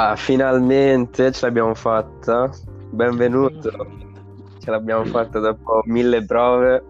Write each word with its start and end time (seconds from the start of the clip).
Ah, 0.00 0.14
finalmente 0.14 1.32
ce 1.32 1.44
l'abbiamo 1.44 1.74
fatta. 1.74 2.48
Benvenuto. 2.88 3.68
Ce 4.60 4.70
l'abbiamo 4.70 5.04
fatta 5.04 5.40
dopo 5.40 5.82
mille 5.86 6.24
prove. 6.24 6.84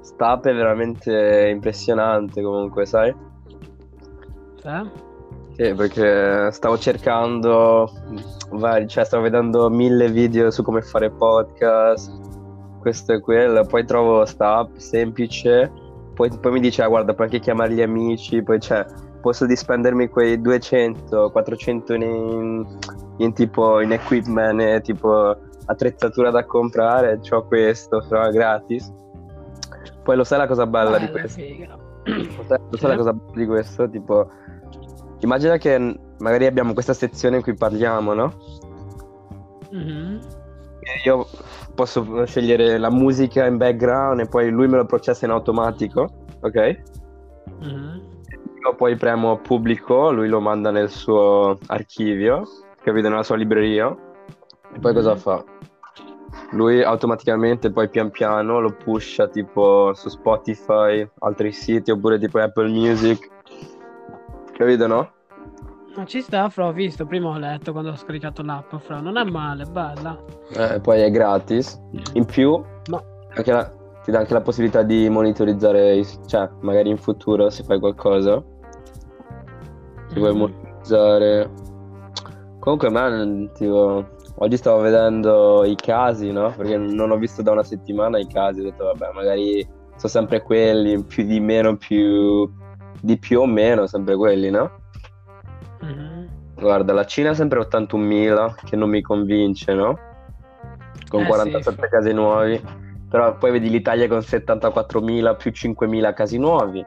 Stape 0.00 0.52
è 0.52 0.54
veramente 0.54 1.48
impressionante 1.52 2.40
comunque, 2.40 2.86
sai? 2.86 3.12
Eh? 4.62 4.90
Sì, 5.56 5.74
perché 5.74 6.52
stavo 6.52 6.78
cercando 6.78 7.90
vari, 8.50 8.86
cioè 8.86 9.04
stavo 9.04 9.24
vedendo 9.24 9.68
mille 9.68 10.08
video 10.08 10.52
su 10.52 10.62
come 10.62 10.82
fare 10.82 11.10
podcast, 11.10 12.12
questo 12.78 13.12
e 13.12 13.20
quello, 13.20 13.64
poi 13.64 13.84
trovo 13.84 14.24
sta 14.24 14.58
app 14.58 14.76
semplice, 14.76 15.68
poi, 16.14 16.30
poi 16.38 16.52
mi 16.52 16.60
dice, 16.60 16.84
ah, 16.84 16.86
guarda, 16.86 17.12
puoi 17.12 17.26
anche 17.26 17.40
chiamare 17.40 17.72
gli 17.72 17.82
amici, 17.82 18.40
poi 18.40 18.60
c'è, 18.60 18.86
posso 19.20 19.46
dispendermi 19.46 20.08
quei 20.08 20.40
200, 20.40 21.30
400 21.30 21.94
in, 21.94 22.78
in 23.18 23.32
tipo 23.32 23.80
in 23.80 23.92
equipment, 23.92 24.60
e 24.60 24.80
tipo 24.80 25.36
attrezzatura 25.66 26.30
da 26.30 26.44
comprare, 26.44 27.20
ho 27.30 27.46
questo, 27.46 28.00
fra 28.02 28.30
gratis. 28.30 28.92
Poi 30.02 30.16
lo 30.16 30.24
sai 30.24 30.38
la 30.38 30.46
cosa 30.46 30.66
bella 30.66 30.98
di 30.98 31.06
Bella, 31.06 31.20
questo? 31.20 31.40
figa. 31.40 31.78
Lo 32.04 32.44
sai, 32.46 32.58
lo 32.70 32.76
sai 32.76 32.90
la 32.90 32.96
cosa 32.96 33.12
bella 33.12 33.32
di 33.34 33.46
questo? 33.46 33.88
Tipo, 33.88 34.30
immagina 35.20 35.56
che 35.58 35.98
magari 36.18 36.46
abbiamo 36.46 36.72
questa 36.72 36.94
sezione 36.94 37.36
in 37.36 37.42
cui 37.42 37.54
parliamo, 37.54 38.14
no? 38.14 38.32
Mhm. 39.70 40.20
E 40.80 41.08
Io 41.08 41.26
posso 41.74 42.24
scegliere 42.26 42.78
la 42.78 42.90
musica 42.90 43.46
in 43.46 43.58
background 43.58 44.20
e 44.20 44.26
poi 44.26 44.50
lui 44.50 44.66
me 44.66 44.78
lo 44.78 44.86
processa 44.86 45.26
in 45.26 45.30
automatico, 45.30 46.08
ok? 46.40 46.82
Mhm. 47.60 47.99
Io 48.62 48.74
poi 48.74 48.96
premo 48.96 49.38
pubblico, 49.38 50.10
lui 50.12 50.28
lo 50.28 50.40
manda 50.40 50.70
nel 50.70 50.90
suo 50.90 51.58
archivio, 51.66 52.42
capito? 52.82 53.08
Nella 53.08 53.22
sua 53.22 53.36
libreria. 53.36 53.88
E 54.74 54.78
poi 54.78 54.92
cosa 54.92 55.12
Mhm. 55.12 55.18
fa? 55.18 55.44
Lui 56.52 56.82
automaticamente 56.82 57.70
poi 57.70 57.88
pian 57.88 58.10
piano 58.10 58.60
lo 58.60 58.72
pusha 58.72 59.28
tipo 59.28 59.92
su 59.94 60.08
Spotify, 60.08 61.08
altri 61.20 61.52
siti 61.52 61.90
oppure 61.90 62.18
tipo 62.18 62.38
Apple 62.38 62.68
Music. 62.68 63.28
Capito, 64.52 64.86
no? 64.86 65.10
Ma 65.96 66.04
ci 66.04 66.20
sta, 66.20 66.48
fra, 66.50 66.66
ho 66.66 66.72
visto, 66.72 67.04
prima 67.06 67.28
ho 67.30 67.38
letto 67.38 67.72
quando 67.72 67.90
ho 67.90 67.96
scaricato 67.96 68.42
l'app, 68.42 68.74
fra, 68.76 69.00
non 69.00 69.16
è 69.16 69.24
male, 69.24 69.64
bella. 69.64 70.16
Eh, 70.54 70.80
poi 70.80 71.00
è 71.00 71.10
gratis. 71.10 71.80
In 72.12 72.24
più, 72.26 72.62
Ma, 72.90 73.02
anche 73.34 73.52
la- 73.52 73.72
ti 74.10 74.16
dà 74.16 74.18
anche 74.18 74.32
la 74.34 74.40
possibilità 74.40 74.82
di 74.82 75.08
monitorizzare, 75.08 76.04
cioè 76.26 76.48
magari 76.60 76.90
in 76.90 76.98
futuro 76.98 77.48
se 77.48 77.62
fai 77.62 77.78
qualcosa, 77.78 78.42
se 80.08 80.18
vuoi 80.18 80.32
Mhm. 80.32 80.38
monitorizzare. 80.38 81.50
Comunque, 82.58 82.90
me, 82.90 83.50
tipo, 83.54 84.08
oggi 84.34 84.56
stavo 84.56 84.80
vedendo 84.80 85.64
i 85.64 85.76
casi, 85.76 86.30
no? 86.32 86.52
Perché 86.56 86.76
non 86.76 87.10
ho 87.10 87.16
visto 87.16 87.40
da 87.42 87.52
una 87.52 87.62
settimana 87.62 88.18
i 88.18 88.26
casi, 88.26 88.60
ho 88.60 88.64
detto, 88.64 88.84
vabbè, 88.84 89.12
magari 89.14 89.66
sono 89.96 90.12
sempre 90.12 90.42
quelli, 90.42 91.02
più 91.04 91.24
di 91.24 91.40
meno, 91.40 91.76
più 91.76 92.50
di 93.00 93.16
più 93.18 93.40
o 93.40 93.46
meno, 93.46 93.86
sempre 93.86 94.16
quelli, 94.16 94.50
no? 94.50 94.70
Mhm. 95.80 96.28
Guarda, 96.56 96.92
la 96.92 97.06
Cina 97.06 97.30
è 97.30 97.34
sempre 97.34 97.60
81.000, 97.60 98.54
che 98.64 98.76
non 98.76 98.90
mi 98.90 99.00
convince, 99.00 99.72
no? 99.72 99.96
Con 101.08 101.20
Eh, 101.20 101.24
sì, 101.24 101.28
47 101.28 101.80
fa- 101.80 101.88
casi 101.88 102.12
nuovi. 102.12 102.60
Però 103.10 103.36
poi 103.36 103.50
vedi 103.50 103.68
l'Italia 103.68 104.06
con 104.06 104.18
74.000 104.18 105.36
più 105.36 105.50
5.000 105.50 106.14
casi 106.14 106.38
nuovi. 106.38 106.86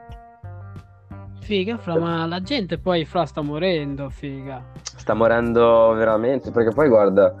Figa, 1.40 1.76
fra, 1.76 1.98
ma 1.98 2.24
la 2.24 2.40
gente 2.40 2.78
poi, 2.78 3.04
fra, 3.04 3.26
sta 3.26 3.42
morendo, 3.42 4.08
figa. 4.08 4.64
Sta 4.80 5.12
morendo 5.12 5.92
veramente, 5.92 6.50
perché 6.50 6.70
poi 6.70 6.88
guarda, 6.88 7.34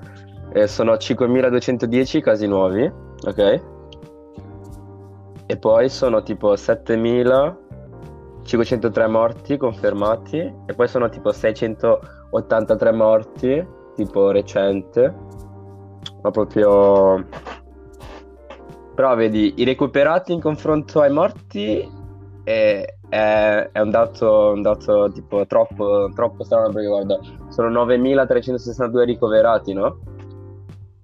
eh, 0.52 0.66
sono 0.66 0.92
5.210 0.92 2.20
casi 2.20 2.46
nuovi, 2.46 2.84
ok? 3.24 3.62
E 5.46 5.56
poi 5.56 5.88
sono 5.88 6.22
tipo 6.22 6.52
7.503 6.52 9.08
morti 9.08 9.56
confermati, 9.56 10.54
e 10.66 10.74
poi 10.74 10.86
sono 10.86 11.08
tipo 11.08 11.32
683 11.32 12.92
morti, 12.92 13.66
tipo 13.94 14.30
recente, 14.30 15.14
ma 16.20 16.30
proprio... 16.30 17.26
Però 18.94 19.14
vedi, 19.16 19.54
i 19.56 19.64
recuperati 19.64 20.32
in 20.32 20.40
confronto 20.40 21.00
ai 21.00 21.12
morti 21.12 21.84
è, 22.44 22.84
è- 23.08 23.68
è 23.72 23.80
un 23.80 23.90
dato, 23.90 24.52
un 24.54 24.62
dato 24.62 25.10
tipo 25.12 25.44
troppo, 25.46 26.10
troppo 26.14 26.44
strano 26.44 26.70
perché 26.72 26.88
guarda, 26.88 27.18
sono 27.48 27.68
9.362 27.70 29.04
ricoverati, 29.04 29.72
no? 29.72 29.98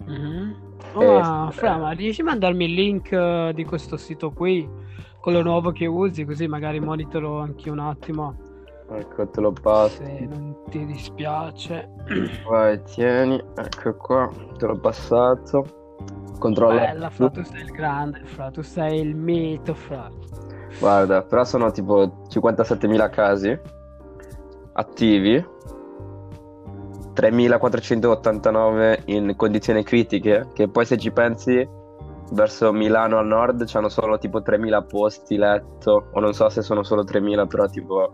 Mhm. 0.07 0.55
Eh, 0.81 0.97
Oh, 0.97 1.21
ma, 1.21 1.49
sì. 1.53 1.59
fra, 1.59 1.77
ma 1.77 1.91
riesci 1.93 2.21
a 2.21 2.25
mandarmi 2.25 2.65
il 2.65 2.75
link 2.75 3.13
eh, 3.13 3.53
di 3.55 3.65
questo 3.65 3.97
sito 3.97 4.31
qui, 4.31 4.69
quello 5.21 5.43
nuovo 5.43 5.71
che 5.71 5.87
usi, 5.87 6.25
così 6.25 6.47
magari 6.49 6.81
monitoro 6.81 7.39
anche 7.39 7.71
un 7.71 7.79
attimo, 7.79 8.35
Ecco, 8.91 9.29
te 9.29 9.41
lo 9.41 9.53
passo. 9.53 10.03
se 10.03 10.27
non 10.29 10.57
ti 10.69 10.85
dispiace. 10.85 11.89
Vai, 12.49 12.83
tieni, 12.83 13.41
ecco 13.55 13.95
qua, 13.97 14.29
te 14.59 14.67
l'ho 14.67 14.79
passato. 14.81 15.80
Controlla. 16.41 16.81
Bella, 16.81 17.11
fra, 17.11 17.29
tu 17.31 17.45
sei 17.45 17.61
il 17.61 17.71
grande, 17.71 18.23
fra, 18.25 18.51
tu 18.51 18.63
sei 18.63 19.01
il 19.01 19.15
mito, 19.15 19.75
fra. 19.75 20.11
Guarda, 20.79 21.23
però 21.23 21.45
sono 21.45 21.71
tipo 21.71 22.25
57.000 22.29 23.11
casi 23.11 23.61
attivi, 24.73 25.45
3.489 27.15 29.03
in 29.07 29.37
condizioni 29.37 29.85
critiche, 29.85 30.49
che 30.55 30.69
poi 30.69 30.87
se 30.87 30.97
ci 30.97 31.11
pensi 31.13 31.69
verso 32.33 32.73
Milano 32.73 33.19
al 33.19 33.27
nord 33.27 33.65
c'hanno 33.67 33.89
solo 33.89 34.17
tipo 34.17 34.39
3.000 34.39 34.87
posti 34.87 35.37
letto, 35.37 36.07
o 36.13 36.21
non 36.21 36.33
so 36.33 36.49
se 36.49 36.63
sono 36.63 36.83
solo 36.83 37.05
3.000, 37.05 37.47
però 37.47 37.67
tipo 37.67 38.11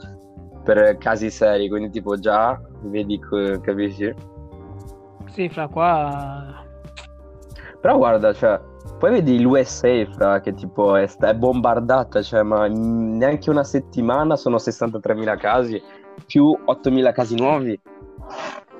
per 0.65 0.98
casi 0.98 1.31
seri, 1.31 1.69
quindi 1.69 1.91
tipo 1.91 2.19
già 2.19 2.60
vedi, 2.82 3.20
capisci? 3.60 4.12
Sì, 5.26 5.48
fra, 5.48 5.69
qua... 5.69 6.66
Però 7.86 7.98
guarda, 7.98 8.32
cioè, 8.32 8.60
poi 8.98 9.12
vedi 9.12 9.41
l'USA, 9.41 10.06
fra, 10.10 10.41
che 10.41 10.54
tipo 10.54 10.97
è, 10.97 11.08
è 11.08 11.34
bombardata, 11.36 12.20
cioè, 12.20 12.42
ma 12.42 12.66
neanche 12.66 13.48
una 13.48 13.62
settimana 13.62 14.34
sono 14.34 14.56
63.000 14.56 15.36
casi, 15.38 15.80
più 16.26 16.47
8.000 16.66 17.12
casi 17.12 17.36
nuovi. 17.36 17.80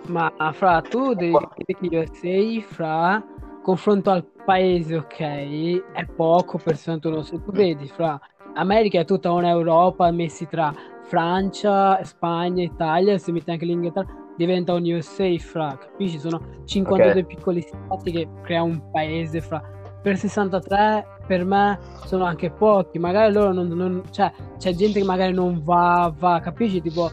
Ma 0.08 0.32
fra, 0.50 0.80
tu 0.80 1.14
devi 1.14 1.34
capire 1.34 1.78
che 1.78 1.98
USA, 1.98 2.66
fra, 2.66 3.24
confronto 3.62 4.10
al 4.10 4.26
paese, 4.44 4.96
ok, 4.96 5.92
è 5.92 6.04
poco 6.06 6.58
per 6.58 6.74
61. 6.74 7.22
Se 7.22 7.40
tu 7.40 7.52
vedi, 7.52 7.86
fra, 7.86 8.18
America 8.54 8.98
è 8.98 9.04
tutta 9.04 9.30
un'Europa 9.30 10.10
messi 10.10 10.48
tra 10.48 10.74
Francia, 11.02 12.02
Spagna, 12.02 12.64
Italia, 12.64 13.18
se 13.18 13.30
metti 13.30 13.52
anche 13.52 13.66
l'Inghilterra, 13.66 14.25
diventa 14.36 14.72
un 14.74 14.84
USA, 14.84 15.28
fra, 15.38 15.76
capisci? 15.78 16.19
Sono 16.19 16.41
52 16.64 17.20
Ok. 17.20 17.26
piccoli 17.26 17.60
stati 17.62 18.10
che 18.12 18.28
crea 18.42 18.62
un 18.62 18.91
paese, 18.91 19.41
fra. 19.41 19.62
Per 20.02 20.16
63, 20.16 21.06
per 21.26 21.44
me, 21.44 21.78
sono 22.04 22.24
anche 22.24 22.50
pochi. 22.50 22.98
Magari 22.98 23.32
loro 23.32 23.52
non... 23.52 23.69
non- 23.69 24.02
cioè, 24.10 24.32
c'è 24.58 24.72
gente 24.74 25.00
che 25.00 25.04
magari 25.04 25.32
non 25.32 25.62
va, 25.64 26.12
va, 26.16 26.41
capisci? 26.41 26.80
Tipo... 26.80 27.10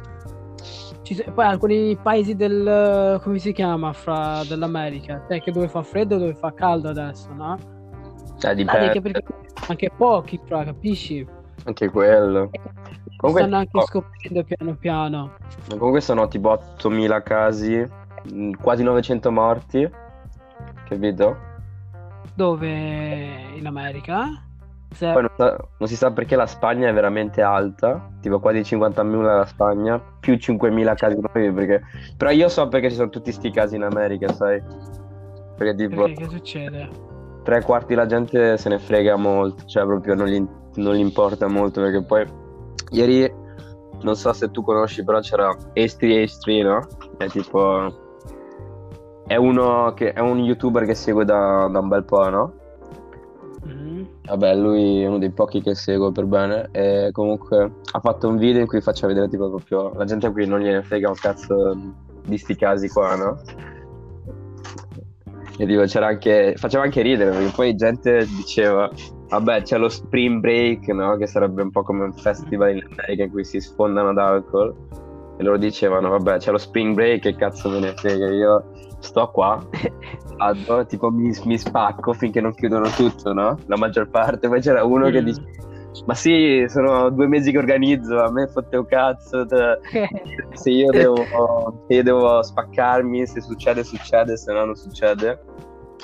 Ci 1.01 1.21
poi 1.33 1.45
alcuni 1.45 1.97
paesi 2.01 2.33
del 2.33 3.19
come 3.21 3.37
si 3.37 3.51
chiama 3.51 3.91
fra 3.91 4.41
dell'America, 4.47 5.21
cioè 5.27 5.41
che 5.41 5.51
dove 5.51 5.67
fa 5.67 5.83
freddo 5.83 6.15
e 6.15 6.19
dove 6.19 6.33
fa 6.33 6.53
caldo 6.53 6.87
adesso, 6.87 7.27
no? 7.33 7.57
Ah, 8.41 8.53
dipende, 8.53 9.01
perché, 9.01 9.01
perché 9.01 9.23
anche 9.67 9.91
pochi, 9.97 10.39
fra, 10.45 10.63
capisci? 10.63 11.27
Anche 11.65 11.89
quello. 11.89 12.49
Comunque, 13.17 13.43
Stanno 13.43 13.57
anche 13.57 13.77
oh, 13.77 13.85
scoprendo 13.85 14.43
piano 14.43 14.75
piano. 14.75 15.31
comunque 15.69 16.01
sono 16.01 16.27
tipo 16.27 16.51
8.000 16.51 17.23
casi, 17.23 17.85
mh, 18.31 18.51
quasi 18.61 18.83
900 18.83 19.31
morti, 19.31 19.89
capito? 20.87 21.37
Dove 22.33 22.73
in 23.55 23.65
America? 23.65 24.43
Se- 24.91 25.11
Poi 25.11 25.21
non, 25.21 25.31
sa- 25.37 25.57
non 25.77 25.87
si 25.87 25.95
sa 25.95 26.11
perché 26.11 26.35
la 26.35 26.45
Spagna 26.45 26.89
è 26.89 26.93
veramente 26.93 27.41
alta, 27.41 28.09
tipo 28.21 28.39
quasi 28.39 28.59
50.000 28.59 29.21
la 29.21 29.45
Spagna, 29.45 29.99
più 30.19 30.33
5.000 30.35 30.95
casi 30.95 31.17
nuovi, 31.19 31.51
perché... 31.51 31.81
Però 32.17 32.29
io 32.29 32.49
so 32.49 32.67
perché 32.67 32.89
ci 32.89 32.95
sono 32.95 33.09
tutti 33.09 33.31
sti 33.31 33.51
casi 33.51 33.75
in 33.75 33.83
America, 33.83 34.31
sai? 34.33 34.61
Perché 35.55 35.75
tipo 35.75 36.03
perché 36.03 36.23
che 36.23 36.29
succede? 36.29 36.89
tre 37.43 37.61
quarti 37.61 37.93
la 37.93 38.05
gente 38.05 38.57
se 38.57 38.69
ne 38.69 38.79
frega 38.79 39.15
molto, 39.15 39.65
cioè 39.65 39.85
proprio 39.85 40.15
non 40.15 40.27
gli, 40.27 40.45
non 40.75 40.95
gli 40.95 40.99
importa 40.99 41.47
molto, 41.47 41.81
perché 41.81 42.03
poi 42.03 42.25
ieri, 42.91 43.31
non 44.01 44.15
so 44.15 44.33
se 44.33 44.51
tu 44.51 44.63
conosci, 44.63 45.03
però 45.03 45.19
c'era 45.19 45.55
H3 45.73 46.23
H3, 46.23 46.63
no? 46.63 46.87
È 47.17 47.27
tipo... 47.27 48.01
È 49.25 49.35
uno 49.35 49.93
che 49.95 50.11
è 50.11 50.19
un 50.19 50.39
youtuber 50.39 50.85
che 50.85 50.95
seguo 50.95 51.23
da, 51.23 51.69
da 51.71 51.79
un 51.79 51.87
bel 51.87 52.03
po', 52.03 52.29
no? 52.29 52.53
Mhm. 53.65 54.07
Vabbè, 54.25 54.55
lui 54.55 55.01
è 55.01 55.07
uno 55.07 55.17
dei 55.17 55.31
pochi 55.31 55.61
che 55.61 55.75
seguo 55.75 56.11
per 56.11 56.25
bene 56.25 56.69
e 56.71 57.09
comunque 57.11 57.75
ha 57.91 57.99
fatto 57.99 58.27
un 58.27 58.37
video 58.37 58.61
in 58.61 58.67
cui 58.67 58.81
faccia 58.81 59.07
vedere 59.07 59.29
tipo 59.29 59.49
proprio 59.49 59.93
la 59.95 60.03
gente 60.03 60.29
qui 60.31 60.45
non 60.45 60.59
gliene 60.59 60.83
frega 60.83 61.07
un 61.07 61.15
cazzo 61.15 61.77
di 62.25 62.37
sti 62.37 62.55
casi 62.55 62.89
qua, 62.89 63.15
no? 63.15 63.39
E 65.57 65.65
dico, 65.65 65.83
c'era 65.83 66.07
anche, 66.07 66.55
faceva 66.57 66.83
anche 66.83 67.01
ridere 67.01 67.31
perché 67.31 67.51
poi 67.55 67.75
gente 67.75 68.25
diceva, 68.25 68.89
vabbè 69.33 69.61
c'è 69.63 69.77
lo 69.77 69.89
spring 69.89 70.39
break, 70.39 70.87
no? 70.89 71.15
Che 71.17 71.27
sarebbe 71.27 71.61
un 71.61 71.71
po' 71.71 71.83
come 71.83 72.03
un 72.03 72.13
festival 72.13 72.75
in 72.75 72.83
America 72.91 73.23
in 73.23 73.31
cui 73.31 73.43
si 73.45 73.59
sfondano 73.59 74.13
d'alcol. 74.13 74.73
E 75.37 75.43
loro 75.43 75.57
dicevano, 75.57 76.09
vabbè 76.09 76.37
c'è 76.37 76.51
lo 76.51 76.57
spring 76.57 76.93
break, 76.93 77.21
che 77.21 77.35
cazzo 77.35 77.69
me 77.69 77.79
ne 77.79 77.93
frega, 77.95 78.27
io 78.29 78.63
sto 78.99 79.29
qua, 79.31 79.61
vado, 80.37 80.85
tipo 80.85 81.09
mi, 81.09 81.31
mi 81.45 81.57
spacco 81.57 82.13
finché 82.13 82.39
non 82.39 82.53
chiudono 82.53 82.87
tutto, 82.89 83.33
no? 83.33 83.57
La 83.65 83.77
maggior 83.77 84.09
parte. 84.09 84.47
Poi 84.47 84.61
c'era 84.61 84.83
uno 84.83 85.09
che 85.09 85.21
Mm. 85.21 85.25
dice, 85.25 85.41
ma 86.05 86.13
sì, 86.15 86.65
sono 86.67 87.09
due 87.09 87.27
mesi 87.27 87.51
che 87.51 87.57
organizzo, 87.57 88.19
a 88.19 88.31
me 88.31 88.47
fotte 88.47 88.77
un 88.77 88.85
cazzo. 88.85 89.45
te- 89.45 89.79
Se 90.53 90.69
io 90.69 90.91
devo, 90.91 91.83
se 91.87 91.95
io 91.95 92.03
devo 92.03 92.41
spaccarmi, 92.43 93.25
se 93.25 93.41
succede, 93.41 93.83
succede, 93.83 94.37
se 94.37 94.53
no 94.53 94.65
non 94.65 94.75
succede. 94.75 95.39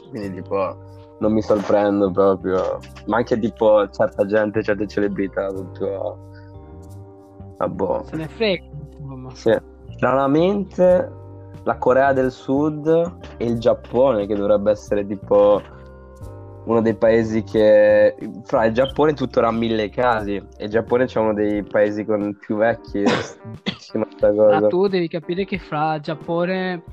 Quindi 0.10 0.34
tipo 0.42 0.76
non 1.19 1.33
mi 1.33 1.42
sorprendo 1.42 2.12
proprio. 2.12 2.80
Ma 3.07 3.18
anche 3.18 3.38
tipo 3.39 3.88
certa 3.89 4.25
gente, 4.25 4.63
certe 4.63 4.88
celebrità, 4.88 5.48
tutto 5.48 6.18
a 7.57 7.68
boh. 7.68 8.04
Se 8.06 8.16
ne 8.16 8.27
frega, 8.27 8.66
insomma. 8.98 9.30
Sì. 9.33 9.57
Stranamente 9.95 11.12
la 11.63 11.77
Corea 11.77 12.13
del 12.13 12.31
Sud 12.31 12.88
e 13.38 13.45
il 13.45 13.60
Giappone, 13.60 14.25
che 14.25 14.36
dovrebbe 14.36 14.71
essere 14.71 15.06
tipo 15.06 15.62
uno 16.66 16.81
dei 16.81 16.95
paesi 16.95 17.44
che 17.44 18.16
fra 18.44 18.66
il 18.66 18.74
Giappone 18.74 19.13
tuttora 19.13 19.48
ha 19.48 19.51
mille 19.51 19.89
casi 19.89 20.36
e 20.36 20.66
il 20.66 20.69
Giappone 20.69 21.06
c'è 21.06 21.19
uno 21.19 21.33
dei 21.33 21.63
paesi 21.63 22.06
con 22.06 22.38
più 22.39 22.57
vecchi 22.57 23.01
Ma 23.94 24.07
cosa. 24.19 24.68
tu 24.68 24.88
devi 24.88 25.07
capire 25.07 25.45
che 25.45 25.57
fra 25.57 26.00
Giappone 26.00 26.83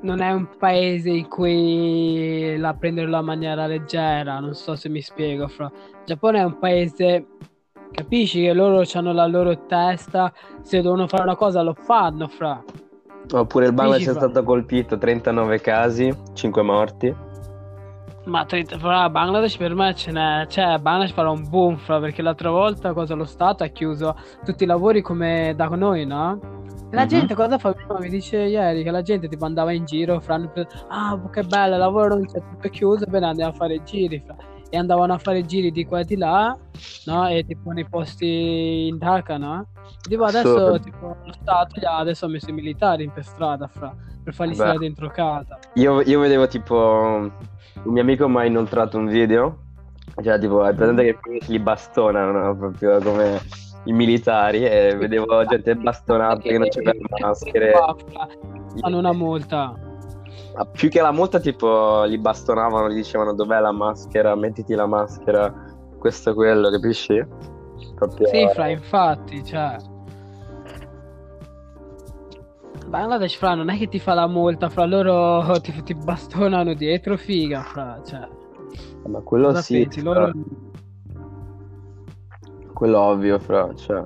non 0.00 0.20
è 0.20 0.30
un 0.32 0.48
paese 0.58 1.10
in 1.10 1.28
cui 1.28 2.56
la 2.58 2.74
prendono 2.74 3.18
in 3.18 3.24
maniera 3.24 3.66
leggera, 3.66 4.38
non 4.38 4.54
so 4.54 4.76
se 4.76 4.88
mi 4.88 5.00
spiego, 5.00 5.48
fra 5.48 5.70
Giappone 6.04 6.40
è 6.40 6.44
un 6.44 6.58
paese, 6.58 7.26
capisci 7.90 8.42
che 8.42 8.52
loro 8.52 8.84
hanno 8.92 9.12
la 9.12 9.26
loro 9.26 9.66
testa, 9.66 10.32
se 10.62 10.82
devono 10.82 11.06
fare 11.06 11.22
una 11.24 11.36
cosa 11.36 11.62
lo 11.62 11.74
fanno, 11.74 12.28
fra. 12.28 12.62
Oppure 13.32 13.66
il 13.66 13.72
Bangladesh 13.72 14.08
è 14.08 14.12
stato 14.12 14.44
colpito 14.44 14.98
39 14.98 15.60
casi 15.60 16.14
5 16.32 16.62
morti 16.62 17.25
Ma 18.26 18.44
30 18.44 18.76
fra 18.78 19.08
Bangladesh 19.08 19.56
per 19.56 19.72
me 19.74 19.94
ce 19.94 20.10
n'è, 20.10 20.46
cioè 20.48 20.78
Bangladesh 20.78 21.12
farà 21.14 21.30
un 21.30 21.48
boom, 21.48 21.76
fra, 21.76 22.00
perché 22.00 22.22
l'altra 22.22 22.50
volta 22.50 22.92
cosa 22.92 23.14
lo 23.14 23.24
Stato 23.24 23.62
ha 23.62 23.68
chiuso 23.68 24.16
tutti 24.44 24.64
i 24.64 24.66
lavori 24.66 25.00
come 25.00 25.52
da 25.56 25.66
noi, 25.68 26.04
no? 26.06 26.38
La 26.90 27.02
Mhm. 27.02 27.08
gente 27.08 27.34
cosa 27.36 27.56
fa? 27.58 27.72
Mi 28.00 28.08
dice 28.08 28.38
ieri 28.38 28.82
che 28.82 28.90
la 28.90 29.02
gente 29.02 29.28
tipo 29.28 29.44
andava 29.44 29.70
in 29.72 29.84
giro, 29.84 30.18
fra, 30.20 30.40
ah 30.88 31.20
che 31.30 31.42
bello, 31.44 31.74
il 31.74 31.80
lavoro 31.80 32.14
non 32.14 32.26
c'è 32.26 32.40
tutto 32.40 32.68
chiuso, 32.68 33.04
bene 33.06 33.26
andiamo 33.26 33.52
a 33.52 33.54
fare 33.54 33.80
giri, 33.84 34.20
fra. 34.24 34.34
E 34.70 34.76
andavano 34.76 35.12
a 35.12 35.18
fare 35.18 35.44
giri 35.46 35.70
di 35.70 35.84
qua 35.84 36.00
e 36.00 36.04
di 36.04 36.16
là, 36.16 36.56
no? 37.04 37.28
E 37.28 37.44
tipo 37.46 37.70
nei 37.70 37.88
posti 37.88 38.88
in 38.88 38.98
Dhaka, 38.98 39.36
no? 39.36 39.66
E 40.04 40.08
tipo 40.08 40.24
adesso 40.24 40.48
Assurdo. 40.56 40.80
tipo 40.80 41.16
lo 41.24 41.32
Stato 41.32 41.78
gli 41.78 41.84
ha 41.84 41.98
adesso 41.98 42.26
messo 42.26 42.50
i 42.50 42.52
militari 42.52 43.08
per 43.08 43.24
strada, 43.24 43.68
fra, 43.68 43.94
per 44.24 44.34
farli 44.34 44.54
Vabbè. 44.56 44.68
stare 44.70 44.78
dentro 44.84 45.08
casa. 45.10 45.58
Io, 45.74 46.00
io 46.02 46.18
vedevo 46.18 46.48
tipo 46.48 47.30
un 47.84 47.92
mio 47.92 48.02
amico 48.02 48.28
mi 48.28 48.38
ha 48.38 48.44
inoltrato 48.44 48.98
un 48.98 49.06
video, 49.06 49.58
cioè 50.22 50.38
tipo 50.38 50.62
hai 50.62 50.74
presente 50.74 51.04
che 51.04 51.38
li 51.46 51.58
bastonano 51.58 52.32
no? 52.32 52.56
proprio 52.56 52.98
come 53.00 53.40
i 53.84 53.92
militari 53.92 54.64
e 54.64 54.96
vedevo 54.96 55.44
gente 55.46 55.74
bastonata 55.76 56.40
che 56.40 56.58
non 56.58 56.68
c'aveva 56.68 57.06
maschere. 57.20 57.72
Hanno 58.80 58.98
una 58.98 59.12
multa. 59.12 59.74
Ma 60.56 60.64
Più 60.64 60.88
che 60.88 61.00
la 61.00 61.12
multa 61.12 61.38
tipo 61.38 62.04
li 62.04 62.18
bastonavano, 62.18 62.90
gli 62.90 62.96
dicevano 62.96 63.34
dov'è 63.34 63.60
la 63.60 63.72
maschera, 63.72 64.34
mettiti 64.34 64.74
la 64.74 64.86
maschera, 64.86 65.52
questo 65.98 66.34
quello, 66.34 66.70
capisci? 66.70 67.24
Proprio... 67.94 68.26
Sì, 68.28 68.48
fra, 68.54 68.68
infatti, 68.68 69.44
cioè. 69.44 69.76
Bangladesh, 72.88 73.34
fra, 73.36 73.54
non 73.54 73.68
è 73.68 73.76
che 73.76 73.88
ti 73.88 73.98
fa 73.98 74.14
la 74.14 74.26
multa, 74.26 74.68
fra 74.68 74.84
loro 74.86 75.60
ti, 75.60 75.82
ti 75.82 75.94
bastonano 75.94 76.74
dietro, 76.74 77.16
figa, 77.16 77.62
fra, 77.62 78.00
cioè. 78.04 78.28
Ma 79.08 79.20
quello 79.20 79.46
Cosa 79.48 79.62
sì, 79.62 79.82
pensi? 79.82 80.02
Loro... 80.02 80.30
quello 82.72 83.00
ovvio, 83.00 83.38
fra, 83.38 83.74
cioè... 83.74 84.04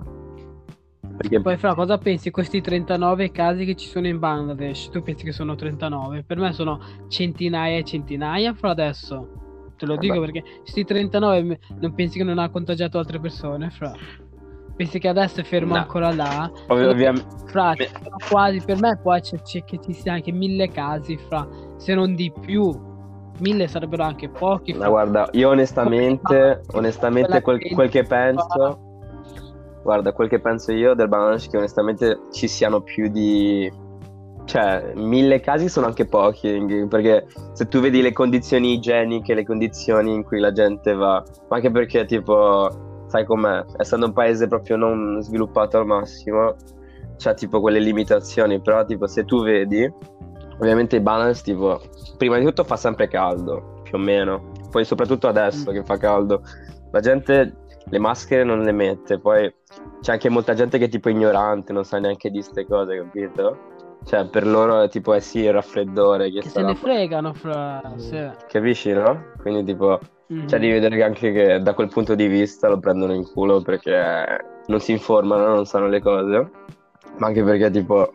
Perché 1.17 1.41
Poi, 1.41 1.57
fra, 1.59 1.75
cosa 1.75 1.99
pensi? 1.99 2.31
Questi 2.31 2.63
39 2.63 3.31
casi 3.31 3.65
che 3.67 3.75
ci 3.75 3.87
sono 3.87 4.07
in 4.07 4.19
Bangladesh, 4.19 4.89
tu 4.89 5.03
pensi 5.03 5.25
che 5.25 5.33
sono 5.33 5.55
39? 5.55 6.25
Per 6.25 6.39
me 6.39 6.53
sono 6.53 6.81
centinaia 7.09 7.77
e 7.79 7.85
centinaia, 7.85 8.55
fra, 8.55 8.71
adesso. 8.71 9.73
Te 9.77 9.87
lo 9.87 9.95
Eh 9.95 9.99
dico 9.99 10.19
beh. 10.19 10.21
perché 10.21 10.43
questi 10.61 10.85
39 10.85 11.43
me- 11.43 11.59
non 11.79 11.95
pensi 11.95 12.17
che 12.19 12.25
non 12.25 12.39
ha 12.39 12.49
contagiato 12.49 12.99
altre 12.99 13.21
persone, 13.21 13.69
fra? 13.71 13.93
Pensi 14.81 14.99
che 14.99 15.09
adesso 15.09 15.41
è 15.41 15.45
fermo 15.45 15.75
No. 15.75 15.81
ancora 15.81 16.11
là? 16.11 16.51
Ovvi- 16.69 16.87
ovviamente... 16.87 17.27
Fra, 17.49 17.75
sono 17.77 18.17
quasi, 18.31 18.63
per 18.65 18.81
me 18.81 18.99
qua 19.03 19.21
c'è, 19.21 19.39
c'è 19.43 19.63
che 19.63 19.79
ci 19.79 19.93
sia 19.93 20.15
anche 20.15 20.33
mille 20.33 20.71
casi, 20.71 21.19
fra, 21.19 21.47
se 21.77 21.95
non 21.95 22.15
di 22.15 22.33
più. 22.41 22.73
Mille 23.41 23.69
sarebbero 23.69 24.05
anche 24.05 24.31
pochi. 24.31 24.73
Ma 24.73 24.79
fra. 24.79 24.89
guarda, 24.89 25.29
io 25.33 25.51
onestamente, 25.51 26.63
onestamente 26.73 27.43
quel, 27.43 27.61
quel 27.75 27.91
che 27.91 28.05
penso, 28.05 28.79
guarda, 29.83 30.13
quel 30.15 30.31
che 30.31 30.41
penso 30.41 30.73
io 30.73 30.95
del 30.95 31.11
è 31.11 31.49
che 31.51 31.59
onestamente 31.59 32.21
ci 32.33 32.49
siano 32.49 32.81
più 32.81 33.09
di, 33.09 33.71
cioè, 34.47 34.93
mille 34.95 35.41
casi 35.41 35.69
sono 35.69 35.85
anche 35.85 36.07
pochi, 36.07 36.87
perché 36.89 37.27
se 37.53 37.69
tu 37.69 37.81
vedi 37.81 38.01
le 38.01 38.13
condizioni 38.13 38.73
igieniche, 38.73 39.35
le 39.35 39.45
condizioni 39.45 40.15
in 40.15 40.25
cui 40.25 40.41
la 40.41 40.53
gente 40.53 40.95
va, 40.95 41.23
ma 41.51 41.57
anche 41.57 41.71
perché 41.71 42.07
tipo, 42.07 42.89
sai 43.11 43.25
com'è, 43.25 43.65
essendo 43.77 44.07
un 44.07 44.13
paese 44.13 44.47
proprio 44.47 44.77
non 44.77 45.19
sviluppato 45.21 45.77
al 45.79 45.85
massimo, 45.87 46.55
c'ha 47.19 47.35
tipo 47.35 47.61
quelle 47.61 47.81
limitazioni, 47.81 48.61
però 48.61 48.85
tipo 48.85 49.07
se 49.09 49.25
tu 49.25 49.43
vedi, 49.43 49.93
ovviamente 50.61 50.97
il 50.97 51.03
Bangladesh 51.03 51.43
tipo, 51.43 51.81
prima 52.17 52.39
di 52.39 52.45
tutto 52.45 52.63
fa 52.65 52.77
sempre 52.77 53.09
caldo, 53.09 53.81
più 53.83 53.99
o 53.99 54.01
meno, 54.01 54.53
poi 54.71 54.85
soprattutto 54.85 55.27
adesso 55.27 55.71
Mm. 55.71 55.75
che 55.75 55.85
fa 55.85 55.97
caldo, 55.97 56.43
la 56.93 57.01
gente 57.01 57.57
le 57.85 57.99
maschere 57.99 58.45
non 58.45 58.61
le 58.61 58.73
mette, 58.73 59.19
poi 59.19 59.53
c'è 60.01 60.13
anche 60.13 60.29
molta 60.29 60.55
gente 60.55 60.79
che 60.79 60.85
è 60.85 60.89
tipo 60.89 61.09
ignorante, 61.09 61.73
non 61.73 61.85
sa 61.85 61.99
neanche 61.99 62.31
di 62.31 62.39
queste 62.39 62.65
cose, 62.67 62.97
capito? 62.97 63.59
Cioè 64.05 64.29
per 64.29 64.47
loro 64.47 64.81
è 64.83 64.89
tipo, 64.89 65.13
eh 65.13 65.21
sì, 65.21 65.41
il 65.41 65.53
raffreddore, 65.53 66.31
che 66.31 66.41
Che 66.41 66.49
se 66.49 66.63
ne 66.63 66.75
fregano, 66.77 67.35
fra. 67.35 67.83
Sì. 67.97 68.31
Capisci, 68.49 68.93
no? 68.93 69.25
Quindi 69.43 69.65
tipo, 69.65 69.99
Mhm. 70.31 70.47
cioè 70.47 70.61
devi 70.61 70.73
vedere 70.73 70.97
che 70.97 71.03
anche 71.03 71.33
che 71.33 71.61
da 71.61 71.75
quel 71.75 71.89
punto 71.89 72.15
di 72.15 72.29
vista 72.29 72.69
lo 72.69 72.79
prendono 72.79 73.13
in 73.13 73.25
culo 73.25 73.63
perché 73.63 74.39
non 74.67 74.79
si 74.79 74.93
informano, 74.93 75.49
non 75.49 75.67
sanno 75.67 75.89
le 75.89 76.01
cose, 76.01 76.51
ma 77.19 77.27
anche 77.27 77.43
perché 77.43 77.69
tipo, 77.71 78.15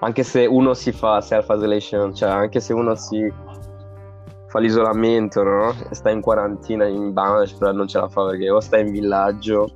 anche 0.00 0.24
se 0.24 0.46
uno 0.46 0.74
si 0.74 0.90
fa 0.90 1.20
self-isolation, 1.20 2.12
cioè 2.12 2.28
anche 2.28 2.58
se 2.58 2.72
uno 2.72 2.96
si 2.96 3.32
fa 4.48 4.58
l'isolamento, 4.58 5.44
no? 5.44 5.72
E 5.88 5.94
sta 5.94 6.10
in 6.10 6.20
quarantina 6.20 6.86
in 6.86 7.12
Bangladesh, 7.12 7.52
però 7.54 7.70
non 7.70 7.86
ce 7.86 8.00
la 8.00 8.08
fa 8.08 8.26
perché 8.26 8.50
o 8.50 8.58
sta 8.58 8.78
in 8.78 8.90
villaggio 8.90 9.70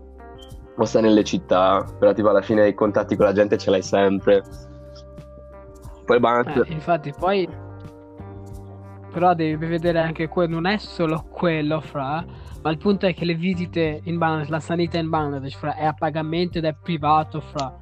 o 0.76 0.84
sta 0.84 1.00
nelle 1.00 1.22
città, 1.22 1.84
però 1.96 2.12
tipo 2.12 2.28
alla 2.28 2.42
fine 2.42 2.66
i 2.66 2.74
contatti 2.74 3.14
con 3.14 3.24
la 3.24 3.32
gente 3.32 3.56
ce 3.56 3.70
l'hai 3.70 3.82
sempre. 3.82 4.42
Poi 6.04 6.18
Bangladesh... 6.18 6.68
Eh, 6.68 6.72
infatti, 6.72 7.12
poi. 7.16 7.48
Però 9.16 9.32
devi 9.32 9.64
vedere 9.64 9.98
anche 9.98 10.28
quello, 10.28 10.56
non 10.56 10.66
è 10.66 10.76
solo 10.76 11.24
quello, 11.30 11.80
fra. 11.80 12.22
Ma 12.60 12.70
il 12.70 12.76
punto 12.76 13.06
è 13.06 13.14
che 13.14 13.24
le 13.24 13.32
visite 13.32 14.02
in 14.04 14.18
Bangladesh, 14.18 14.50
la 14.50 14.60
sanità 14.60 14.98
in 14.98 15.08
Bangladesh, 15.08 15.54
fra, 15.54 15.74
è 15.74 15.86
a 15.86 15.94
pagamento 15.94 16.58
ed 16.58 16.66
è 16.66 16.74
privato, 16.74 17.40
fra. 17.40 17.80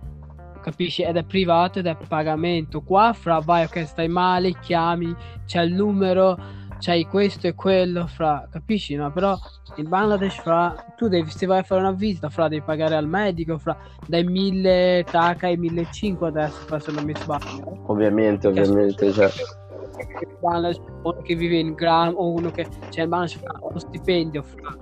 Capisci? 0.62 1.02
Ed 1.02 1.16
è 1.16 1.24
privato 1.24 1.80
ed 1.80 1.86
è 1.86 1.90
a 1.90 1.96
pagamento. 1.96 2.82
Qua, 2.82 3.12
fra, 3.14 3.40
vai, 3.40 3.64
ok, 3.64 3.84
stai 3.84 4.06
male, 4.06 4.52
chiami, 4.60 5.12
c'è 5.44 5.62
il 5.62 5.74
numero, 5.74 6.38
c'hai 6.78 7.04
questo 7.04 7.48
e 7.48 7.54
quello, 7.54 8.06
fra. 8.06 8.46
Capisci? 8.48 8.94
No? 8.94 9.10
Però 9.10 9.36
in 9.74 9.88
Bangladesh, 9.88 10.36
fra, 10.36 10.72
tu 10.96 11.08
devi, 11.08 11.28
se 11.30 11.46
vai 11.46 11.58
a 11.58 11.62
fare 11.64 11.80
una 11.80 11.90
visita, 11.90 12.30
fra, 12.30 12.46
devi 12.46 12.62
pagare 12.62 12.94
al 12.94 13.08
medico, 13.08 13.58
fra, 13.58 13.76
dai 14.06 14.22
1000 14.22 15.04
taka 15.10 15.48
ai 15.48 15.56
1500 15.56 16.26
adesso, 16.26 16.60
fra, 16.64 16.78
se 16.78 16.92
non 16.92 17.02
mi 17.02 17.12
sbaglio. 17.16 17.82
Ovviamente, 17.86 18.46
ovviamente, 18.46 19.10
cioè... 19.10 19.28
Bangladesh, 20.40 20.80
uno 21.02 21.20
che 21.22 21.34
vive 21.34 21.56
in 21.56 21.74
Gram 21.74 22.14
o 22.16 22.32
uno 22.32 22.50
che 22.50 22.66
c'è 22.88 23.02
il 23.02 23.08
Bangladesh 23.08 23.40
fa 23.40 23.58
uno 23.60 23.78
stipendio 23.78 24.42
fra 24.42 24.76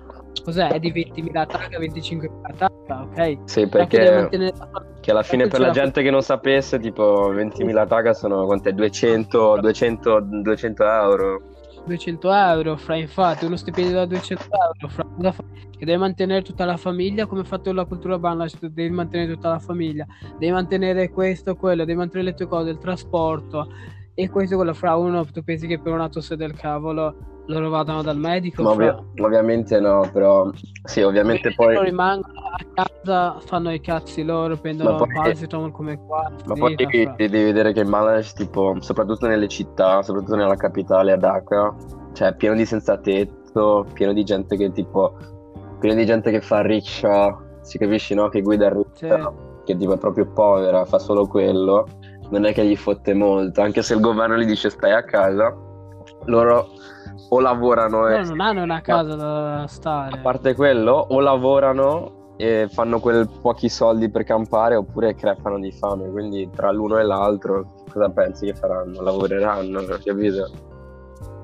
cos'è? 0.44 0.78
Di 0.78 0.92
20.000 0.92 1.32
taka 1.32 1.78
25.000 1.78 2.56
taka 2.56 3.02
ok? 3.02 3.38
Sì, 3.44 3.66
Perché 3.68 4.12
mantenere. 4.12 4.52
Che 5.00 5.10
alla 5.10 5.22
fine 5.22 5.48
per 5.48 5.58
la 5.58 5.70
gente 5.70 6.00
che 6.02 6.10
non 6.10 6.22
sapesse, 6.22 6.78
tipo 6.78 7.32
20.000 7.32 7.88
taga 7.88 8.14
sono 8.14 8.46
quant'è? 8.46 8.72
200, 8.72 9.58
200, 9.60 10.20
200 10.20 10.84
euro. 10.84 11.42
200 11.84 12.32
euro, 12.32 12.76
fra 12.76 12.94
infatti 12.94 13.44
uno 13.44 13.56
stipendio 13.56 13.94
da 13.94 14.06
200 14.06 14.44
euro, 14.44 14.88
fra 14.88 15.04
cosa 15.04 15.32
fa? 15.32 15.42
Che 15.76 15.84
devi 15.84 15.98
mantenere 15.98 16.42
tutta 16.42 16.64
la 16.64 16.76
famiglia, 16.76 17.26
come 17.26 17.40
ha 17.40 17.44
fatto 17.44 17.72
la 17.72 17.84
cultura 17.84 18.16
Bangladesh, 18.16 18.60
tu 18.60 18.68
devi 18.68 18.90
mantenere 18.90 19.32
tutta 19.32 19.48
la 19.48 19.58
famiglia, 19.58 20.06
devi 20.38 20.52
mantenere 20.52 21.10
questo, 21.10 21.56
quello, 21.56 21.84
devi 21.84 21.98
mantenere 21.98 22.30
le 22.30 22.36
tue 22.36 22.46
cose, 22.46 22.70
il 22.70 22.78
trasporto 22.78 23.66
e 24.14 24.28
questo 24.28 24.56
quello 24.56 24.74
fra 24.74 24.96
uno, 24.96 25.24
tu 25.24 25.42
pensi 25.42 25.66
che 25.66 25.78
per 25.80 25.92
una 25.92 26.08
tosse 26.08 26.36
del 26.36 26.54
cavolo 26.54 27.14
loro 27.46 27.70
vadano 27.70 28.02
dal 28.02 28.16
medico? 28.18 28.62
Ma 28.62 28.70
ovvia- 28.70 28.94
fra? 29.14 29.24
ovviamente 29.24 29.80
no, 29.80 30.08
però 30.12 30.50
sì, 30.84 31.00
ovviamente 31.02 31.52
poi... 31.54 31.74
Loro 31.74 31.86
rimangono 31.86 32.32
a 32.38 32.84
casa, 32.84 33.40
fanno 33.40 33.72
i 33.72 33.80
cazzi 33.80 34.22
loro, 34.22 34.56
prendono 34.56 34.96
poi- 34.96 35.12
paracetamol 35.12 35.72
come 35.72 35.98
qua. 36.06 36.30
Ma 36.46 36.54
poi 36.54 36.74
fra. 36.76 37.14
devi 37.16 37.42
vedere 37.44 37.72
che 37.72 37.80
in 37.80 37.90
Bangladesh, 37.90 38.34
tipo, 38.34 38.76
soprattutto 38.80 39.26
nelle 39.26 39.48
città, 39.48 40.02
soprattutto 40.02 40.36
nella 40.36 40.56
capitale, 40.56 41.12
a 41.12 41.16
Dhaka, 41.16 41.74
cioè 42.12 42.28
è 42.28 42.36
pieno 42.36 42.54
di 42.54 42.64
senza 42.66 42.98
tetto, 42.98 43.86
pieno 43.92 44.12
di 44.12 44.22
gente 44.24 44.56
che 44.56 44.70
tipo, 44.72 45.16
pieno 45.80 45.96
di 45.96 46.04
gente 46.06 46.30
che 46.30 46.40
fa 46.40 46.60
riccia, 46.60 47.36
si 47.62 47.76
capisci, 47.78 48.14
no? 48.14 48.28
Che 48.28 48.40
guida 48.40 48.68
riccia, 48.68 49.16
Sì. 49.18 49.62
che 49.64 49.76
tipo 49.76 49.94
è 49.94 49.98
proprio 49.98 50.26
povera, 50.30 50.84
fa 50.84 50.98
solo 50.98 51.26
quello, 51.26 51.86
non 52.32 52.46
è 52.46 52.54
che 52.54 52.64
gli 52.64 52.76
fotte 52.76 53.12
molto, 53.12 53.60
anche 53.60 53.82
se 53.82 53.92
il 53.94 54.00
governo 54.00 54.36
gli 54.38 54.46
dice 54.46 54.70
stai 54.70 54.92
a 54.92 55.04
casa, 55.04 55.54
loro 56.24 56.68
o 57.28 57.40
lavorano 57.40 58.08
e... 58.08 58.22
Non 58.22 58.40
hanno 58.40 58.62
una 58.62 58.80
casa 58.80 59.14
da 59.14 59.66
stare. 59.68 60.16
A 60.16 60.20
parte 60.20 60.54
quello, 60.54 60.92
o 60.92 61.20
lavorano 61.20 62.34
e 62.36 62.68
fanno 62.70 63.00
quel 63.00 63.28
pochi 63.40 63.68
soldi 63.68 64.10
per 64.10 64.24
campare 64.24 64.76
oppure 64.76 65.14
crepano 65.14 65.58
di 65.58 65.70
fame. 65.72 66.10
Quindi 66.10 66.48
tra 66.50 66.72
l'uno 66.72 66.98
e 66.98 67.02
l'altro, 67.02 67.84
cosa 67.90 68.08
pensi 68.08 68.46
che 68.46 68.54
faranno? 68.54 69.02
Lavoreranno, 69.02 69.82
capito? 70.02 70.48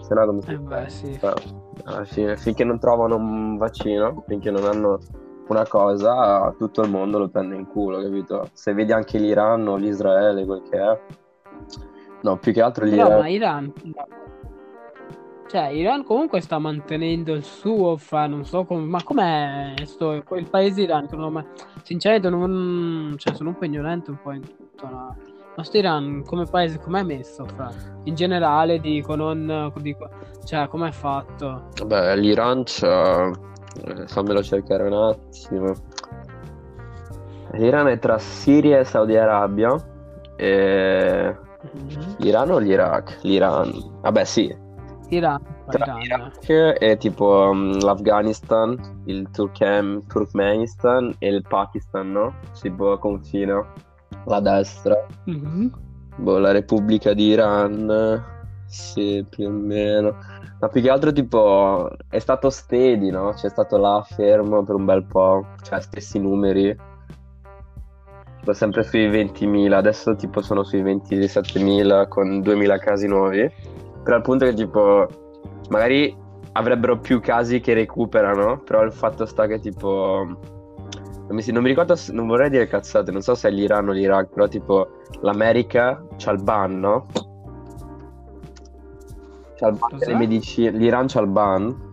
Se 0.01 0.15
no 0.15 0.25
come 0.25 0.41
si 0.41 0.51
Eh 0.53 0.59
beh, 0.59 0.89
sì. 0.89 1.13
fa? 1.19 1.35
Alla 1.85 2.05
fine, 2.05 2.37
finché 2.39 2.65
non 2.65 2.79
trovano 2.79 3.17
un 3.17 3.59
vaccino, 3.59 4.25
finché 4.27 4.51
non 4.51 4.65
hanno 4.65 4.99
una 5.49 5.67
cosa, 5.67 6.55
tutto 6.59 6.83
il 6.83 6.91
mondo 6.91 7.19
lo 7.19 7.29
prende 7.29 7.57
in 7.57 7.67
culo, 7.67 8.01
capito? 8.03 8.49
Se 8.53 8.73
vedi 8.73 8.93
anche 8.93 9.19
l'Iran 9.19 9.67
o 9.67 9.77
l'Israele, 9.77 10.45
quel 10.45 10.63
che 10.69 10.79
è. 10.79 11.01
No, 12.23 12.37
più 12.37 12.53
che 12.53 12.63
altro 12.63 12.85
l'Iran. 12.85 13.19
ma 13.21 13.29
Iran... 13.29 13.73
Cioè, 15.49 15.69
Iran 15.69 16.05
comunque 16.05 16.43
sta 16.43 16.59
mantenendo 16.59 17.33
il 17.33 17.43
suo, 17.43 17.97
fra, 17.97 18.27
non 18.27 18.45
so 18.45 18.65
come... 18.65 18.85
Ma 18.85 19.03
com'è 19.03 19.73
sto, 19.85 20.13
il 20.13 20.47
paese 20.51 20.83
Iran? 20.83 21.09
mai- 21.31 21.47
Sinceramente, 21.83 22.29
non... 22.29 23.15
Cioè, 23.17 23.35
sono 23.35 23.51
un 23.51 23.57
po' 23.57 23.65
ignorante 23.65 24.11
un 24.11 24.21
po' 24.21 24.33
in 24.33 24.43
tutto, 24.43 24.87
no? 24.87 25.17
Ma 25.57 25.65
sto 25.65 25.79
Iran 25.79 26.23
come 26.27 26.45
paese 26.45 26.79
com'è 26.79 27.03
messo, 27.03 27.47
fra? 27.47 27.73
In 28.05 28.15
generale, 28.15 28.79
dico, 28.79 29.15
non... 29.15 29.73
Dico, 29.81 30.11
cioè, 30.45 30.69
com'è 30.69 30.91
fatto? 30.91 31.69
Vabbè, 31.79 32.17
l'Iran 32.17 32.65
c'ha... 32.67 33.31
eh, 33.85 34.07
Fammelo 34.07 34.43
cercare 34.43 34.85
un 34.85 34.93
attimo. 34.93 35.73
L'Iran 37.53 37.89
è 37.89 37.99
tra 37.99 38.19
Siria 38.19 38.79
e 38.79 38.85
Saudi 38.85 39.17
Arabia. 39.17 39.75
E... 40.37 41.37
Mhm. 41.73 42.17
L'Iran 42.19 42.51
o 42.51 42.59
l'Iraq? 42.59 43.19
L'Iran. 43.23 43.73
Vabbè, 44.03 44.25
sì. 44.25 44.55
Iran, 45.11 45.41
Tra 45.69 45.99
Iran. 46.03 46.31
l'Iraq 46.41 46.77
e 46.79 46.97
tipo 46.99 47.49
um, 47.51 47.79
l'Afghanistan, 47.81 49.03
il 49.07 49.27
Turkmen- 49.31 50.07
Turkmenistan 50.07 51.15
e 51.19 51.29
il 51.29 51.43
Pakistan, 51.49 52.13
no? 52.13 52.35
Tipo 52.61 52.99
confine. 52.99 53.65
La 54.27 54.41
destra. 54.41 54.95
Mhm. 55.25 55.73
Boh, 56.19 56.39
la 56.39 56.51
Repubblica 56.53 57.15
di 57.15 57.29
Iran, 57.29 58.23
sì, 58.67 59.25
più 59.29 59.47
o 59.47 59.51
meno. 59.51 60.15
Ma 60.61 60.69
più 60.69 60.83
che 60.83 60.91
altro, 60.91 61.13
tipo, 61.13 61.89
è 62.09 62.19
stato 62.19 62.51
steady, 62.51 63.11
no? 63.11 63.33
C'è 63.33 63.49
stato 63.49 63.77
là 63.77 64.05
fermo 64.05 64.65
per 64.65 64.75
un 64.75 64.85
bel 64.85 65.05
po', 65.05 65.47
cioè, 65.63 65.81
stessi 65.81 66.19
numeri. 66.19 66.77
Tipo, 68.39 68.53
sempre 68.53 68.83
sui 68.83 69.09
20.000, 69.09 69.73
adesso, 69.73 70.17
tipo, 70.17 70.43
sono 70.43 70.65
sui 70.65 70.83
27.000 70.83 72.09
con 72.09 72.41
2.000 72.41 72.79
casi 72.81 73.07
nuovi. 73.07 73.49
Però 74.03 74.17
al 74.17 74.23
punto 74.23 74.47
che, 74.47 74.55
tipo, 74.55 75.07
magari 75.69 76.17
avrebbero 76.53 76.99
più 76.99 77.21
casi 77.21 77.61
che 77.61 77.75
recuperano, 77.75 78.59
però 78.59 78.83
il 78.83 78.93
fatto 78.93 79.27
sta 79.27 79.47
che, 79.47 79.61
tipo, 79.61 80.25
non 80.27 81.37
mi, 81.37 81.45
non 81.53 81.63
mi 81.63 81.69
ricordo, 81.69 81.95
non 82.11 82.27
vorrei 82.27 82.51
dire 82.51 82.67
cazzate, 82.67 83.13
non 83.13 83.21
so 83.21 83.37
se 83.37 83.49
è 83.49 83.51
l'Iran 83.53 83.89
o 83.89 83.93
l'Iraq, 83.93 84.31
però, 84.33 84.49
tipo, 84.49 84.89
l'America 85.21 86.05
c'ha 86.17 86.33
il 86.33 86.43
ban, 86.43 86.81
no? 86.81 87.07
C'ha 89.59 89.69
il 89.69 89.77
ban. 89.77 89.99
Delle 89.99 90.15
medicine, 90.15 90.71
l'Iran 90.71 91.07
c'ha 91.09 91.21
il 91.21 91.27
ban, 91.27 91.87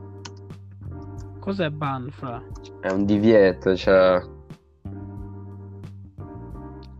Cos'è 1.39 1.69
ban, 1.69 2.09
fra? 2.11 2.41
è 2.79 2.91
un 2.91 3.05
divieto, 3.05 3.75
cioè... 3.75 4.21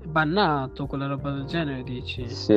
È 0.02 0.08
bannato 0.08 0.88
quella 0.88 1.06
roba 1.06 1.32
del 1.32 1.46
genere, 1.46 1.84
dici? 1.84 2.28
Sì, 2.30 2.54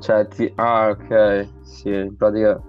cioè, 0.00 0.28
ti... 0.28 0.52
Ah, 0.56 0.88
ok, 0.90 1.48
sì, 1.62 1.92
in 1.92 2.16
pratica... 2.16 2.60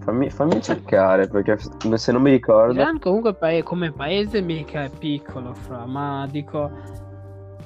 Fammi, 0.00 0.30
fammi 0.30 0.62
cercare, 0.62 1.28
perché 1.28 1.58
se 1.94 2.12
non 2.12 2.22
mi 2.22 2.30
ricordo... 2.30 2.72
L'Iran 2.72 2.98
comunque 2.98 3.34
pa- 3.34 3.62
come 3.62 3.92
paese 3.92 4.40
mica 4.40 4.84
è 4.84 4.90
piccolo, 4.90 5.52
fra, 5.52 5.84
ma 5.84 6.26
dico, 6.30 6.70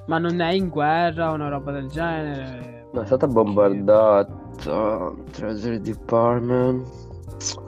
ma 0.06 0.18
non 0.18 0.40
è 0.40 0.52
in 0.52 0.68
guerra 0.68 1.30
o 1.30 1.34
una 1.34 1.48
roba 1.48 1.70
del 1.70 1.88
genere. 1.88 2.81
No, 2.92 3.00
è 3.00 3.06
stata 3.06 3.26
bombardata. 3.26 5.12
Treasury 5.30 5.80
Department. 5.80 6.86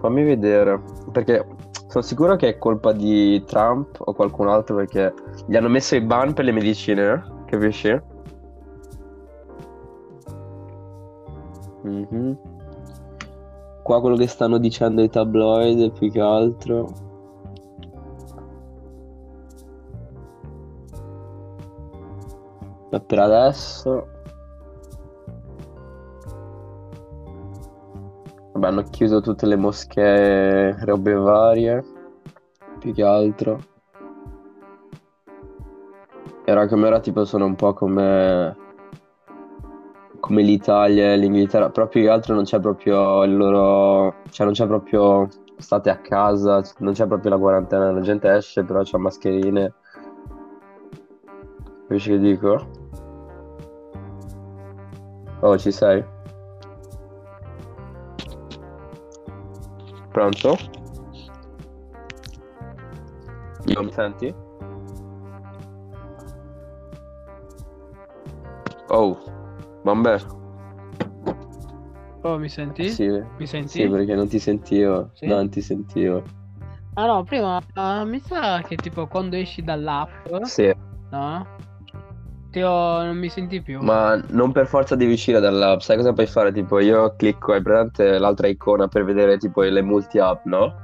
Fammi 0.00 0.22
vedere. 0.22 0.80
Perché 1.12 1.46
sono 1.88 2.04
sicuro 2.04 2.36
che 2.36 2.48
è 2.48 2.58
colpa 2.58 2.92
di 2.92 3.42
Trump 3.46 4.00
o 4.00 4.12
qualcun 4.12 4.48
altro 4.48 4.76
perché 4.76 5.14
gli 5.46 5.56
hanno 5.56 5.68
messo 5.68 5.94
i 5.96 6.00
ban 6.00 6.34
per 6.34 6.44
le 6.44 6.52
medicine, 6.52 7.12
eh? 7.12 7.22
capisci? 7.46 8.00
Mhm. 11.82 12.38
Qua 13.82 14.00
quello 14.00 14.16
che 14.16 14.26
stanno 14.26 14.58
dicendo 14.58 15.02
i 15.02 15.08
tabloid 15.08 15.92
più 15.92 16.10
che 16.10 16.20
altro. 16.20 16.88
Ma 22.90 23.00
per 23.00 23.18
adesso. 23.18 24.13
Vabbè, 28.54 28.66
hanno 28.68 28.84
chiuso 28.84 29.20
tutte 29.20 29.46
le 29.46 29.56
moschee, 29.56 30.76
robe 30.84 31.12
varie. 31.12 31.84
Più 32.78 32.94
che 32.94 33.02
altro. 33.02 33.58
E 36.44 36.52
ora 36.52 37.00
tipo 37.00 37.24
sono 37.24 37.46
un 37.46 37.56
po' 37.56 37.72
come 37.74 38.56
come 40.20 40.40
l'Italia 40.40 41.12
e 41.12 41.16
l'Inghilterra, 41.18 41.68
però 41.68 41.86
più 41.86 42.00
che 42.00 42.08
altro 42.08 42.34
non 42.34 42.44
c'è 42.44 42.58
proprio 42.58 43.24
il 43.24 43.36
loro, 43.36 44.22
cioè 44.30 44.46
non 44.46 44.54
c'è 44.54 44.66
proprio 44.66 45.28
state 45.58 45.90
a 45.90 45.98
casa, 45.98 46.62
non 46.78 46.94
c'è 46.94 47.06
proprio 47.06 47.30
la 47.32 47.38
quarantena, 47.38 47.90
la 47.90 48.00
gente 48.00 48.32
esce 48.32 48.64
però 48.64 48.80
c'ha 48.82 48.96
mascherine. 48.96 49.74
Capisci 51.86 52.10
che 52.10 52.18
dico? 52.18 52.66
Oh, 55.40 55.58
ci 55.58 55.70
sei? 55.70 56.13
Pronto? 60.14 60.56
Io 63.66 63.82
mi 63.82 63.90
senti? 63.90 64.32
Oh, 68.90 69.18
Bamber. 69.82 70.24
Oh, 72.22 72.38
mi 72.38 72.48
senti? 72.48 72.88
Sì, 72.88 73.08
Mi 73.38 73.46
senti? 73.48 73.68
sì, 73.68 73.88
perché 73.88 74.14
non 74.14 74.28
ti 74.28 74.38
sentivo. 74.38 75.10
Sì? 75.14 75.26
No, 75.26 75.34
non 75.34 75.48
ti 75.50 75.60
sentivo. 75.60 76.22
Ah 76.94 77.06
no, 77.06 77.24
prima 77.24 77.60
ah, 77.72 78.04
mi 78.04 78.20
sa 78.20 78.62
che 78.62 78.76
tipo 78.76 79.08
quando 79.08 79.34
esci 79.34 79.64
dall'app, 79.64 80.28
Sì, 80.44 80.72
no? 81.10 81.44
Ho- 82.62 83.02
non 83.02 83.16
mi 83.16 83.28
senti 83.28 83.60
più. 83.60 83.80
ma 83.80 84.22
non 84.30 84.52
per 84.52 84.66
forza 84.66 84.94
devi 84.96 85.12
uscire 85.12 85.40
dall'app. 85.40 85.80
Sai 85.80 85.96
cosa 85.96 86.12
puoi 86.12 86.26
fare? 86.26 86.52
Tipo, 86.52 86.78
io 86.80 87.14
clicco, 87.16 87.52
hai 87.52 87.62
presente 87.62 88.18
l'altra 88.18 88.46
icona 88.46 88.88
per 88.88 89.04
vedere 89.04 89.36
tipo 89.38 89.62
le 89.62 89.82
multi-app, 89.82 90.44
no? 90.44 90.82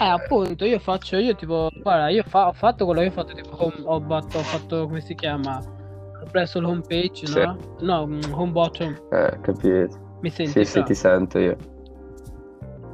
Eh, 0.00 0.04
appunto, 0.04 0.64
io 0.64 0.78
faccio, 0.78 1.16
io 1.16 1.34
tipo, 1.34 1.68
guarda, 1.82 2.08
io 2.08 2.22
fa- 2.22 2.46
ho 2.46 2.52
fatto 2.52 2.84
quello 2.84 3.00
che 3.00 3.08
ho 3.08 3.10
fatto, 3.10 3.32
tipo, 3.34 3.50
home- 3.58 3.82
ho, 3.84 4.00
bat- 4.00 4.34
ho 4.36 4.42
fatto, 4.42 4.86
come 4.86 5.00
si 5.00 5.14
chiama? 5.16 5.58
Ho 5.58 6.26
preso 6.30 6.60
l'home 6.60 6.82
page, 6.86 7.26
Sì. 7.26 7.40
no? 7.40 7.56
No, 7.80 8.06
mm, 8.06 8.20
home 8.32 8.52
button. 8.52 8.96
Eh, 9.10 9.38
capito. 9.40 10.18
Mi 10.20 10.30
senti? 10.30 10.52
Sì, 10.52 10.64
sì, 10.64 10.72
fra? 10.78 10.82
ti 10.82 10.94
sento 10.94 11.38
io. 11.38 11.56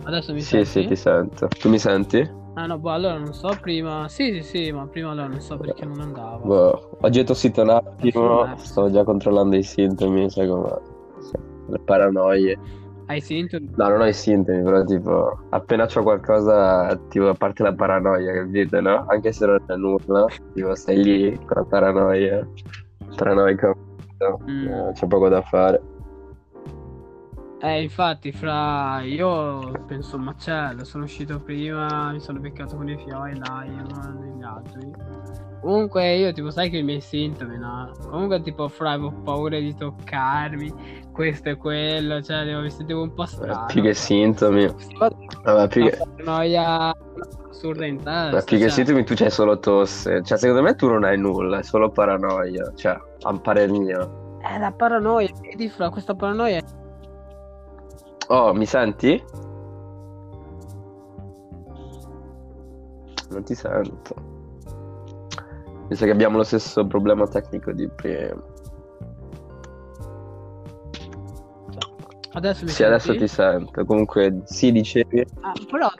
Adesso 0.04 0.32
mi 0.32 0.40
Sì, 0.40 0.64
senti? 0.64 0.66
sì, 0.66 0.86
ti 0.86 0.96
sento. 0.96 1.48
Tu 1.48 1.68
mi 1.68 1.78
senti? 1.78 2.42
Ah 2.56 2.66
no, 2.66 2.78
boh, 2.78 2.90
allora 2.92 3.18
non 3.18 3.32
so 3.32 3.50
prima. 3.60 4.08
Sì, 4.08 4.32
sì, 4.34 4.42
sì, 4.42 4.72
ma 4.72 4.86
prima 4.86 5.10
allora 5.10 5.26
non 5.26 5.40
so 5.40 5.56
perché 5.56 5.84
non 5.84 6.00
andava. 6.00 6.38
Boh, 6.38 6.98
oggi 7.00 7.18
ho 7.18 7.24
tossito 7.24 7.62
un 7.62 7.70
attimo, 7.70 8.56
sto 8.56 8.90
già 8.90 9.02
controllando 9.04 9.56
i 9.56 9.62
sintomi, 9.62 10.30
sai 10.30 10.46
com'è. 10.48 10.72
Sì. 11.20 11.32
le 11.68 11.78
paranoie. 11.80 12.58
Hai 13.06 13.20
sintomi? 13.20 13.70
No, 13.76 13.88
non 13.88 14.00
ho 14.00 14.06
i 14.06 14.12
sintomi, 14.12 14.62
però 14.62 14.84
tipo, 14.84 15.38
appena 15.50 15.86
c'ho 15.86 16.02
qualcosa, 16.02 16.98
tipo, 17.08 17.28
a 17.28 17.34
parte 17.34 17.62
la 17.62 17.74
paranoia, 17.74 18.32
capite, 18.32 18.80
no? 18.80 19.04
Anche 19.08 19.32
se 19.32 19.46
non 19.46 19.60
è 19.66 19.74
nulla, 19.74 20.26
tipo, 20.54 20.74
stai 20.74 21.02
lì 21.02 21.36
con 21.44 21.56
la 21.56 21.64
paranoia, 21.64 22.48
paranoica, 23.16 23.74
Mm. 24.48 24.66
eh, 24.68 24.90
c'è 24.92 25.06
poco 25.06 25.28
da 25.28 25.42
fare. 25.42 25.82
Eh, 27.64 27.80
infatti, 27.82 28.30
fra 28.30 29.00
io 29.00 29.72
penso 29.86 30.16
un 30.16 30.24
macello, 30.24 30.84
sono 30.84 31.04
uscito 31.04 31.40
prima, 31.40 32.12
mi 32.12 32.20
sono 32.20 32.38
beccato 32.38 32.76
con 32.76 32.90
i 32.90 32.96
fioi, 32.98 33.32
Lion 33.32 34.22
e 34.22 34.38
gli 34.38 34.42
altri. 34.42 34.92
Comunque 35.62 36.14
io 36.16 36.30
tipo 36.34 36.50
sai 36.50 36.68
che 36.68 36.76
i 36.76 36.82
miei 36.82 37.00
sintomi, 37.00 37.56
no? 37.56 37.90
Comunque 38.10 38.42
tipo 38.42 38.68
fra 38.68 38.90
avevo 38.90 39.12
paura 39.22 39.58
di 39.58 39.74
toccarmi, 39.74 40.74
questo 41.10 41.48
e 41.48 41.56
quello, 41.56 42.20
cioè 42.20 42.44
devo- 42.44 42.60
mi 42.60 42.70
sentivo 42.70 43.00
un 43.00 43.14
po' 43.14 43.22
Eh, 43.22 43.28
strano. 43.28 43.64
più 43.64 43.80
che 43.80 43.94
sintomi, 43.94 44.68
vabbè, 45.42 45.68
più 45.68 45.84
che, 45.84 45.98
noia 46.22 46.92
assurda 47.48 47.86
in 47.86 47.96
testa. 47.96 48.30
ma 48.30 48.42
più 48.42 48.58
che 48.58 48.64
cioè. 48.64 48.70
sintomi 48.72 49.04
tu 49.04 49.14
c'hai 49.14 49.30
solo 49.30 49.58
tosse, 49.58 50.22
cioè 50.22 50.36
secondo 50.36 50.60
me 50.60 50.74
tu 50.74 50.86
non 50.86 51.02
hai 51.02 51.16
nulla, 51.16 51.60
è 51.60 51.62
solo 51.62 51.88
paranoia, 51.90 52.70
cioè, 52.74 52.94
a 53.22 53.38
parere 53.38 53.72
mio. 53.72 54.36
È 54.42 54.58
la 54.58 54.70
paranoia, 54.70 55.30
vedi 55.40 55.70
fra 55.70 55.88
questa 55.88 56.14
paranoia 56.14 56.60
Oh, 58.28 58.52
mi 58.54 58.66
senti? 58.66 59.22
Non 63.30 63.42
ti 63.44 63.54
sento. 63.54 64.14
Mi 65.88 65.94
sa 65.96 66.04
che 66.06 66.10
abbiamo 66.10 66.38
lo 66.38 66.44
stesso 66.44 66.86
problema 66.86 67.26
tecnico 67.26 67.72
di 67.72 67.88
prima. 67.88 68.42
Adesso 72.32 72.64
mi 72.64 72.70
Sì, 72.70 72.82
adesso 72.82 73.16
ti 73.16 73.28
sento. 73.28 73.84
Comunque, 73.84 74.42
sì, 74.44 74.72
dicevi. 74.72 75.24
Ah, 75.40 75.52
però 75.70 75.86
ho 75.86 75.92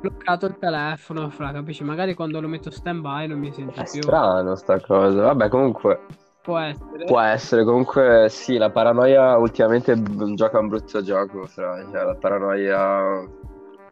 bloccato 0.00 0.46
il 0.46 0.56
telefono, 0.58 1.28
fra, 1.30 1.52
capisci? 1.52 1.84
Magari 1.84 2.14
quando 2.14 2.40
lo 2.40 2.48
metto 2.48 2.70
stand 2.70 3.00
by 3.00 3.26
non 3.26 3.38
mi 3.38 3.52
senti 3.52 3.78
È 3.78 3.84
più. 3.84 4.02
strano 4.02 4.54
sta 4.56 4.80
cosa. 4.80 5.22
Vabbè, 5.22 5.48
comunque, 5.48 6.00
Può 6.48 6.56
essere. 6.56 7.04
può 7.04 7.20
essere. 7.20 7.62
Comunque, 7.62 8.28
sì, 8.30 8.56
la 8.56 8.70
paranoia 8.70 9.36
ultimamente 9.36 9.94
b- 9.96 10.32
gioca 10.32 10.58
un 10.58 10.68
brutto 10.68 11.02
gioco. 11.02 11.44
Fra. 11.44 11.78
Cioè, 11.92 12.04
la 12.04 12.14
paranoia. 12.14 12.78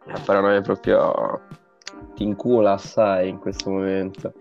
La 0.06 0.20
paranoia 0.24 0.62
proprio. 0.62 1.38
Ti 2.14 2.22
incula 2.22 2.72
assai 2.72 3.28
in 3.28 3.40
questo 3.40 3.68
momento. 3.68 4.32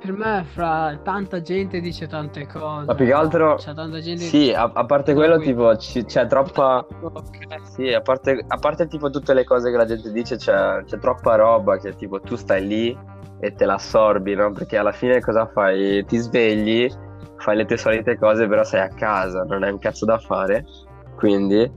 Per 0.00 0.12
me, 0.12 0.44
fra 0.52 0.96
tanta 1.02 1.40
gente 1.42 1.80
dice 1.80 2.06
tante 2.06 2.46
cose. 2.46 2.86
Ma 2.86 2.94
più 2.94 3.06
che 3.06 3.12
altro. 3.12 3.56
C'è 3.56 3.74
tanta 3.74 3.98
gente 3.98 4.22
Sì, 4.22 4.52
a, 4.52 4.70
a 4.72 4.84
parte 4.84 5.14
quello, 5.14 5.38
tipo, 5.40 5.76
ci- 5.76 6.04
c'è 6.04 6.28
troppa. 6.28 6.86
Ok. 7.00 7.56
Sì, 7.74 7.92
a 7.92 8.02
parte, 8.02 8.44
a 8.46 8.56
parte 8.58 8.86
tipo 8.86 9.10
tutte 9.10 9.34
le 9.34 9.42
cose 9.42 9.68
che 9.72 9.76
la 9.76 9.84
gente 9.84 10.12
dice, 10.12 10.36
c'è, 10.36 10.84
c'è 10.84 10.98
troppa 11.00 11.34
roba 11.34 11.76
che 11.78 11.96
tipo 11.96 12.20
tu 12.20 12.36
stai 12.36 12.64
lì 12.64 12.96
e 13.40 13.54
te 13.54 13.64
la 13.64 13.74
assorbi, 13.74 14.34
no? 14.34 14.52
Perché 14.52 14.76
alla 14.76 14.92
fine 14.92 15.20
cosa 15.20 15.46
fai? 15.46 16.04
Ti 16.04 16.16
svegli, 16.16 16.90
fai 17.36 17.56
le 17.56 17.64
tue 17.64 17.76
solite 17.76 18.16
cose, 18.16 18.46
però 18.46 18.64
sei 18.64 18.80
a 18.80 18.88
casa, 18.88 19.44
non 19.44 19.62
hai 19.62 19.70
un 19.70 19.78
cazzo 19.78 20.04
da 20.04 20.18
fare. 20.18 20.64
Quindi, 21.16 21.70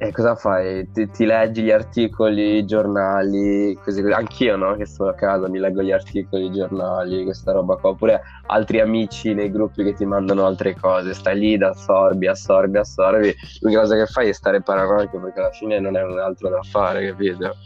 e 0.00 0.12
cosa 0.12 0.36
fai? 0.36 0.88
Ti, 0.92 1.10
ti 1.10 1.24
leggi 1.24 1.62
gli 1.62 1.72
articoli, 1.72 2.58
i 2.58 2.64
giornali, 2.64 3.76
così, 3.82 4.00
così. 4.00 4.12
Anch'io, 4.12 4.56
no? 4.56 4.76
Che 4.76 4.86
sto 4.86 5.08
a 5.08 5.14
casa, 5.14 5.48
mi 5.48 5.58
leggo 5.58 5.82
gli 5.82 5.90
articoli, 5.90 6.46
i 6.46 6.52
giornali, 6.52 7.24
questa 7.24 7.52
roba 7.52 7.74
qua. 7.76 7.90
Oppure 7.90 8.20
altri 8.46 8.80
amici 8.80 9.34
nei 9.34 9.50
gruppi 9.50 9.82
che 9.82 9.94
ti 9.94 10.04
mandano 10.04 10.46
altre 10.46 10.76
cose. 10.76 11.14
Stai 11.14 11.38
lì, 11.38 11.54
assorbi, 11.56 12.28
assorbi, 12.28 12.78
assorbi. 12.78 13.34
L'unica 13.60 13.80
cosa 13.80 13.96
che 13.96 14.06
fai 14.06 14.28
è 14.28 14.32
stare 14.32 14.62
paranoico 14.62 15.18
perché 15.18 15.40
alla 15.40 15.50
fine 15.50 15.80
non 15.80 15.96
è 15.96 16.02
un 16.04 16.18
altro 16.18 16.48
da 16.48 16.62
fare, 16.62 17.04
capito? 17.08 17.56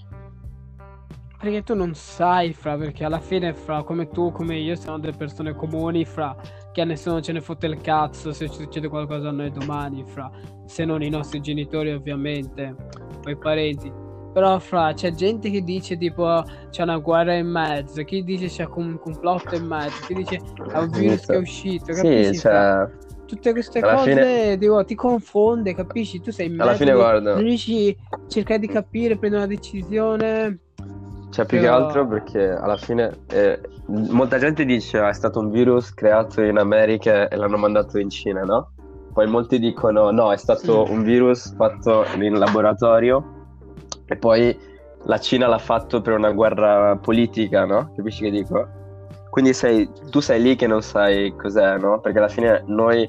Perché 1.42 1.64
tu 1.64 1.74
non 1.74 1.92
sai, 1.94 2.52
fra, 2.52 2.76
perché 2.76 3.04
alla 3.04 3.18
fine, 3.18 3.52
fra, 3.52 3.82
come 3.82 4.08
tu, 4.08 4.30
come 4.30 4.58
io, 4.58 4.76
siamo 4.76 5.00
delle 5.00 5.16
persone 5.16 5.56
comuni, 5.56 6.04
fra, 6.04 6.36
che 6.70 6.82
a 6.82 6.84
nessuno 6.84 7.20
ce 7.20 7.32
ne 7.32 7.40
fotte 7.40 7.66
il 7.66 7.80
cazzo 7.80 8.32
se 8.32 8.46
succede 8.46 8.86
qualcosa 8.86 9.30
a 9.30 9.32
noi 9.32 9.50
domani, 9.50 10.04
fra, 10.04 10.30
se 10.66 10.84
non 10.84 11.02
i 11.02 11.08
nostri 11.08 11.40
genitori, 11.40 11.90
ovviamente, 11.90 12.76
o 13.24 13.28
i 13.28 13.36
parenti. 13.36 13.92
Però, 14.32 14.56
fra, 14.60 14.92
c'è 14.92 15.10
gente 15.10 15.50
che 15.50 15.62
dice, 15.64 15.96
tipo, 15.96 16.44
c'è 16.70 16.84
una 16.84 16.98
guerra 16.98 17.34
in 17.34 17.48
mezzo, 17.48 18.04
chi 18.04 18.22
dice 18.22 18.46
c'è 18.46 18.68
un 18.76 19.00
complotto 19.00 19.56
in 19.56 19.64
mezzo, 19.66 20.04
chi 20.06 20.14
dice 20.14 20.40
è 20.72 20.78
un 20.78 20.90
virus 20.90 21.26
che 21.26 21.32
è 21.34 21.38
uscito, 21.38 21.92
Sì, 21.92 22.02
capisci? 22.02 22.34
fra? 22.36 22.88
cioè, 22.88 23.10
Tutte 23.26 23.50
queste 23.50 23.80
alla 23.80 23.94
cose, 23.94 24.10
fine- 24.14 24.58
dico, 24.58 24.84
ti 24.84 24.94
confonde, 24.94 25.74
capisci? 25.74 26.20
Tu 26.20 26.30
sei 26.30 26.46
in 26.46 26.52
alla 26.52 26.66
mezzo, 26.70 26.76
fine 26.84 26.92
non- 26.92 27.00
guarda, 27.00 27.34
non 27.34 27.42
riesci 27.42 27.96
a 28.10 28.20
cercare 28.28 28.60
di 28.60 28.68
capire, 28.68 29.16
prendere 29.18 29.42
una 29.44 29.52
decisione. 29.52 30.58
Cioè 31.32 31.46
più 31.46 31.58
che 31.60 31.66
altro 31.66 32.06
perché 32.06 32.50
alla 32.50 32.76
fine 32.76 33.20
eh, 33.28 33.58
molta 33.86 34.38
gente 34.38 34.66
dice 34.66 34.98
ah, 34.98 35.08
è 35.08 35.14
stato 35.14 35.40
un 35.40 35.50
virus 35.50 35.94
creato 35.94 36.42
in 36.42 36.58
America 36.58 37.28
e 37.28 37.36
l'hanno 37.36 37.56
mandato 37.56 37.98
in 37.98 38.10
Cina, 38.10 38.42
no? 38.42 38.72
Poi 39.14 39.26
molti 39.26 39.58
dicono 39.58 40.10
no, 40.10 40.30
è 40.30 40.36
stato 40.36 40.86
un 40.90 41.02
virus 41.02 41.54
fatto 41.54 42.04
in 42.18 42.38
laboratorio 42.38 43.24
e 44.06 44.16
poi 44.16 44.56
la 45.04 45.18
Cina 45.18 45.46
l'ha 45.46 45.58
fatto 45.58 46.02
per 46.02 46.12
una 46.12 46.32
guerra 46.32 46.96
politica, 46.96 47.64
no? 47.64 47.92
Capisci 47.96 48.24
che 48.24 48.30
dico? 48.30 48.68
Quindi 49.30 49.54
sei, 49.54 49.88
tu 50.10 50.20
sei 50.20 50.42
lì 50.42 50.54
che 50.56 50.66
non 50.66 50.82
sai 50.82 51.34
cos'è, 51.34 51.78
no? 51.78 52.00
Perché 52.00 52.18
alla 52.18 52.28
fine 52.28 52.62
noi, 52.66 53.08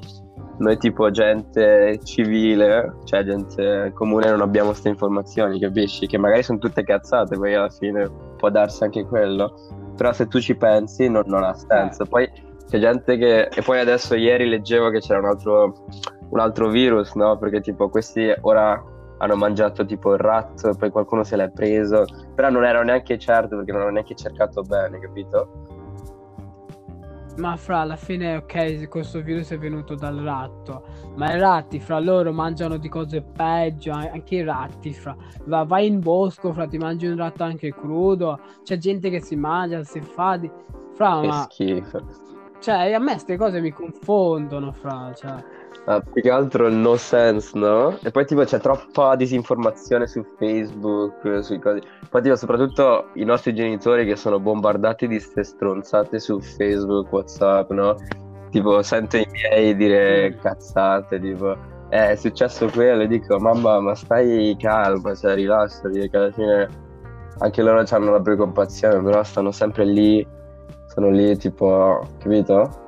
noi 0.58 0.76
tipo 0.78 1.10
gente 1.10 1.98
civile, 2.04 2.94
cioè 3.04 3.24
gente 3.24 3.92
comune, 3.94 4.30
non 4.30 4.40
abbiamo 4.40 4.68
queste 4.68 4.88
informazioni, 4.88 5.58
capisci? 5.58 6.06
Che 6.06 6.18
magari 6.18 6.42
sono 6.42 6.58
tutte 6.58 6.84
cazzate, 6.84 7.36
poi 7.36 7.54
alla 7.54 7.70
fine 7.70 8.08
può 8.36 8.50
darsi 8.50 8.84
anche 8.84 9.04
quello. 9.04 9.54
Però 9.96 10.12
se 10.12 10.26
tu 10.26 10.40
ci 10.40 10.56
pensi 10.56 11.08
non, 11.08 11.24
non 11.26 11.44
ha 11.44 11.54
senso. 11.54 12.04
Poi 12.04 12.30
c'è 12.68 12.78
gente 12.78 13.16
che... 13.16 13.46
E 13.46 13.62
poi 13.62 13.78
adesso 13.80 14.14
ieri 14.14 14.48
leggevo 14.48 14.90
che 14.90 15.00
c'era 15.00 15.18
un 15.18 15.26
altro, 15.26 15.86
un 16.30 16.38
altro 16.38 16.68
virus, 16.68 17.14
no? 17.14 17.36
Perché 17.38 17.60
tipo 17.60 17.88
questi 17.88 18.32
ora 18.42 18.82
hanno 19.18 19.36
mangiato 19.36 19.84
tipo 19.86 20.12
il 20.12 20.18
rat, 20.18 20.76
poi 20.76 20.90
qualcuno 20.90 21.24
se 21.24 21.36
l'è 21.36 21.50
preso. 21.50 22.04
Però 22.34 22.50
non 22.50 22.64
ero 22.64 22.82
neanche 22.82 23.18
certo 23.18 23.56
perché 23.56 23.72
non 23.72 23.82
ho 23.82 23.90
neanche 23.90 24.14
cercato 24.14 24.62
bene, 24.62 24.98
capito? 24.98 25.73
Ma 27.36 27.56
fra 27.56 27.80
alla 27.80 27.96
fine, 27.96 28.36
ok, 28.36 28.88
questo 28.88 29.20
virus 29.20 29.50
è 29.50 29.58
venuto 29.58 29.96
dal 29.96 30.16
ratto, 30.18 30.84
ma 31.16 31.34
i 31.34 31.38
ratti 31.38 31.80
fra 31.80 31.98
loro 31.98 32.32
mangiano 32.32 32.76
di 32.76 32.88
cose 32.88 33.22
peggio, 33.22 33.90
an- 33.90 34.10
anche 34.12 34.36
i 34.36 34.44
ratti 34.44 34.92
fra. 34.92 35.16
Va- 35.46 35.64
vai 35.64 35.86
in 35.86 35.98
bosco, 36.00 36.52
fra 36.52 36.68
ti 36.68 36.78
mangi 36.78 37.06
un 37.06 37.16
ratto 37.16 37.42
anche 37.42 37.74
crudo, 37.74 38.38
c'è 38.62 38.76
gente 38.78 39.10
che 39.10 39.20
si 39.20 39.34
mangia, 39.34 39.82
si 39.82 40.00
fa 40.00 40.36
di... 40.36 40.48
Fra, 40.94 41.20
Che 41.20 41.26
ma... 41.26 41.46
schifo. 41.50 42.06
Cioè, 42.64 42.94
a 42.94 42.98
me 42.98 43.12
queste 43.12 43.36
cose 43.36 43.60
mi 43.60 43.70
confondono, 43.72 44.72
fra, 44.72 45.12
cioè... 45.14 45.34
Ah, 45.84 46.00
più 46.00 46.22
che 46.22 46.30
altro 46.30 46.66
il 46.66 46.72
no 46.72 46.96
sense, 46.96 47.50
no? 47.58 47.98
E 48.02 48.10
poi 48.10 48.24
tipo 48.24 48.42
c'è 48.42 48.58
troppa 48.58 49.16
disinformazione 49.16 50.06
su 50.06 50.24
Facebook, 50.38 51.44
sui 51.44 51.58
cosi. 51.58 51.82
Poi 52.08 52.22
tipo 52.22 52.36
soprattutto 52.36 53.10
i 53.16 53.24
nostri 53.24 53.54
genitori 53.54 54.06
che 54.06 54.16
sono 54.16 54.40
bombardati 54.40 55.06
di 55.06 55.20
ste 55.20 55.44
stronzate 55.44 56.18
su 56.18 56.40
Facebook, 56.40 57.12
Whatsapp, 57.12 57.70
no? 57.72 57.96
Tipo 58.50 58.82
sento 58.82 59.18
i 59.18 59.28
miei 59.30 59.76
dire 59.76 60.38
cazzate, 60.40 61.20
tipo 61.20 61.52
eh, 61.90 62.12
è 62.12 62.16
successo 62.16 62.66
quello 62.70 63.02
e 63.02 63.06
dico 63.06 63.38
mamma 63.38 63.78
ma 63.78 63.94
stai 63.94 64.56
calma, 64.58 65.14
cioè 65.14 65.34
rilassati 65.34 65.98
perché 65.98 66.16
alla 66.16 66.32
fine 66.32 66.68
anche 67.40 67.60
loro 67.62 67.84
hanno 67.86 68.10
la 68.10 68.20
preoccupazione, 68.22 69.02
però 69.02 69.22
stanno 69.22 69.50
sempre 69.52 69.84
lì, 69.84 70.26
sono 70.94 71.10
lì 71.10 71.36
tipo, 71.36 72.06
capito? 72.18 72.82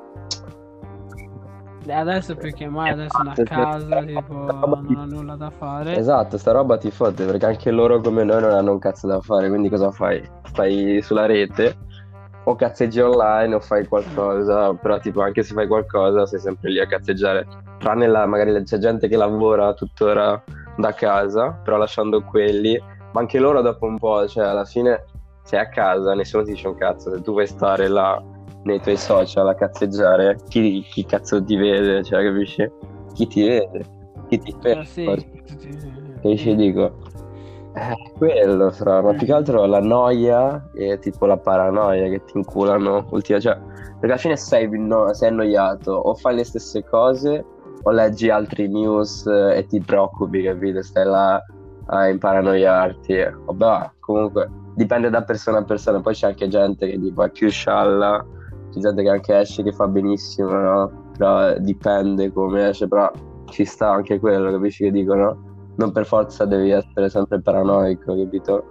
E 1.85 1.93
adesso 1.93 2.35
perché 2.35 2.69
mai 2.69 2.91
adesso 2.91 3.17
sono 3.17 3.31
a 3.31 3.43
casa, 3.45 4.03
tipo, 4.03 4.35
non 4.35 4.97
ho 4.97 5.05
nulla 5.05 5.37
da 5.37 5.51
fare. 5.51 5.97
Esatto, 5.97 6.39
sta 6.39 6.53
roba 6.53 6.79
ti 6.79 6.91
fotte 6.91 7.25
perché 7.25 7.47
anche 7.47 7.71
loro 7.71 8.01
come 8.01 8.25
noi 8.25 8.41
non 8.41 8.51
hanno 8.53 8.73
un 8.73 8.79
cazzo 8.79 9.07
da 9.07 9.21
fare, 9.21 9.49
quindi 9.49 9.69
cosa 9.69 9.91
fai? 9.91 10.23
Stai 10.45 11.01
sulla 11.03 11.27
rete 11.27 11.77
o 12.45 12.55
cazzeggi 12.55 13.01
online 13.01 13.55
o 13.55 13.61
fai 13.61 13.87
qualcosa, 13.87 14.73
però 14.75 14.99
tipo 14.99 15.21
anche 15.21 15.43
se 15.43 15.55
fai 15.55 15.67
qualcosa 15.67 16.27
sei 16.27 16.39
sempre 16.39 16.71
lì 16.71 16.81
a 16.81 16.87
cazzeggiare, 16.87 17.47
tranne 17.79 18.07
la, 18.07 18.27
magari 18.27 18.63
c'è 18.63 18.79
gente 18.79 19.09
che 19.09 19.17
lavora 19.17 19.75
tuttora 19.75 20.43
da 20.77 20.93
casa, 20.93 21.51
però 21.63 21.77
lasciando 21.77 22.23
quelli, 22.23 22.81
ma 23.13 23.21
anche 23.21 23.39
loro 23.39 23.63
dopo 23.63 23.87
un 23.87 23.99
po', 23.99 24.27
cioè 24.29 24.47
alla 24.47 24.65
fine 24.65 25.05
sei 25.47 25.61
a 25.61 25.69
casa, 25.69 26.13
nessuno 26.15 26.43
ti 26.43 26.51
dice 26.53 26.67
un 26.69 26.75
cazzo, 26.75 27.15
se 27.15 27.23
tu 27.23 27.31
vuoi 27.33 27.47
stare 27.47 27.87
là 27.89 28.21
nei 28.65 28.81
tuoi 28.81 28.97
social 28.97 29.47
a 29.49 29.55
cazzeggiare, 29.55 30.37
chi, 30.49 30.83
chi 30.91 31.05
cazzo 31.05 31.43
ti 31.43 31.55
vede, 31.57 32.03
cioè 32.03 32.25
capisci? 32.25 32.69
Chi 33.15 33.27
ti 33.29 33.47
vede? 33.47 33.85
Chi 34.29 34.39
ti 34.39 34.51
Eh, 34.51 34.61
ferma? 34.61 34.85
sì. 34.85 35.05
Capisci? 36.15 36.57
Dico, 36.57 36.97
eh, 37.75 37.95
quello, 38.19 38.71
fra, 38.73 39.01
ma 39.03 39.13
più 39.15 39.25
che 39.27 39.33
altro 39.33 39.65
la 39.67 39.81
noia 39.81 40.69
e 40.75 40.99
tipo 40.99 41.27
la 41.27 41.37
paranoia 41.37 42.09
che 42.09 42.25
ti 42.25 42.37
inculano 42.39 43.07
ultima, 43.11 43.39
cioè, 43.39 43.57
perché 44.01 44.07
alla 44.07 44.17
fine 44.17 44.37
sei, 44.37 44.69
no- 44.79 45.15
sei 45.15 45.29
annoiato 45.29 45.93
o 45.93 46.15
fai 46.15 46.35
le 46.35 46.45
stesse 46.45 46.83
cose 46.85 47.45
o 47.83 47.91
leggi 47.93 48.31
altri 48.31 48.67
news 48.67 49.27
e 49.27 49.65
ti 49.69 49.81
preoccupi, 49.81 50.43
capito? 50.43 50.83
Stai 50.83 51.05
là 51.05 51.41
a 51.87 52.09
imparanoiarti. 52.09 53.15
Vabbè, 53.45 53.91
comunque 54.01 54.51
dipende 54.77 55.09
da 55.11 55.23
persona 55.23 55.59
a 55.59 55.65
persona. 55.65 56.01
Poi 56.01 56.15
c'è 56.15 56.29
anche 56.29 56.49
gente 56.49 56.87
che 56.87 57.01
tipo 57.01 57.25
è 57.25 57.31
più 57.31 57.49
scialla, 57.49 58.25
c'è 58.71 58.79
gente 58.79 59.03
che 59.03 59.09
anche 59.09 59.39
esce 59.39 59.63
che 59.63 59.73
fa 59.73 59.89
benissimo, 59.89 60.51
no? 60.51 61.11
Però 61.17 61.59
dipende 61.59 62.31
come 62.31 62.69
esce, 62.69 62.87
però 62.87 63.11
ci 63.47 63.65
sta 63.65 63.91
anche 63.91 64.21
quello, 64.21 64.51
capisci 64.51 64.85
che 64.85 64.91
dicono? 64.91 65.55
Non 65.77 65.93
per 65.93 66.07
forza 66.07 66.45
devi 66.45 66.71
essere 66.71 67.09
sempre 67.09 67.41
paranoico, 67.41 68.15
capito? 68.15 68.65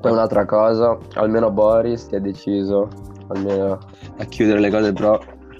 Poi 0.00 0.12
un'altra 0.12 0.44
cosa, 0.44 0.96
almeno 1.14 1.50
Boris 1.50 2.06
ti 2.06 2.16
ha 2.16 2.20
deciso 2.20 2.88
almeno 3.28 3.78
a 4.18 4.24
chiudere 4.24 4.60
le 4.60 4.70
cose, 4.70 4.92
però 4.92 5.18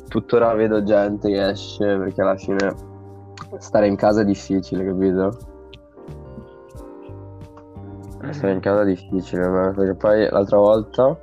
tuttora 0.09 0.55
vedo 0.55 0.83
gente 0.83 1.29
che 1.31 1.49
esce 1.49 1.96
perché 1.96 2.20
alla 2.20 2.37
fine 2.37 2.75
stare 3.59 3.87
in 3.87 3.96
casa 3.96 4.20
è 4.20 4.25
difficile, 4.25 4.85
capito? 4.85 5.55
Stare 8.47 8.53
in 8.53 8.61
casa 8.61 8.83
è 8.83 8.85
difficile, 8.85 9.49
ma 9.49 9.73
perché 9.75 9.95
poi 9.95 10.29
l'altra 10.31 10.59
volta 10.59 11.19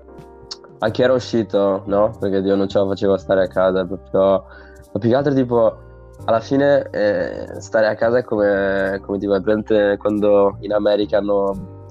a 0.80 0.90
chi 0.90 1.02
era 1.02 1.14
uscito, 1.14 1.84
no? 1.86 2.14
Perché 2.20 2.38
io 2.38 2.56
non 2.56 2.68
ce 2.68 2.80
la 2.80 2.88
facevo 2.88 3.18
stare 3.18 3.44
a 3.44 3.48
casa, 3.48 3.86
proprio... 3.86 4.44
Ma 4.92 5.00
più 5.00 5.10
che 5.10 5.16
altro 5.16 5.34
tipo, 5.34 5.78
alla 6.26 6.42
fine 6.42 6.90
eh, 6.92 7.62
stare 7.62 7.88
a 7.88 7.96
casa 7.96 8.18
è 8.18 8.24
come, 8.24 9.00
come 9.02 9.18
tipo, 9.20 9.36
è 9.36 9.98
quando 9.98 10.58
in 10.60 10.74
America 10.74 11.18
hanno 11.18 11.82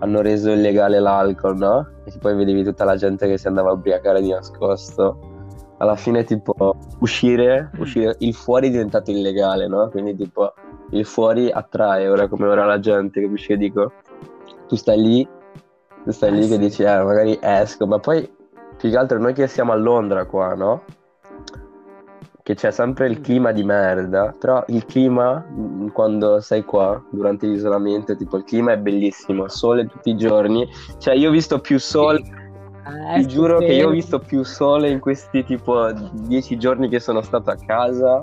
hanno 0.00 0.20
reso 0.20 0.50
illegale 0.50 0.98
l'alcol, 0.98 1.56
no? 1.56 1.88
E 2.04 2.12
poi 2.18 2.34
vedevi 2.34 2.62
tutta 2.64 2.84
la 2.84 2.96
gente 2.96 3.26
che 3.26 3.38
si 3.38 3.46
andava 3.46 3.70
a 3.70 3.74
ubriacare 3.74 4.20
di 4.20 4.30
nascosto. 4.30 5.18
Alla 5.78 5.96
fine, 5.96 6.24
tipo, 6.24 6.76
uscire, 7.00 7.70
mm. 7.74 7.80
uscire, 7.80 8.14
il 8.18 8.34
fuori 8.34 8.68
è 8.68 8.70
diventato 8.70 9.10
illegale, 9.10 9.66
no? 9.66 9.88
Quindi, 9.88 10.16
tipo, 10.16 10.52
il 10.90 11.04
fuori 11.04 11.50
attrae 11.50 12.08
ora 12.08 12.28
come 12.28 12.46
ora 12.46 12.64
la 12.64 12.78
gente, 12.78 13.22
capisci 13.22 13.48
che 13.48 13.56
dico? 13.56 13.92
Tu 14.70 14.76
stai 14.76 15.02
lì, 15.02 15.28
tu 16.04 16.12
stai 16.12 16.28
eh 16.28 16.32
lì 16.32 16.42
sì. 16.44 16.48
che 16.50 16.58
dici, 16.58 16.82
eh, 16.84 17.02
magari 17.02 17.36
esco, 17.42 17.88
ma 17.88 17.98
poi, 17.98 18.22
più 18.76 18.88
che 18.88 18.96
altro, 18.96 19.18
noi 19.18 19.32
che 19.32 19.48
siamo 19.48 19.72
a 19.72 19.74
Londra 19.74 20.26
qua, 20.26 20.54
no? 20.54 20.84
che 22.42 22.54
c'è 22.54 22.70
sempre 22.70 23.08
il 23.08 23.20
clima 23.20 23.50
di 23.50 23.64
merda, 23.64 24.32
però 24.38 24.64
il 24.68 24.84
clima 24.84 25.44
mm, 25.48 25.88
quando 25.88 26.40
sei 26.40 26.64
qua 26.64 27.02
durante 27.10 27.46
l'isolamento, 27.46 28.14
tipo 28.14 28.36
il 28.36 28.44
clima 28.44 28.72
è 28.72 28.78
bellissimo, 28.78 29.48
sole 29.48 29.86
tutti 29.86 30.10
i 30.10 30.16
giorni, 30.16 30.68
cioè 30.98 31.14
io 31.14 31.30
ho 31.30 31.32
visto 31.32 31.58
più 31.58 31.80
sole, 31.80 32.20
eh, 32.20 33.20
ti 33.20 33.26
giuro 33.26 33.58
che 33.58 33.72
io 33.72 33.88
ho 33.88 33.90
visto 33.90 34.20
più 34.20 34.44
sole 34.44 34.88
in 34.88 35.00
questi 35.00 35.44
tipo 35.44 35.92
dieci 36.12 36.56
giorni 36.58 36.88
che 36.88 37.00
sono 37.00 37.22
stato 37.22 37.50
a 37.50 37.56
casa, 37.56 38.22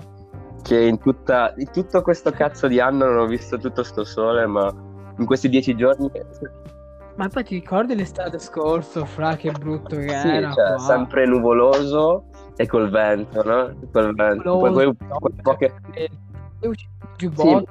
che 0.62 0.80
in, 0.80 0.98
tutta, 0.98 1.54
in 1.58 1.70
tutto 1.72 2.02
questo 2.02 2.32
cazzo 2.32 2.68
di 2.68 2.80
anno 2.80 3.06
non 3.06 3.20
ho 3.20 3.26
visto 3.28 3.58
tutto 3.58 3.84
sto 3.84 4.04
sole, 4.04 4.46
ma 4.46 4.74
in 5.18 5.26
questi 5.26 5.50
dieci 5.50 5.76
giorni... 5.76 6.10
Ma 7.16 7.28
poi 7.30 7.44
ti 7.44 7.56
ricordi 7.56 7.96
l'estate 7.96 8.38
scorsa, 8.38 9.04
fra 9.04 9.36
che 9.36 9.52
brutto 9.52 9.96
che 9.96 10.08
sì, 10.10 10.28
era? 10.28 10.52
Cioè, 10.52 10.76
qua. 10.76 10.78
sempre 10.78 11.26
nuvoloso 11.26 12.26
e 12.56 12.68
col 12.68 12.92
vento, 12.92 13.42
no? 13.44 13.74
Col 13.92 14.14
vento. 14.14 14.60
Poi, 14.60 14.72
poi, 14.72 14.96
poi 14.96 15.34
poche... 15.42 15.74
Più 17.16 17.32
sì, 17.36 17.66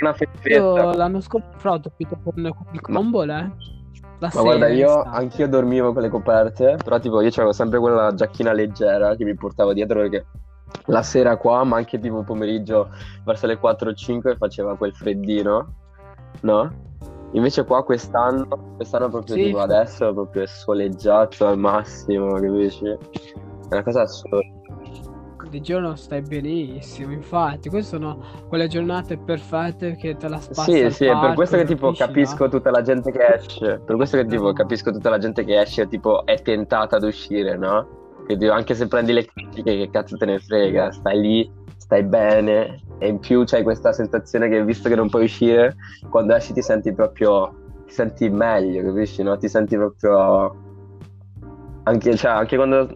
una 0.00 0.14
Io 0.44 0.92
l'anno 0.92 1.20
scorso 1.20 1.48
fra, 1.56 1.72
ho 1.72 1.78
dormito 1.78 2.16
con, 2.22 2.52
il 2.70 2.80
combole. 2.80 3.34
Eh. 3.34 3.74
La 4.18 4.30
ma 4.32 4.40
guarda, 4.40 4.68
io 4.68 5.02
anch'io 5.02 5.48
dormivo 5.48 5.92
con 5.92 6.02
le 6.02 6.08
coperte, 6.08 6.76
però 6.82 6.98
tipo 6.98 7.20
io 7.20 7.28
avevo 7.28 7.52
sempre 7.52 7.78
quella 7.78 8.14
giacchina 8.14 8.52
leggera 8.52 9.14
che 9.14 9.24
mi 9.24 9.34
portavo 9.34 9.74
dietro 9.74 10.00
perché 10.00 10.26
la 10.86 11.02
sera 11.02 11.36
qua, 11.36 11.64
ma 11.64 11.76
anche 11.76 11.98
tipo 11.98 12.22
pomeriggio 12.22 12.88
verso 13.24 13.46
le 13.46 13.58
4 13.58 13.90
o 13.90 13.94
5 13.94 14.36
faceva 14.36 14.76
quel 14.76 14.94
freddino, 14.94 15.74
no? 16.40 16.84
Invece 17.32 17.64
qua 17.64 17.84
quest'anno, 17.84 18.46
quest'anno 18.76 19.08
proprio 19.08 19.36
sì. 19.36 19.44
tipo 19.44 19.58
adesso 19.58 20.12
proprio 20.12 20.42
è 20.42 20.46
soleggiato 20.46 21.46
al 21.46 21.58
massimo, 21.58 22.32
capisci? 22.34 22.86
È 22.86 22.96
una 23.72 23.82
cosa 23.82 24.02
assurda. 24.02 24.54
Di 25.48 25.60
giorno 25.60 25.94
stai 25.94 26.22
benissimo, 26.22 27.12
infatti, 27.12 27.68
queste 27.68 27.96
sono 27.96 28.18
quelle 28.48 28.66
giornate 28.66 29.16
perfette 29.16 29.94
che 29.94 30.16
te 30.16 30.28
la 30.28 30.40
spazzi 30.40 30.72
Sì, 30.72 30.90
sì, 30.90 31.04
è 31.04 31.16
per 31.18 31.34
questo 31.34 31.56
che 31.56 31.64
tipo 31.64 31.92
capisco 31.92 32.44
no? 32.44 32.50
tutta 32.50 32.70
la 32.70 32.82
gente 32.82 33.12
che 33.12 33.24
esce, 33.34 33.78
per 33.78 33.94
questo 33.94 34.16
che 34.16 34.26
tipo 34.26 34.52
capisco 34.52 34.90
tutta 34.90 35.08
la 35.08 35.18
gente 35.18 35.44
che 35.44 35.60
esce 35.60 35.86
tipo 35.86 36.26
è 36.26 36.42
tentata 36.42 36.96
ad 36.96 37.04
uscire, 37.04 37.56
no? 37.56 38.24
Che 38.26 38.36
tipo, 38.36 38.52
anche 38.52 38.74
se 38.74 38.88
prendi 38.88 39.12
le 39.12 39.24
critiche 39.24 39.76
che 39.76 39.90
cazzo 39.90 40.16
te 40.16 40.26
ne 40.26 40.38
frega, 40.40 40.90
stai 40.90 41.20
lì, 41.20 41.52
stai 41.86 42.02
bene 42.02 42.80
e 42.98 43.08
in 43.08 43.20
più 43.20 43.44
c'hai 43.46 43.62
questa 43.62 43.92
sensazione 43.92 44.48
che 44.48 44.64
visto 44.64 44.88
che 44.88 44.96
non 44.96 45.08
puoi 45.08 45.24
uscire, 45.24 45.76
quando 46.10 46.34
esci 46.34 46.52
ti 46.52 46.60
senti 46.60 46.92
proprio 46.92 47.64
ti 47.86 47.92
senti 47.92 48.28
meglio, 48.28 48.82
capisci, 48.82 49.22
no? 49.22 49.36
Ti 49.38 49.48
senti 49.48 49.76
proprio 49.76 50.64
anche, 51.84 52.16
cioè, 52.16 52.32
anche 52.32 52.56
quando 52.56 52.88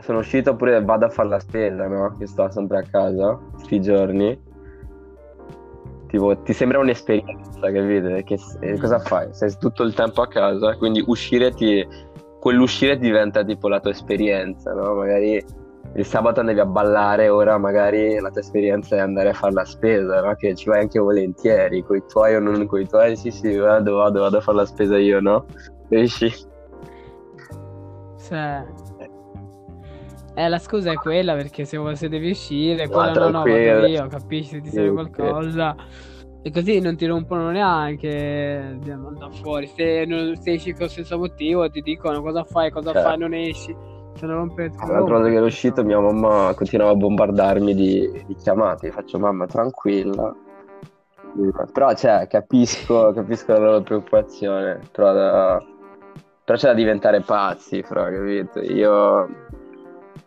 sono 0.00 0.18
uscito 0.18 0.50
oppure 0.50 0.82
vado 0.82 1.06
a 1.06 1.08
fare 1.08 1.28
la 1.28 1.38
spesa, 1.38 1.86
no? 1.86 2.16
Che 2.18 2.26
sto 2.26 2.50
sempre 2.50 2.78
a 2.78 2.82
casa, 2.82 3.38
questi 3.52 3.80
giorni. 3.80 4.52
Tipo, 6.08 6.36
ti 6.42 6.52
sembra 6.52 6.80
un'esperienza, 6.80 7.60
capite? 7.60 8.24
Che, 8.24 8.38
eh, 8.60 8.78
cosa 8.78 8.98
fai? 8.98 9.28
Sei 9.32 9.54
tutto 9.58 9.84
il 9.84 9.94
tempo 9.94 10.22
a 10.22 10.28
casa, 10.28 10.76
quindi 10.76 11.02
uscire 11.06 11.52
ti... 11.52 11.86
Quell'uscire 12.40 12.98
diventa 12.98 13.42
tipo 13.42 13.68
la 13.68 13.80
tua 13.80 13.92
esperienza, 13.92 14.72
no? 14.74 14.94
Magari 14.94 15.42
il 15.96 16.04
sabato 16.04 16.40
andavi 16.40 16.58
a 16.58 16.66
ballare, 16.66 17.28
ora 17.28 17.56
magari 17.56 18.18
la 18.18 18.30
tua 18.30 18.40
esperienza 18.40 18.96
è 18.96 18.98
andare 18.98 19.28
a 19.28 19.32
fare 19.32 19.52
la 19.52 19.64
spesa, 19.64 20.20
no? 20.20 20.34
Che 20.34 20.54
ci 20.56 20.68
vai 20.68 20.80
anche 20.80 20.98
volentieri, 20.98 21.82
con 21.84 21.96
i 21.96 22.02
tuoi 22.06 22.34
o 22.34 22.40
non 22.40 22.66
con 22.66 22.80
i 22.80 22.88
tuoi, 22.88 23.16
sì 23.16 23.30
sì, 23.30 23.56
vado, 23.56 23.96
vado, 23.96 24.20
vado 24.20 24.38
a 24.38 24.40
fare 24.40 24.56
la 24.58 24.66
spesa 24.66 24.98
io, 24.98 25.20
no? 25.20 25.46
Riesci? 25.88 26.28
Sì. 28.16 28.34
Eh, 30.36 30.48
la 30.48 30.58
scusa 30.58 30.90
è 30.90 30.94
quella 30.94 31.34
perché 31.34 31.64
se, 31.64 31.78
se 31.94 32.08
devi 32.08 32.30
uscire, 32.30 32.88
quella 32.88 33.12
no, 33.12 33.28
no, 33.28 33.38
vado 33.44 33.86
io, 33.86 34.06
capisci? 34.08 34.60
Ti 34.60 34.70
serve 34.70 34.90
qualcosa. 34.90 35.76
E 36.42 36.50
così 36.50 36.80
non 36.80 36.96
ti 36.96 37.06
rompono 37.06 37.50
neanche 37.50 38.78
andare 38.82 39.32
fuori. 39.40 39.68
Se, 39.68 40.04
non, 40.06 40.34
se 40.40 40.54
esci 40.54 40.74
stesso 40.74 41.16
motivo, 41.18 41.70
ti 41.70 41.80
dicono 41.80 42.20
cosa 42.20 42.42
fai, 42.42 42.70
cosa 42.70 42.92
certo. 42.92 43.08
fai, 43.08 43.18
non 43.18 43.32
esci. 43.32 43.74
Se 44.14 44.26
non 44.26 44.36
rompe 44.36 44.70
L'altra 44.76 45.16
volta 45.16 45.28
che 45.28 45.34
ero 45.34 45.46
uscito, 45.46 45.82
mia 45.82 45.98
mamma 45.98 46.54
continuava 46.54 46.92
a 46.92 46.96
bombardarmi 46.96 47.74
di, 47.74 48.24
di 48.26 48.34
chiamate. 48.34 48.90
Faccio, 48.90 49.18
mamma, 49.18 49.46
tranquilla. 49.46 50.34
Però, 51.72 51.94
cioè, 51.94 52.26
capisco, 52.28 53.12
capisco 53.12 53.52
la 53.52 53.58
loro 53.58 53.82
preoccupazione. 53.82 54.80
Però, 54.92 55.12
da... 55.12 55.62
però 56.44 56.58
c'è 56.58 56.68
da 56.68 56.74
diventare 56.74 57.20
pazzi, 57.20 57.82
fra, 57.82 58.10
capito? 58.10 58.60
Io 58.60 59.28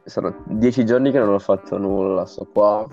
sono 0.04 0.36
dieci 0.46 0.86
giorni 0.86 1.12
che 1.12 1.20
non 1.20 1.34
ho 1.34 1.40
fatto 1.40 1.78
nulla, 1.78 2.26
sto 2.26 2.48
qua 2.52 2.86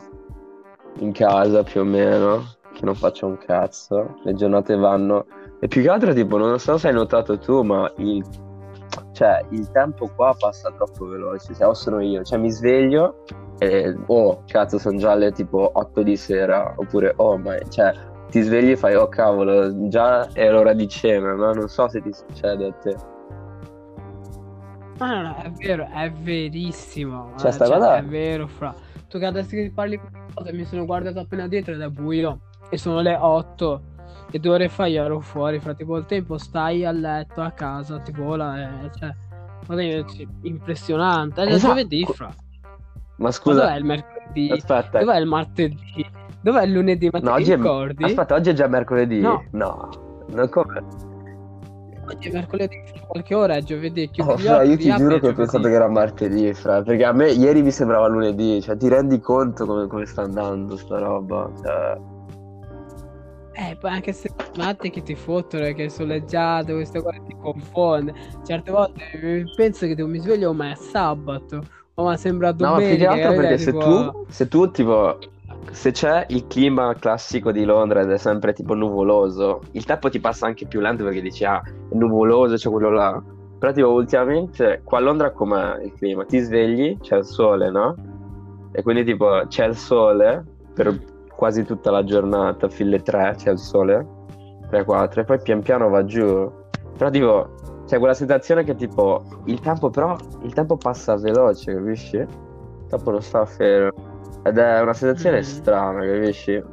in 0.98 1.12
casa 1.12 1.62
più 1.62 1.80
o 1.80 1.84
meno, 1.84 2.44
che 2.72 2.84
non 2.84 2.94
faccio 2.94 3.26
un 3.26 3.38
cazzo, 3.38 4.18
le 4.22 4.34
giornate 4.34 4.76
vanno 4.76 5.26
e 5.60 5.68
più 5.68 5.82
che 5.82 5.88
altro 5.88 6.12
tipo 6.12 6.36
non 6.36 6.58
so 6.58 6.76
se 6.76 6.88
hai 6.88 6.94
notato 6.94 7.38
tu, 7.38 7.62
ma 7.62 7.90
il, 7.96 8.24
cioè, 9.14 9.44
il 9.50 9.70
tempo 9.70 10.10
qua 10.14 10.34
passa 10.36 10.70
troppo 10.72 11.06
veloce, 11.06 11.54
cioè 11.54 11.68
o 11.68 11.74
sono 11.74 12.00
io, 12.00 12.22
cioè 12.24 12.38
mi 12.38 12.50
sveglio 12.50 13.22
e 13.58 13.96
oh 14.06 14.42
cazzo 14.46 14.78
sono 14.78 14.98
già 14.98 15.14
le 15.14 15.30
tipo 15.30 15.70
8 15.72 16.02
di 16.02 16.16
sera 16.16 16.74
oppure 16.76 17.12
oh 17.16 17.38
ma 17.38 17.56
cioè 17.68 17.94
ti 18.28 18.40
svegli 18.40 18.70
e 18.70 18.76
fai 18.76 18.96
oh 18.96 19.08
cavolo 19.08 19.88
già 19.88 20.28
è 20.32 20.50
l'ora 20.50 20.72
di 20.72 20.88
cena, 20.88 21.34
no? 21.34 21.52
Non 21.52 21.68
so 21.68 21.88
se 21.88 22.02
ti 22.02 22.12
succede 22.12 22.66
a 22.66 22.72
te. 22.72 22.96
Ma 24.98 25.14
no, 25.14 25.22
no, 25.22 25.36
è 25.36 25.50
vero, 25.50 25.88
è 25.92 26.10
verissimo. 26.10 27.32
Cioè, 27.38 27.52
sta 27.52 27.66
cioè, 27.66 27.74
cosa... 27.74 27.96
È 27.96 28.04
vero, 28.04 28.48
fra. 28.48 28.74
Tu 29.08 29.18
che 29.18 29.26
adesso 29.26 29.50
che 29.50 29.70
parli 29.72 30.00
mi 30.52 30.64
sono 30.64 30.84
guardato 30.84 31.20
appena 31.20 31.46
dietro 31.46 31.74
ed 31.74 31.80
è 31.80 31.88
buio. 31.88 32.40
E 32.70 32.78
sono 32.78 33.00
le 33.00 33.16
8. 33.16 33.82
E 34.30 34.38
due 34.38 34.54
ore 34.54 34.68
fa 34.68 34.86
io 34.86 35.04
ero 35.04 35.20
fuori, 35.20 35.60
fra 35.60 35.74
tipo 35.74 35.96
il 35.96 36.06
tempo 36.06 36.38
stai 36.38 36.84
a 36.84 36.90
letto 36.90 37.40
a 37.40 37.50
casa, 37.52 37.98
ti 38.00 38.12
vola, 38.12 38.82
eh, 38.82 38.90
cioè. 38.98 39.14
Guarda, 39.66 40.04
impressionante. 40.42 41.42
È 41.42 41.52
esatto. 41.52 41.74
giovedì, 41.74 42.04
fra. 42.04 42.34
Ma 43.16 43.30
scusa. 43.30 43.60
Dov'è 43.60 43.76
il 43.76 43.84
mercoledì? 43.84 44.50
Aspetta. 44.50 44.98
Dov'è 44.98 45.18
il 45.18 45.26
martedì? 45.26 46.06
Dov'è 46.40 46.64
il 46.64 46.72
lunedì? 46.72 47.08
Ma 47.10 47.20
no, 47.20 47.32
oggi 47.32 47.52
è... 47.52 47.58
Aspetta, 48.00 48.34
oggi 48.34 48.50
è 48.50 48.52
già 48.52 48.66
mercoledì? 48.66 49.20
No. 49.20 49.44
No. 49.52 50.24
Non 50.30 50.48
come? 50.48 50.82
Oggi 52.06 52.28
è 52.28 52.32
mercoledì, 52.32 52.82
qualche 53.06 53.34
ora 53.34 53.54
è 53.54 53.62
giovedì. 53.62 54.10
Oh, 54.18 54.36
fra, 54.36 54.62
io 54.62 54.76
ti 54.76 54.94
giuro 54.94 55.18
che 55.18 55.28
ho 55.28 55.32
pensato 55.32 55.68
che 55.68 55.74
era 55.74 55.88
martedì, 55.88 56.52
fra, 56.52 56.82
perché 56.82 57.04
a 57.04 57.12
me 57.12 57.30
ieri 57.30 57.62
mi 57.62 57.70
sembrava 57.70 58.08
lunedì, 58.08 58.60
cioè 58.60 58.76
ti 58.76 58.88
rendi 58.88 59.20
conto 59.20 59.64
come, 59.64 59.86
come 59.86 60.04
sta 60.04 60.22
andando 60.22 60.76
sta 60.76 60.98
roba? 60.98 61.50
Cioè... 61.62 61.98
Eh, 63.56 63.76
poi 63.76 63.90
anche 63.90 64.12
se 64.12 64.30
matte 64.56 64.90
che 64.90 65.02
ti 65.02 65.14
fottono, 65.14 65.72
che 65.72 65.84
è 65.84 65.88
soleggiato, 65.88 66.74
queste 66.74 67.00
cose 67.00 67.22
ti 67.26 67.36
confonde. 67.40 68.12
Certe 68.44 68.70
volte 68.72 69.44
penso 69.54 69.86
che 69.86 70.02
mi 70.04 70.18
sveglio, 70.18 70.52
ma 70.52 70.72
è 70.72 70.74
sabato. 70.74 71.62
Oh, 71.94 72.04
ma 72.04 72.16
sembra 72.16 72.52
No, 72.58 72.72
ma 72.72 72.76
più 72.78 72.96
che 72.96 73.06
domenica, 73.06 73.10
altro 73.12 73.30
capito? 73.30 73.40
perché 73.42 73.58
se 73.58 73.70
Tipo, 73.72 74.10
tu, 74.12 74.24
se 74.28 74.48
tu, 74.48 74.70
tipo, 74.72 75.18
se 75.70 75.90
c'è 75.92 76.26
il 76.30 76.46
clima 76.48 76.94
classico 76.94 77.52
di 77.52 77.64
Londra 77.64 78.00
ed 78.00 78.10
è 78.10 78.18
sempre 78.18 78.52
tipo 78.52 78.74
nuvoloso, 78.74 79.60
il 79.72 79.84
tempo 79.84 80.10
ti 80.10 80.18
passa 80.18 80.46
anche 80.46 80.66
più 80.66 80.80
lento 80.80 81.04
perché 81.04 81.20
dici, 81.20 81.44
ah, 81.44 81.62
è 81.62 81.94
nuvoloso, 81.94 82.56
c'è 82.56 82.68
quello 82.68 82.90
là. 82.90 83.22
Però 83.58 83.72
tipo 83.72 83.92
ultimamente, 83.92 84.80
qua 84.82 84.98
a 84.98 85.00
Londra 85.00 85.30
com'è 85.30 85.80
il 85.84 85.92
clima? 85.94 86.24
Ti 86.24 86.38
svegli, 86.40 86.98
c'è 86.98 87.18
il 87.18 87.24
sole, 87.24 87.70
no? 87.70 87.94
E 88.72 88.82
quindi 88.82 89.04
tipo 89.04 89.44
c'è 89.46 89.66
il 89.66 89.76
sole 89.76 90.44
per 90.74 90.98
quasi 91.44 91.62
tutta 91.64 91.90
la 91.90 92.02
giornata, 92.04 92.70
fino 92.70 92.88
alle 92.88 93.02
3 93.02 93.34
c'è 93.36 93.50
il 93.50 93.58
sole, 93.58 94.06
3-4, 94.70 95.20
e 95.20 95.24
poi 95.24 95.42
pian 95.42 95.60
piano 95.60 95.90
va 95.90 96.02
giù. 96.02 96.50
Però 96.96 97.10
tipo, 97.10 97.50
c'è 97.84 97.98
quella 97.98 98.14
sensazione 98.14 98.64
che 98.64 98.74
tipo, 98.74 99.22
il 99.44 99.60
tempo 99.60 99.90
però, 99.90 100.16
il 100.40 100.54
tempo 100.54 100.78
passa 100.78 101.16
veloce, 101.16 101.74
capisci? 101.74 102.16
Il 102.16 102.86
tempo 102.88 103.10
non 103.10 103.20
sta 103.20 103.44
fermo. 103.44 103.92
Ed 104.42 104.56
è 104.56 104.80
una 104.80 104.94
sensazione 104.94 105.40
Mm. 105.40 105.42
strana, 105.42 106.00
capisci? 106.00 106.64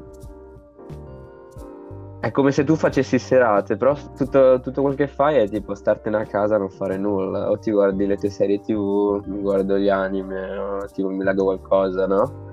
È 2.22 2.32
come 2.32 2.52
se 2.52 2.64
tu 2.64 2.76
facessi 2.76 3.20
serate, 3.20 3.76
però 3.76 3.94
tutto, 4.16 4.62
tutto 4.62 4.82
quel 4.84 4.96
che 4.96 5.08
fai 5.08 5.38
è 5.38 5.50
tipo 5.50 5.76
startene 5.76 6.16
a 6.16 6.26
casa 6.26 6.56
e 6.56 6.60
non 6.60 6.70
fare 6.70 6.96
nulla. 6.96 7.50
O 7.50 7.58
ti 7.58 7.72
guardi 7.72 8.06
le 8.06 8.16
tue 8.16 8.30
serie 8.30 8.62
TV, 8.62 9.22
mi 9.26 9.42
guardo 9.42 9.78
gli 9.78 9.90
anime, 9.90 10.58
o 10.58 10.86
tipo 10.94 11.10
mi 11.10 11.26
leggo 11.26 11.44
qualcosa, 11.44 12.08
no? 12.08 12.50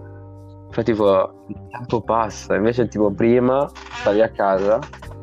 Poi 0.70 0.84
tipo 0.84 1.44
il 1.48 1.68
tempo 1.70 2.00
passa, 2.02 2.54
invece 2.54 2.88
tipo 2.88 3.10
prima 3.10 3.68
stavi 3.74 4.20
a 4.20 4.30
casa, 4.30 4.78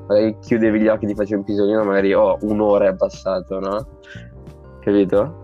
magari 0.07 0.37
chiudevi 0.39 0.79
gli 0.79 0.87
occhi, 0.87 1.07
ti 1.07 1.15
facevi 1.15 1.39
un 1.39 1.43
pisolino, 1.43 1.83
magari 1.83 2.13
oh, 2.13 2.37
un'ora 2.41 2.89
è 2.89 2.95
passato, 2.95 3.59
no? 3.59 3.87
Capito? 4.81 5.43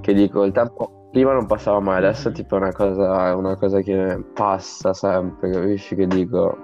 Che 0.00 0.14
dico, 0.14 0.44
il 0.44 0.52
tempo 0.52 1.08
prima 1.10 1.32
non 1.32 1.46
passava 1.46 1.78
mai, 1.78 1.98
adesso 1.98 2.32
tipo 2.32 2.56
è 2.56 2.58
una 2.58 2.72
cosa, 2.72 3.36
una 3.36 3.56
cosa 3.56 3.80
che 3.80 4.24
passa 4.34 4.92
sempre, 4.94 5.50
capisci? 5.50 5.94
Che 5.94 6.06
dico, 6.06 6.56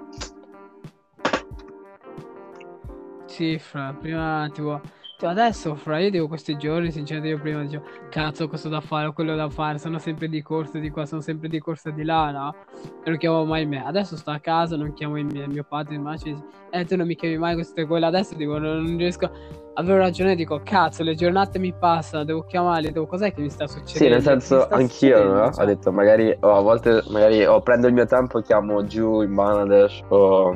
Sì, 3.39 3.57
fra, 3.57 3.95
prima 3.97 4.49
tipo, 4.51 4.81
tipo, 5.19 5.27
adesso 5.27 5.75
fra, 5.75 5.99
io 5.99 6.09
dico 6.09 6.27
questi 6.29 6.55
giorni, 6.55 6.91
sinceramente 6.91 7.35
io 7.35 7.41
prima 7.41 7.61
dicevo, 7.61 7.83
cazzo, 8.09 8.47
questo 8.47 8.69
da 8.69 8.79
fare, 8.79 9.11
quello 9.11 9.35
da 9.35 9.49
fare, 9.49 9.77
sono 9.77 9.99
sempre 9.99 10.29
di 10.29 10.41
corsa 10.41 10.79
di 10.79 10.89
qua, 10.89 11.05
sono 11.05 11.19
sempre 11.19 11.49
di 11.49 11.59
corsa 11.59 11.89
di 11.89 12.05
là, 12.05 12.31
no? 12.31 12.55
Non 13.03 13.17
chiamavo 13.17 13.43
mai 13.43 13.65
me. 13.65 13.85
Adesso 13.85 14.15
sto 14.15 14.31
a 14.31 14.39
casa, 14.39 14.77
non 14.77 14.93
chiamo 14.93 15.17
i 15.17 15.25
miei, 15.25 15.47
mio 15.47 15.65
padre, 15.67 15.97
ma 15.97 16.15
ci 16.15 16.31
dice, 16.31 16.43
eh, 16.71 16.85
tu 16.85 16.95
non 16.95 17.05
mi 17.05 17.15
chiami 17.15 17.37
mai 17.37 17.55
questo 17.55 17.81
e 17.81 17.85
quello. 17.85 18.05
Adesso 18.05 18.35
dico, 18.35 18.57
non, 18.57 18.81
non 18.81 18.95
riesco, 18.95 19.29
avevo 19.73 19.97
ragione, 19.97 20.35
dico, 20.35 20.61
cazzo, 20.63 21.03
le 21.03 21.15
giornate 21.15 21.59
mi 21.59 21.73
passano, 21.77 22.23
devo 22.23 22.43
chiamarli, 22.43 22.93
devo, 22.93 23.05
cos'è 23.05 23.33
che 23.33 23.41
mi 23.41 23.49
sta 23.49 23.67
succedendo? 23.67 23.97
Sì, 23.97 24.07
nel 24.07 24.21
senso, 24.21 24.69
anch'io, 24.69 25.21
no? 25.21 25.51
Cioè, 25.51 25.63
Ho 25.63 25.67
detto, 25.67 25.91
magari, 25.91 26.33
oh, 26.39 26.55
a 26.55 26.61
volte, 26.61 27.03
magari, 27.09 27.43
oh, 27.43 27.59
prendo 27.59 27.87
il 27.87 27.93
mio 27.93 28.05
tempo, 28.05 28.39
chiamo 28.39 28.85
giù 28.85 29.21
in 29.21 29.35
Bangladesh 29.35 30.01
o, 30.07 30.55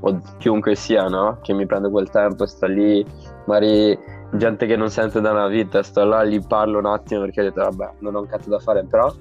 o 0.00 0.20
chiunque 0.38 0.74
sia, 0.76 1.08
no? 1.08 1.40
Che 1.42 1.52
mi 1.52 1.66
prende 1.66 1.90
quel 1.90 2.08
tempo, 2.08 2.46
sto 2.46 2.64
lì, 2.64 3.04
magari 3.48 3.98
gente 4.32 4.66
che 4.66 4.76
non 4.76 4.90
sento 4.90 5.20
da 5.20 5.30
una 5.30 5.48
vita, 5.48 5.82
sto 5.82 6.04
là, 6.04 6.24
gli 6.24 6.40
parlo 6.46 6.78
un 6.78 6.86
attimo 6.86 7.22
perché 7.22 7.40
ho 7.40 7.44
detto, 7.44 7.62
vabbè, 7.62 7.94
non 8.00 8.14
ho 8.14 8.20
un 8.20 8.26
cazzo 8.26 8.50
da 8.50 8.58
fare, 8.58 8.84
però 8.84 9.12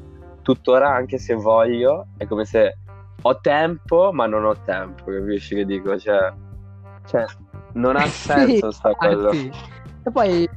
tuttora, 0.42 0.94
anche 0.94 1.18
se 1.18 1.34
voglio, 1.34 2.08
è 2.18 2.28
come 2.28 2.46
se 2.46 2.78
ho 3.22 3.40
tempo, 3.40 4.12
ma 4.12 4.28
non 4.28 4.46
ho 4.46 4.56
tempo, 4.64 5.06
capisci 5.06 5.56
che 5.56 5.66
dico? 5.66 5.98
Cioè, 5.98 6.32
cioè 7.06 7.26
non 7.74 7.96
ha 7.96 8.02
Sì, 8.06 8.10
senso 8.10 8.72
sta 8.72 8.94
cosa. 8.94 9.30
E 9.32 10.12
poi 10.12 10.48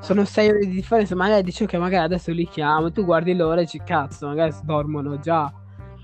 sono 0.00 0.24
sei 0.24 0.50
ore 0.50 0.60
di 0.60 0.70
differenza, 0.70 1.14
magari 1.14 1.42
dici 1.42 1.66
che 1.66 1.78
magari 1.78 2.04
adesso 2.04 2.30
li 2.32 2.46
chiamo, 2.46 2.92
tu 2.92 3.04
guardi 3.04 3.34
l'ora 3.34 3.60
e 3.60 3.64
dici 3.64 3.80
cazzo, 3.84 4.26
magari 4.26 4.52
dormono 4.62 5.18
già. 5.18 5.52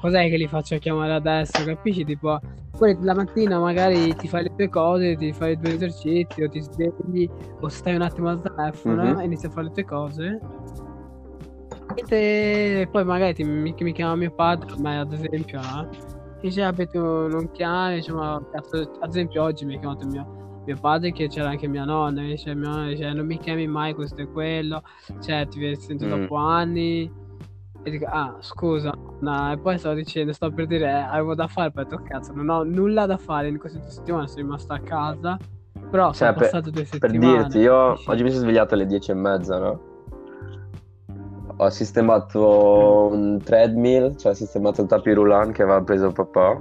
Cos'è 0.02 0.28
che 0.28 0.36
li 0.36 0.48
faccio 0.48 0.76
chiamare 0.78 1.12
adesso? 1.14 1.64
Capisci? 1.64 2.04
Tipo, 2.04 2.40
poi 2.76 2.96
la 3.02 3.14
mattina 3.14 3.60
magari 3.60 4.12
ti 4.16 4.26
fai 4.26 4.42
le 4.42 4.52
tue 4.56 4.68
cose, 4.68 5.14
ti 5.16 5.32
fai 5.32 5.52
i 5.52 5.58
tuoi 5.60 5.74
esercizi, 5.74 6.42
o 6.42 6.48
ti 6.48 6.60
svegli, 6.60 7.30
o 7.60 7.68
stai 7.68 7.94
un 7.94 8.02
attimo 8.02 8.28
al 8.28 8.40
telefono 8.42 9.04
Mhm. 9.04 9.20
e 9.20 9.24
inizi 9.26 9.46
a 9.46 9.50
fare 9.50 9.66
le 9.66 9.72
tue 9.72 9.84
cose. 9.84 10.40
E 11.94 12.02
te- 12.02 12.88
poi 12.90 13.04
magari 13.04 13.34
ti- 13.34 13.44
mi, 13.44 13.72
mi 13.78 13.92
chiama 13.92 14.16
mio 14.16 14.32
padre, 14.32 14.74
ma 14.80 14.98
ad 15.00 15.12
esempio, 15.12 15.60
no? 15.60 15.88
Dice, 16.40 16.62
vabbè, 16.62 16.88
tu 16.88 16.98
non 17.28 17.50
chiami, 17.52 17.94
dice, 17.96 18.12
ma 18.12 18.34
ad 18.34 19.08
esempio 19.08 19.42
oggi 19.44 19.64
mi 19.64 19.76
ha 19.76 19.78
chiamato 19.78 20.06
mio, 20.08 20.62
mio 20.66 20.76
padre 20.80 21.12
che 21.12 21.28
c'era 21.28 21.50
anche 21.50 21.68
mia 21.68 21.84
nonna, 21.84 22.22
dice, 22.22 22.54
mia 22.56 22.70
nonna 22.70 22.88
dice, 22.88 23.12
non 23.12 23.26
mi 23.26 23.38
chiami 23.38 23.68
mai 23.68 23.94
questo 23.94 24.20
e 24.22 24.26
quello, 24.26 24.82
cioè 25.20 25.46
ti 25.46 25.76
sento 25.76 26.06
Mm. 26.06 26.08
dopo 26.08 26.34
anni, 26.36 27.08
e 27.84 27.90
dico, 27.90 28.06
ah, 28.08 28.36
scusa, 28.40 28.92
no, 29.20 29.52
e 29.52 29.58
poi 29.58 29.78
stavo 29.78 29.94
dicendo, 29.94 30.32
sto 30.32 30.50
per 30.52 30.66
dire, 30.66 30.86
eh, 30.88 30.92
avevo 30.92 31.34
da 31.34 31.46
fare, 31.48 31.70
poi 31.72 31.82
ho 31.84 31.86
detto, 31.86 32.02
cazzo, 32.04 32.32
non 32.32 32.48
ho 32.48 32.62
nulla 32.62 33.06
da 33.06 33.16
fare 33.16 33.48
in 33.48 33.58
queste 33.58 33.78
due 33.80 33.90
settimane, 33.90 34.28
sono 34.28 34.42
rimasto 34.42 34.72
a 34.72 34.78
casa, 34.78 35.36
però 35.90 36.06
Cioè, 36.06 36.14
sono 36.14 36.32
per- 36.34 36.42
passate 36.42 36.70
due 36.70 36.82
Per 36.82 37.00
settimane. 37.00 37.36
dirti, 37.38 37.58
io 37.58 37.86
capisci? 37.88 38.10
oggi 38.10 38.22
mi 38.22 38.30
sono 38.30 38.42
svegliato 38.42 38.74
alle 38.74 38.86
10 38.86 39.10
e 39.10 39.14
mezza, 39.14 39.58
no? 39.58 39.80
Ho 41.56 41.68
sistemato 41.70 43.08
un 43.12 43.40
treadmill, 43.42 44.16
cioè 44.16 44.32
ho 44.32 44.34
sistemato 44.34 44.80
il 44.82 44.88
tapis 44.88 45.14
roulant 45.14 45.52
che 45.52 45.62
aveva 45.62 45.82
preso 45.82 46.10
papà. 46.10 46.60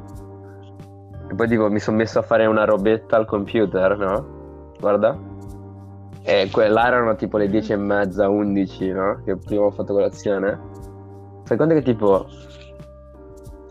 E 1.30 1.34
poi 1.36 1.48
dico, 1.48 1.70
mi 1.70 1.80
sono 1.80 1.98
messo 1.98 2.20
a 2.20 2.24
fare 2.24 2.46
una 2.46 2.66
robetta 2.66 3.16
al 3.16 3.26
computer, 3.26 3.98
no? 3.98 4.74
Guarda. 4.80 5.18
E 6.24 6.50
quella 6.52 6.86
erano 6.86 7.16
tipo 7.16 7.38
le 7.38 7.48
10 7.48 7.72
e 7.72 7.78
mezza, 7.78 8.28
11, 8.30 8.92
no? 8.92 9.22
Che 9.24 9.38
prima 9.38 9.64
ho 9.64 9.72
fatto 9.72 9.94
colazione. 9.94 10.60
Fai 11.52 11.58
conto 11.60 11.74
che 11.74 11.82
tipo... 11.82 12.28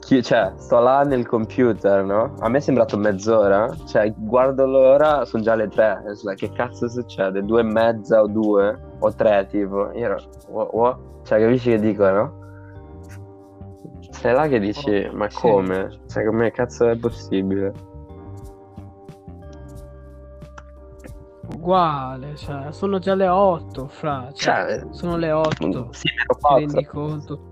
chi- 0.00 0.22
Cioè, 0.22 0.52
sto 0.56 0.80
là 0.80 1.02
nel 1.02 1.26
computer, 1.26 2.04
no? 2.04 2.34
A 2.40 2.48
me 2.50 2.58
è 2.58 2.60
sembrato 2.60 2.98
mezz'ora. 2.98 3.74
Cioè, 3.86 4.12
guardo 4.14 4.66
l'ora, 4.66 5.24
sono 5.24 5.42
già 5.42 5.54
le 5.54 5.68
tre. 5.68 6.02
Like, 6.24 6.48
che 6.48 6.52
cazzo 6.54 6.90
succede? 6.90 7.42
Due 7.42 7.60
e 7.60 7.64
mezza 7.64 8.20
o 8.20 8.26
due? 8.26 8.78
O 8.98 9.14
tre, 9.14 9.46
tipo. 9.48 9.90
Io 9.92 10.04
ero... 10.04 10.18
"Wha- 10.48 10.68
what?" 10.72 10.98
Cioè, 11.24 11.40
capisci 11.40 11.70
che 11.70 11.78
dico, 11.80 12.06
no? 12.10 12.38
Sei 14.10 14.34
là 14.34 14.46
che 14.46 14.58
dici, 14.60 15.08
Oh, 15.10 15.16
ma 15.16 15.30
sì. 15.30 15.38
come? 15.40 16.00
Cioè, 16.06 16.26
come 16.26 16.50
cazzo 16.50 16.86
è 16.86 16.96
possibile? 16.98 17.72
Uguale, 21.54 22.36
cioè, 22.36 22.70
sono 22.72 22.98
già 22.98 23.14
le 23.14 23.26
8, 23.26 23.86
fra, 23.88 24.28
cioè, 24.34 24.80
Cioè, 24.80 24.86
sono 24.90 25.16
le 25.16 25.32
8. 25.32 25.88
sì, 25.92 26.08
Ti 26.08 26.54
rendi 26.54 26.84
conto? 26.84 27.48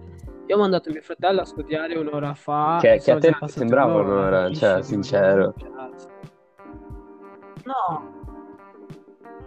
Io 0.48 0.56
ho 0.56 0.58
mandato 0.58 0.90
mio 0.90 1.02
fratello 1.02 1.42
a 1.42 1.44
studiare 1.44 1.98
un'ora 1.98 2.32
fa. 2.32 2.78
Che- 2.80 2.98
che 3.04 3.10
a 3.10 3.18
te 3.18 3.36
non 3.38 3.48
sembrava 3.50 4.00
un'ora, 4.00 4.38
un'ora, 4.46 4.52
cioè, 4.54 4.82
sincero. 4.82 5.54
No. 7.64 8.16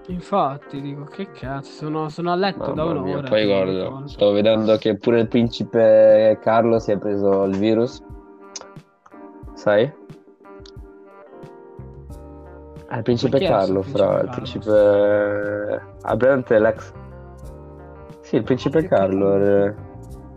Infatti, 0.07 0.79
dico, 0.79 1.05
che 1.05 1.31
cazzo, 1.31 1.71
sono, 1.71 2.09
sono 2.09 2.31
a 2.31 2.35
letto 2.35 2.71
da 2.73 2.83
Mamma 2.83 3.01
mia, 3.01 3.13
un'ora. 3.17 3.29
poi 3.29 3.41
ti 3.41 3.51
rendi 3.51 3.79
guarda, 3.79 4.07
sto 4.07 4.31
vedendo 4.31 4.77
che 4.77 4.95
pure 4.97 5.21
il 5.21 5.27
principe 5.27 6.37
Carlo 6.39 6.77
si 6.77 6.91
è 6.91 6.97
preso 6.99 7.45
il 7.45 7.57
virus. 7.57 8.03
Sai? 9.55 9.91
Ah, 12.89 12.97
il 12.97 13.03
principe 13.03 13.37
è 13.37 13.47
Carlo, 13.47 13.81
fra, 13.81 14.21
il 14.21 14.29
principe. 14.29 15.81
Ah, 16.01 16.15
l'ex... 16.15 16.93
Sì, 18.19 18.35
il 18.35 18.43
principe 18.43 18.83
Carlo, 18.83 19.89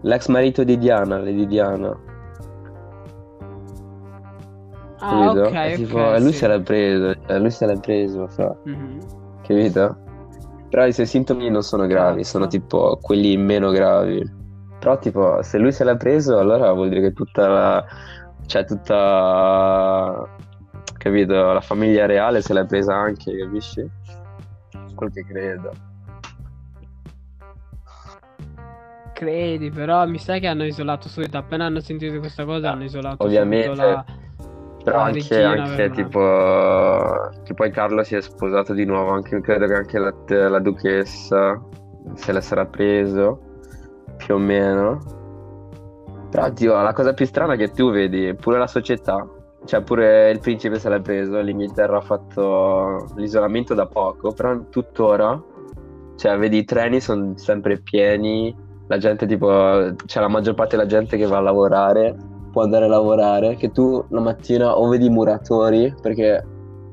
l'ex 0.04 0.28
marito 0.28 0.64
di 0.64 0.78
Diana, 0.78 1.18
Lady 1.18 1.46
Diana, 1.46 1.94
Ah, 5.00 5.26
capito? 5.26 5.40
ok, 5.48 5.54
E 5.54 5.74
tipo, 5.76 5.98
ok, 5.98 6.14
e 6.16 6.20
lui 6.20 6.32
sì. 6.32 6.38
se 6.38 6.46
l'ha 6.46 6.60
preso, 6.60 7.14
cioè, 7.26 7.38
lui 7.38 7.50
se 7.50 7.66
l'ha 7.66 7.78
preso, 7.78 8.26
fra, 8.28 8.56
Mhm. 8.64 8.98
capito? 9.42 9.96
Però 10.70 10.86
i 10.86 10.92
suoi 10.92 11.06
sintomi 11.06 11.50
non 11.50 11.62
sono 11.62 11.86
gravi, 11.86 12.18
Cazzo. 12.18 12.30
sono 12.30 12.46
tipo 12.46 12.98
quelli 13.00 13.36
meno 13.36 13.70
gravi. 13.70 14.22
Però 14.78 14.98
tipo, 14.98 15.42
se 15.42 15.58
lui 15.58 15.72
se 15.72 15.84
l'ha 15.84 15.96
preso, 15.96 16.38
allora 16.38 16.72
vuol 16.72 16.88
dire 16.88 17.00
che 17.00 17.12
tutta 17.12 17.46
la... 17.48 17.84
cioè 18.46 18.64
tutta... 18.64 20.26
capito? 20.98 21.52
La 21.52 21.60
famiglia 21.60 22.06
reale 22.06 22.40
se 22.42 22.52
l'ha 22.54 22.64
presa 22.64 22.94
anche, 22.94 23.36
capisci? 23.36 23.86
Quel 24.94 25.10
che 25.12 25.24
credo. 25.24 25.70
Credi, 29.14 29.70
però 29.70 30.06
mi 30.06 30.18
sa 30.18 30.38
che 30.38 30.46
hanno 30.46 30.64
isolato 30.64 31.08
subito. 31.08 31.38
Appena 31.38 31.66
hanno 31.66 31.80
sentito 31.80 32.18
questa 32.18 32.44
cosa, 32.44 32.72
hanno 32.72 32.84
isolato 32.84 33.24
ovviamente, 33.24 33.74
la. 33.74 34.04
Però 34.82 34.98
la 34.98 35.04
anche, 35.04 35.42
anche 35.42 35.90
tipo 35.90 37.30
che 37.42 37.54
poi 37.54 37.70
Carlo 37.70 38.02
si 38.02 38.16
è 38.16 38.20
sposato 38.20 38.74
di 38.74 38.84
nuovo, 38.84 39.12
anche 39.12 39.40
credo 39.40 39.66
che 39.66 39.74
anche 39.74 39.98
la, 39.98 40.12
la 40.48 40.58
duchessa 40.58 41.58
se 42.14 42.32
la 42.32 42.40
sarà 42.42 42.66
preso, 42.66 43.40
più 44.16 44.34
o 44.34 44.38
meno. 44.38 44.98
Però 46.30 46.50
Dio, 46.50 46.82
la 46.82 46.92
cosa 46.92 47.14
più 47.14 47.24
strana 47.24 47.54
è 47.54 47.56
che 47.56 47.70
tu 47.70 47.90
vedi 47.90 48.34
pure 48.34 48.58
la 48.58 48.66
società, 48.66 49.26
cioè 49.64 49.80
pure 49.82 50.30
il 50.30 50.40
principe 50.40 50.78
se 50.78 50.88
l'ha 50.88 51.00
preso, 51.00 51.40
l'Inghilterra 51.40 51.98
ha 51.98 52.02
fatto 52.02 53.06
l'isolamento 53.14 53.72
da 53.74 53.86
poco, 53.86 54.32
però 54.32 54.58
tuttora 54.68 55.40
cioè 56.16 56.36
vedi 56.38 56.58
i 56.58 56.64
treni 56.64 57.00
sono 57.00 57.36
sempre 57.36 57.78
pieni, 57.78 58.54
la 58.86 58.98
gente 58.98 59.26
tipo, 59.26 59.48
c'è 60.06 60.20
la 60.20 60.28
maggior 60.28 60.54
parte 60.54 60.76
della 60.76 60.88
gente 60.88 61.16
che 61.16 61.26
va 61.26 61.38
a 61.38 61.40
lavorare, 61.40 62.16
può 62.52 62.62
andare 62.62 62.84
a 62.84 62.88
lavorare, 62.88 63.56
che 63.56 63.70
tu 63.70 64.04
la 64.10 64.20
mattina 64.20 64.78
o 64.78 64.88
vedi 64.88 65.06
i 65.06 65.10
muratori, 65.10 65.94
perché 66.00 66.44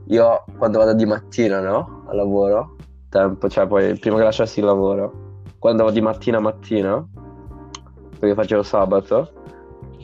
io 0.07 0.43
quando 0.57 0.79
vado 0.79 0.93
di 0.93 1.05
mattina, 1.05 1.59
no, 1.59 2.03
al 2.07 2.15
lavoro, 2.15 2.75
tempo, 3.09 3.49
cioè 3.49 3.67
poi 3.67 3.97
prima 3.97 4.17
che 4.17 4.23
lasciassi 4.23 4.59
il 4.59 4.65
lavoro, 4.65 5.41
quando 5.59 5.83
vado 5.83 5.95
di 5.95 6.01
mattina 6.01 6.37
a 6.37 6.41
mattina, 6.41 7.05
perché 8.19 8.35
facevo 8.35 8.63
sabato, 8.63 9.31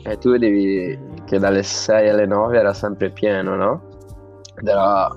e 0.04 0.18
tu 0.18 0.30
vedevi 0.30 0.98
che 1.24 1.38
dalle 1.38 1.62
6 1.62 2.08
alle 2.08 2.26
9 2.26 2.58
era 2.58 2.72
sempre 2.72 3.10
pieno, 3.10 3.56
no? 3.56 3.82
Ed 4.60 4.68
era, 4.68 5.08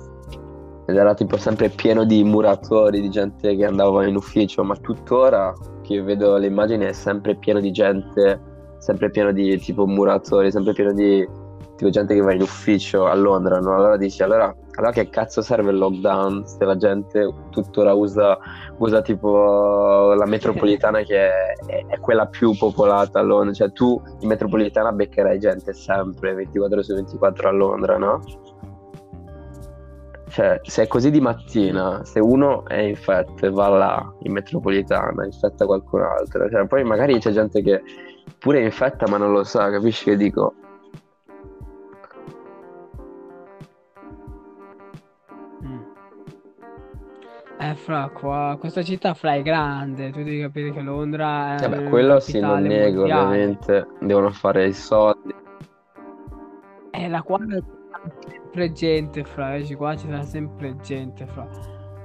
ed 0.86 0.96
era 0.96 1.14
tipo 1.14 1.36
sempre 1.36 1.68
pieno 1.68 2.04
di 2.04 2.24
muratori, 2.24 3.00
di 3.00 3.10
gente 3.10 3.54
che 3.56 3.64
andava 3.64 4.06
in 4.06 4.16
ufficio, 4.16 4.64
ma 4.64 4.74
tuttora 4.76 5.54
che 5.92 5.98
io 5.98 6.04
vedo 6.04 6.36
le 6.36 6.46
immagini 6.46 6.86
è 6.86 6.92
sempre 6.92 7.36
pieno 7.36 7.60
di 7.60 7.70
gente, 7.70 8.40
sempre 8.78 9.10
pieno 9.10 9.32
di 9.32 9.58
tipo 9.58 9.86
muratori, 9.86 10.50
sempre 10.50 10.72
pieno 10.72 10.92
di 10.92 11.26
tipo 11.76 11.90
gente 11.90 12.14
che 12.14 12.20
va 12.20 12.32
in 12.32 12.42
ufficio 12.42 13.06
a 13.06 13.14
Londra, 13.14 13.58
no? 13.58 13.74
Allora 13.74 13.96
dici, 13.96 14.22
allora, 14.22 14.54
allora 14.76 14.92
che 14.92 15.08
cazzo 15.10 15.42
serve 15.42 15.70
il 15.70 15.78
lockdown 15.78 16.46
se 16.46 16.64
la 16.64 16.76
gente 16.76 17.32
tuttora 17.50 17.92
usa, 17.92 18.38
usa 18.78 19.02
tipo 19.02 20.12
la 20.14 20.26
metropolitana 20.26 21.02
che 21.02 21.28
è, 21.28 21.86
è, 21.88 21.98
quella 21.98 22.26
più 22.26 22.56
popolata 22.56 23.18
a 23.18 23.22
Londra, 23.22 23.52
cioè 23.52 23.72
tu 23.72 24.00
in 24.20 24.28
metropolitana 24.28 24.92
beccherai 24.92 25.38
gente 25.38 25.72
sempre 25.72 26.34
24 26.34 26.74
ore 26.74 26.84
su 26.84 26.94
24 26.94 27.48
a 27.48 27.52
Londra, 27.52 27.98
no? 27.98 28.20
Cioè, 30.32 30.60
se 30.62 30.84
è 30.84 30.86
così 30.86 31.10
di 31.10 31.20
mattina, 31.20 32.02
se 32.06 32.18
uno 32.18 32.66
è 32.66 32.78
infetto 32.78 33.44
e 33.44 33.50
va 33.50 33.68
là 33.68 34.14
in 34.22 34.32
metropolitana, 34.32 35.26
infetta 35.26 35.66
qualcun 35.66 36.00
altro, 36.00 36.48
cioè, 36.48 36.66
poi 36.66 36.84
magari 36.84 37.18
c'è 37.18 37.32
gente 37.32 37.60
che 37.60 37.82
pure 38.38 38.60
è 38.60 38.64
infetta 38.64 39.06
ma 39.10 39.18
non 39.18 39.30
lo 39.30 39.44
sa, 39.44 39.70
capisci 39.70 40.04
che 40.04 40.16
dico? 40.16 40.54
Eh, 47.58 47.74
fra 47.74 48.08
qua, 48.10 48.56
questa 48.58 48.82
città 48.82 49.12
fra 49.12 49.34
è 49.34 49.42
grande, 49.42 50.10
tu 50.12 50.22
devi 50.22 50.40
capire 50.40 50.72
che 50.72 50.80
Londra 50.80 51.56
è 51.56 51.66
una 51.66 51.90
quello 51.90 52.20
sì, 52.20 52.40
non 52.40 52.62
nego, 52.62 53.00
mondiale. 53.00 53.22
ovviamente, 53.22 53.86
devono 54.00 54.30
fare 54.30 54.66
i 54.66 54.72
soldi. 54.72 55.34
E 56.90 57.08
la 57.08 57.20
qua 57.20 57.38
c'è 57.38 57.62
sempre 58.52 58.72
gente, 58.72 59.24
fra, 59.24 59.50
vedi, 59.50 59.74
qua 59.74 59.96
ci 59.96 60.06
sarà 60.06 60.22
sempre 60.22 60.76
gente, 60.82 61.26
fra. 61.26 61.48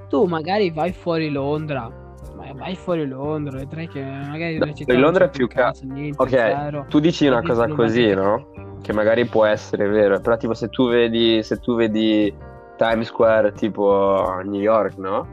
Tu 0.07 0.23
magari 0.23 0.71
vai 0.71 0.93
fuori 0.93 1.29
Londra, 1.29 1.91
ma 2.35 2.53
vai 2.53 2.75
fuori 2.75 3.05
Londra, 3.05 3.57
vedrai 3.57 3.89
che 3.89 4.01
magari 4.01 4.57
No, 4.57 4.73
città 4.73 4.93
Londra 4.93 5.25
è 5.25 5.29
più 5.29 5.47
cazzo, 5.47 5.85
niente, 5.85 6.21
Ok, 6.21 6.29
zero. 6.29 6.85
tu 6.87 6.99
dici 6.99 7.27
una 7.27 7.41
cosa 7.41 7.67
così, 7.67 8.13
no? 8.13 8.51
Che 8.81 8.93
magari 8.93 9.25
può 9.25 9.43
essere 9.43 9.89
vero, 9.89 10.21
però 10.21 10.37
tipo 10.37 10.53
se 10.53 10.69
tu 10.69 10.87
vedi, 10.87 11.43
se 11.43 11.57
tu 11.57 11.75
vedi 11.75 12.33
Times 12.77 13.07
Square 13.07 13.51
tipo 13.51 14.39
New 14.45 14.61
York, 14.61 14.95
no? 14.97 15.27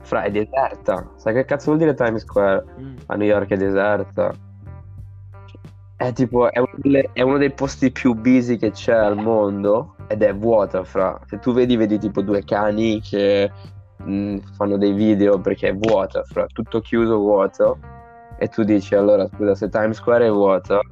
Fra, 0.00 0.22
è 0.22 0.30
deserta. 0.30 1.10
Sai 1.16 1.34
che 1.34 1.44
cazzo 1.44 1.66
vuol 1.66 1.78
dire 1.78 1.92
Times 1.92 2.22
Square? 2.22 2.64
Mm. 2.80 2.96
A 3.06 3.16
New 3.16 3.26
York 3.26 3.50
è 3.50 3.56
deserta. 3.56 4.32
È 5.96 6.12
tipo, 6.12 6.50
è 6.52 6.58
uno, 6.58 6.72
delle- 6.76 7.08
è 7.12 7.22
uno 7.22 7.38
dei 7.38 7.50
posti 7.52 7.90
più 7.90 8.14
busy 8.14 8.58
che 8.58 8.70
c'è 8.70 8.94
al 8.94 9.16
mondo 9.16 9.96
ed 10.08 10.22
è 10.22 10.34
vuota, 10.34 10.84
fra. 10.84 11.18
Se 11.26 11.38
tu 11.38 11.52
vedi, 11.54 11.76
vedi 11.76 11.98
tipo 11.98 12.20
due 12.20 12.44
cani 12.44 13.00
che 13.00 13.50
mh, 14.04 14.36
fanno 14.56 14.76
dei 14.76 14.92
video 14.92 15.40
perché 15.40 15.68
è 15.68 15.74
vuota, 15.74 16.22
fra. 16.24 16.46
Tutto 16.52 16.80
chiuso, 16.80 17.16
vuoto. 17.16 17.78
E 18.38 18.48
tu 18.48 18.62
dici, 18.62 18.94
allora, 18.94 19.26
scusa, 19.26 19.54
se 19.54 19.70
Times 19.70 19.96
Square 19.96 20.26
è 20.26 20.30
vuoto, 20.30 20.82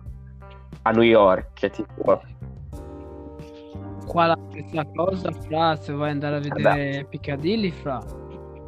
a 0.83 0.91
New 0.91 1.03
York 1.03 1.61
è 1.61 1.71
tipo... 1.71 2.23
Qua 4.07 4.27
la 4.27 4.39
stessa 4.49 4.87
cosa, 4.95 5.31
fra, 5.33 5.77
se 5.77 5.93
vuoi 5.93 6.11
andare 6.11 6.37
a 6.37 6.41
vedere 6.41 7.07
Piccadilly, 7.11 7.71
fra, 7.71 8.03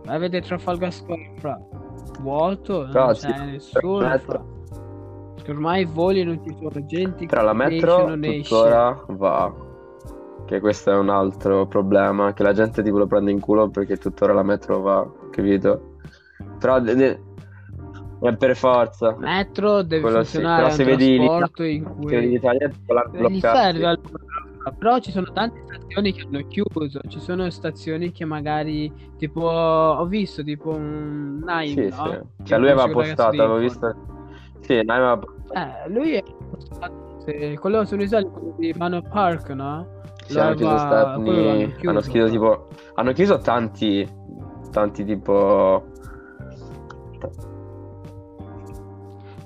vai 0.04 0.16
a 0.16 0.18
vedere 0.18 0.44
Trafalgar 0.44 0.92
Square, 0.92 1.32
fra, 1.38 1.58
vuoto, 2.20 2.88
Però 2.90 3.06
non 3.06 3.14
sì, 3.14 3.26
c'è 3.26 3.44
nessuno, 3.46 4.18
fra. 4.18 4.44
Perché 5.46 5.50
ormai 5.52 5.84
voli 5.84 6.24
non 6.24 6.40
ci 6.44 6.56
sono 6.58 6.84
gente 6.86 7.26
Però 7.26 7.42
la 7.42 7.52
che 7.52 7.56
metro 7.56 8.16
tuttora 8.20 9.04
va. 9.10 9.54
Che 10.44 10.60
questo 10.60 10.90
è 10.90 10.96
un 10.96 11.08
altro 11.08 11.66
problema. 11.66 12.32
Che 12.32 12.42
la 12.42 12.52
gente 12.52 12.82
tipo 12.82 12.98
lo 12.98 13.06
prende 13.06 13.30
in 13.30 13.38
culo 13.38 13.68
perché 13.68 13.96
tuttora 13.96 14.32
la 14.32 14.42
metro 14.42 14.80
va, 14.80 15.08
capito? 15.30 15.98
Però 16.58 16.80
de- 16.80 16.94
de- 16.96 17.22
è 18.22 18.34
per 18.36 18.56
forza. 18.56 19.14
Metro 19.18 19.82
deve 19.82 20.02
Quello 20.02 20.24
sì, 20.24 20.32
funzionare 20.32 20.56
però 20.62 20.68
un 20.68 20.74
se 20.74 20.84
vedi 20.84 21.14
in 21.14 21.84
Se 22.08 22.16
vedi 22.16 22.38
cui 23.10 23.18
bloccato. 23.18 23.56
serve. 23.56 24.00
Però 24.78 24.98
ci 24.98 25.12
sono 25.12 25.26
tante 25.32 25.62
stazioni 25.64 26.12
che 26.12 26.26
hanno 26.26 26.44
chiuso, 26.48 26.98
ci 27.06 27.20
sono 27.20 27.48
stazioni 27.50 28.10
che 28.10 28.24
magari 28.24 28.92
tipo 29.16 29.42
ho 29.42 30.04
visto 30.06 30.42
tipo 30.42 30.70
un 30.70 31.40
Nine, 31.46 31.66
Sì, 31.68 31.96
no? 31.96 32.04
sì. 32.04 32.10
Che 32.10 32.24
Cioè 32.42 32.58
lui 32.58 32.70
aveva 32.70 32.88
postato, 32.88 33.42
avevo 33.42 33.58
visto. 33.58 34.14
Sì, 34.60 34.82
aveva 34.84 35.18
Eh, 35.52 35.88
lui 35.90 36.12
è 36.14 36.22
sì, 37.24 37.56
quello 37.60 37.84
sono 37.84 38.02
i 38.02 38.08
soldi 38.08 38.30
di 38.58 38.74
Mano 38.76 39.02
Park, 39.02 39.50
no? 39.50 39.86
Sì, 40.26 40.38
hanno 40.38 40.54
chiuso 40.54 40.70
aveva- 40.74 41.14
quello 41.16 41.42
l'hanno 41.42 41.54
Stepney, 41.54 41.62
hanno 41.86 42.00
chiuso. 42.00 42.10
chiuso 42.10 42.30
tipo 42.30 42.68
hanno 42.94 43.12
chiuso 43.12 43.38
tanti 43.38 44.08
tanti 44.70 45.04
tipo 45.04 45.84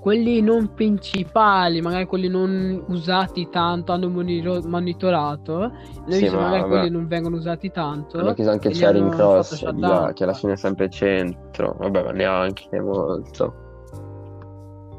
Quelli 0.01 0.41
non 0.41 0.73
principali, 0.73 1.83
magari 1.83 2.07
quelli 2.07 2.29
non 2.29 2.83
usati 2.89 3.51
tanto, 3.51 3.93
hanno 3.93 4.09
moniro- 4.09 4.63
monitorato. 4.67 5.59
Noi 6.07 6.13
Sì, 6.13 6.31
ma 6.31 6.41
magari 6.41 6.61
vabbè. 6.63 6.73
quelli 6.73 6.91
non 6.91 7.07
vengono 7.07 7.37
usati 7.37 7.71
tanto. 7.71 8.19
hanno 8.19 8.33
chiuso 8.33 8.49
anche 8.51 8.71
Charing 8.71 9.09
hanno 9.13 9.15
Cross 9.15 9.63
là, 9.73 10.13
che 10.15 10.23
alla 10.25 10.33
fine 10.33 10.53
è 10.53 10.57
sempre 10.57 10.89
centro. 10.89 11.77
Vabbè, 11.79 12.03
ma 12.03 12.11
neanche 12.13 12.81
molto. 12.81 13.69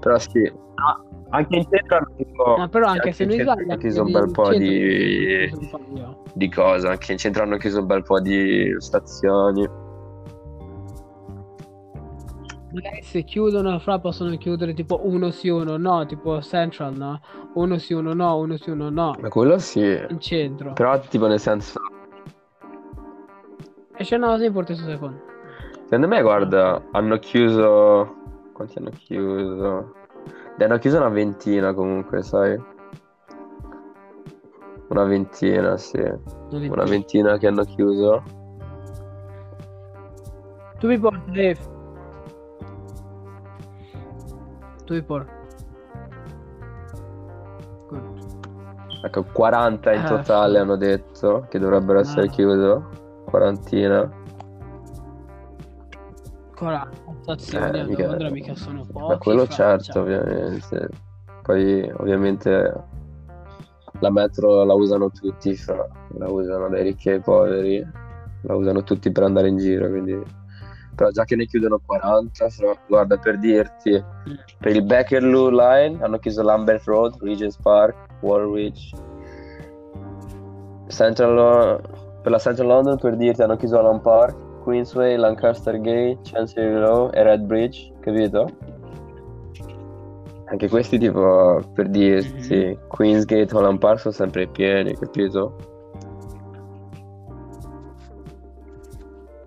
Però 0.02 0.18
sì, 0.20 0.52
Ah, 0.84 1.00
anche 1.30 1.56
in 1.58 1.68
centro 1.70 1.98
hanno 1.98 2.12
tipo 2.18 2.56
Ma 2.58 2.68
però 2.68 2.88
anche 2.88 3.12
se 3.12 3.24
in 3.24 3.30
noi 3.30 3.38
centro 3.38 3.54
hanno 3.54 3.72
anche 3.72 3.78
chiuso 3.78 4.02
un 4.04 4.12
bel 4.12 4.32
po' 4.32 4.50
di 4.50 5.50
io. 5.94 6.24
di 6.34 6.50
cose, 6.50 6.88
anche 6.88 7.12
in 7.12 7.18
centro 7.18 7.44
hanno 7.44 7.58
chiuso 7.58 7.80
un 7.80 7.86
bel 7.86 8.04
po' 8.04 8.20
di 8.20 8.76
stazioni. 8.80 9.70
Magari 12.74 13.02
se 13.04 13.24
chiudono, 13.24 13.78
fra 13.80 14.00
possono 14.00 14.36
chiudere 14.38 14.74
tipo 14.74 15.02
uno 15.04 15.30
sì, 15.30 15.50
uno 15.50 15.76
no, 15.78 16.06
tipo 16.06 16.42
Central, 16.42 16.96
no? 16.96 17.20
Uno 17.56 17.78
sì, 17.78 17.94
uno 17.94 18.14
no, 18.14 18.38
uno 18.38 18.56
sì, 18.58 18.70
uno 18.70 18.90
no. 18.90 19.14
Ma 19.20 19.28
quello 19.28 19.60
sì. 19.60 20.00
In 20.10 20.20
centro. 20.20 20.72
Però 20.74 20.98
tipo 21.02 21.28
nel 21.28 21.40
senso 21.40 21.80
E 23.98 24.04
c'è 24.06 24.16
una 24.16 24.28
cosa 24.28 24.46
in 24.46 24.54
porto 24.54 24.74
secondo. 24.74 25.20
Secondo 25.84 26.08
me, 26.08 26.22
guarda, 26.22 26.82
hanno 26.92 27.20
chiuso. 27.20 28.20
Quanti 28.62 28.78
hanno 28.78 28.90
chiuso? 28.92 29.94
Ne 30.58 30.66
hanno 30.66 30.78
chiuso 30.78 30.98
una 30.98 31.10
ventina 31.10 31.74
comunque, 31.74 32.22
sai? 32.22 32.62
Una 34.90 35.04
ventina, 35.06 35.78
sì. 35.78 36.00
Una 36.52 36.84
ventina 36.84 37.38
che 37.40 37.48
hanno 37.48 37.64
chiuso. 37.64 38.22
Tu 40.78 40.88
mi 40.88 41.00
porti, 41.00 41.32
Dave. 41.32 41.58
Tu 44.86 44.94
mi 44.94 45.02
porti. 45.02 45.32
Ecco, 49.04 49.24
40 49.34 49.92
in 49.94 50.02
Ah, 50.06 50.08
totale 50.08 50.54
sì. 50.54 50.60
hanno 50.60 50.76
detto 50.76 51.48
che 51.50 51.58
dovrebbero 51.58 52.00
essere 52.00 52.28
Ah. 52.28 52.30
chiuse. 52.30 52.82
Quarantina. 53.26 54.20
40 56.56 57.01
stazioni 57.22 57.78
Eh, 57.78 57.82
a 57.82 57.86
mica- 57.86 58.08
Londra 58.08 58.30
mica 58.30 58.56
sono 58.56 58.86
pochi. 58.92 59.06
Ma 59.08 59.18
quello 59.18 59.48
certo, 59.48 59.84
cioè. 59.84 60.02
ovviamente. 60.02 60.90
Poi, 61.42 61.92
ovviamente, 61.98 62.84
la 64.00 64.12
metro 64.12 64.64
la 64.64 64.74
usano 64.74 65.10
tutti, 65.12 65.56
fra- 65.56 65.88
la 66.18 66.30
usano 66.30 66.70
dai 66.70 66.84
ricchi 66.84 67.10
ai 67.10 67.20
poveri, 67.20 67.86
la 68.44 68.56
usano 68.56 68.84
tutti 68.84 69.12
per 69.12 69.24
andare 69.24 69.48
in 69.48 69.58
giro, 69.58 69.88
quindi... 69.90 70.40
Però 70.94 71.10
già 71.10 71.24
che 71.24 71.36
ne 71.36 71.46
chiudono 71.46 71.80
40, 71.84 72.50
fra- 72.50 72.76
guarda, 72.88 73.18
per 73.18 73.40
dirti, 73.40 74.04
per 74.60 74.76
il 74.76 74.84
Beckerloo 74.84 75.50
Line 75.50 75.98
hanno 76.04 76.20
chiuso 76.20 76.44
Lambeth 76.44 76.84
Road, 76.84 77.16
Regent's 77.22 77.58
Park, 77.58 77.96
Woolwich, 78.22 78.92
Central, 80.88 81.82
per 82.22 82.32
la 82.32 82.38
Central 82.38 82.68
London, 82.68 82.98
per 82.98 83.16
dirti, 83.16 83.42
hanno 83.42 83.56
chiuso 83.56 83.80
Holland 83.80 84.02
Park, 84.02 84.36
Queensway, 84.64 85.18
Lancaster 85.18 85.80
Gate, 85.80 86.20
Chancery 86.24 86.80
Row 86.80 87.10
e 87.14 87.24
Red 87.24 87.42
Bridge, 87.42 87.92
capito? 88.00 88.50
Anche 90.46 90.68
questi 90.70 90.98
tipo 90.98 91.62
per 91.74 91.88
dirti 91.90 92.78
Queensgate, 92.88 93.56
Holland 93.56 93.80
Park 93.80 94.00
sono 94.00 94.14
sempre 94.14 94.48
pieni, 94.48 94.94
capito? 94.98 95.56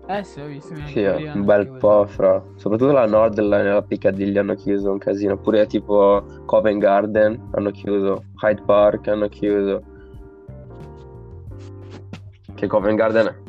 Eh 0.07 0.23
sì, 0.23 0.39
ho 0.39 0.45
visto. 0.45 0.75
Sì, 0.85 1.03
un 1.03 1.45
bel 1.45 1.67
po', 1.79 2.05
fra. 2.05 2.43
Soprattutto 2.57 2.91
la 2.91 3.07
Nordline 3.07 3.69
e 3.69 3.73
la 3.73 3.81
Piccadilly 3.81 4.37
hanno 4.37 4.53
chiuso 4.53 4.91
un 4.91 4.99
casino. 4.99 5.35
Pure 5.37 5.65
tipo 5.65 6.23
Covent 6.45 6.79
Garden 6.79 7.49
hanno 7.53 7.71
chiuso. 7.71 8.25
Hyde 8.41 8.61
Park 8.65 9.07
hanno 9.07 9.27
chiuso. 9.27 9.81
Che 12.53 12.67
Covent 12.67 12.97
Garden... 12.97 13.43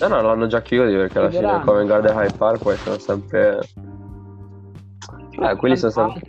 No, 0.00 0.08
no, 0.08 0.20
l'hanno 0.20 0.46
già 0.46 0.62
chiuso 0.62 0.96
perché 0.96 1.18
alla 1.18 1.30
fine 1.30 1.60
Covent 1.64 1.88
Garden 1.88 2.16
Hyde 2.16 2.36
Park 2.36 2.62
poi 2.62 2.76
sono 2.76 2.98
sempre... 2.98 3.60
Eh, 5.42 5.56
quelli 5.56 5.76
sono 5.76 5.92
sempre... 5.92 6.20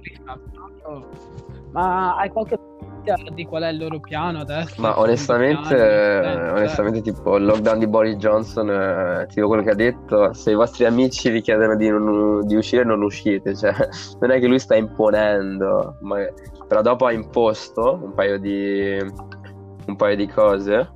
Ma 1.71 2.15
hai 2.17 2.29
qualche 2.29 2.57
di 3.33 3.45
qual 3.45 3.63
è 3.63 3.69
il 3.69 3.77
loro 3.77 3.99
piano 3.99 4.39
adesso? 4.39 4.79
Ma 4.79 4.99
onestamente, 4.99 5.75
piano, 5.75 6.45
eh, 6.45 6.51
onestamente 6.51 7.01
tipo 7.01 7.35
il 7.37 7.45
lockdown 7.45 7.79
di 7.79 7.87
Boris 7.87 8.15
Johnson, 8.17 8.69
eh, 8.69 9.27
tipo 9.27 9.47
quello 9.47 9.63
che 9.63 9.71
ha 9.71 9.75
detto, 9.75 10.33
se 10.33 10.51
i 10.51 10.55
vostri 10.55 10.85
amici 10.85 11.31
vi 11.31 11.41
chiedono 11.41 11.75
di, 11.75 11.89
non, 11.89 12.45
di 12.45 12.55
uscire 12.55 12.83
non 12.83 13.01
uscite, 13.01 13.55
cioè 13.55 13.73
non 14.21 14.31
è 14.31 14.39
che 14.39 14.47
lui 14.47 14.59
sta 14.59 14.75
imponendo, 14.75 15.97
ma, 16.01 16.17
però 16.67 16.81
dopo 16.81 17.05
ha 17.05 17.11
imposto 17.11 17.99
un 18.03 18.13
paio 18.13 18.37
di, 18.37 18.97
un 19.87 19.95
paio 19.95 20.15
di 20.15 20.27
cose, 20.27 20.89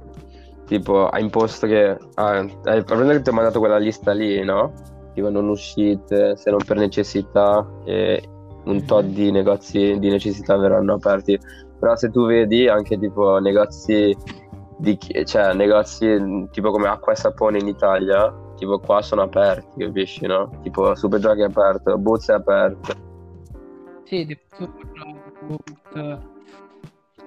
tipo 0.66 1.08
ha 1.08 1.20
imposto 1.20 1.68
che, 1.68 1.98
ah, 2.16 2.46
hai 2.64 2.84
che 2.84 3.22
ti 3.22 3.30
ho 3.30 3.34
mandato 3.34 3.60
quella 3.60 3.78
lista 3.78 4.12
lì, 4.12 4.44
no? 4.44 4.74
Tipo 5.14 5.30
non 5.30 5.48
uscite 5.48 6.36
se 6.36 6.50
non 6.50 6.60
per 6.66 6.78
necessità 6.78 7.66
e 7.86 8.22
un 8.66 8.86
tot 8.86 9.06
di 9.06 9.32
negozi 9.32 9.98
di 10.00 10.10
necessità 10.10 10.58
verranno 10.58 10.94
aperti 10.96 11.40
però 11.80 11.96
se 11.96 12.10
tu 12.10 12.26
vedi 12.26 12.68
anche 12.68 12.98
tipo 12.98 13.38
negozi 13.40 14.16
di, 14.78 14.98
cioè 15.26 15.54
negozi 15.54 16.48
tipo 16.52 16.72
come 16.72 16.88
acqua 16.88 17.14
e 17.14 17.16
sapone 17.16 17.60
in 17.60 17.68
Italia 17.68 18.34
tipo 18.56 18.80
qua 18.80 19.02
sono 19.02 19.22
aperti 19.24 19.84
capisci 19.86 20.26
no? 20.26 20.50
tipo 20.64 20.96
Superdrug 20.96 21.40
è 21.40 21.44
aperto 21.44 21.98
Boots 21.98 22.30
è 22.30 22.34
aperto 22.34 22.94
sì 24.04 24.26
tipo 24.26 24.42
Superdrug 24.58 26.34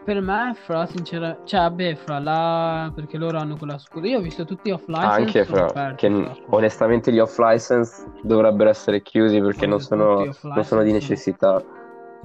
per 0.08 0.22
me, 0.22 0.54
fra 0.54 0.86
sinceramente, 0.86 1.42
cioè, 1.44 1.60
vabbè, 1.60 1.94
fra 1.96 2.18
là, 2.18 2.90
perché 2.94 3.18
loro 3.18 3.36
hanno 3.36 3.58
quella 3.58 3.76
scuola. 3.76 4.06
Io 4.06 4.16
ho 4.16 4.22
visto 4.22 4.46
tutti 4.46 4.70
off 4.70 4.86
license. 4.86 5.20
Anche 5.20 5.44
fra, 5.44 5.66
aperti, 5.66 6.08
che 6.08 6.24
fra. 6.24 6.36
onestamente 6.56 7.12
gli 7.12 7.18
off 7.18 7.36
license 7.36 8.10
dovrebbero 8.22 8.70
essere 8.70 9.02
chiusi 9.02 9.38
perché 9.38 9.66
non 9.66 9.80
sono, 9.80 10.24
non 10.44 10.64
sono, 10.64 10.82
di 10.82 10.92
necessità, 10.92 11.62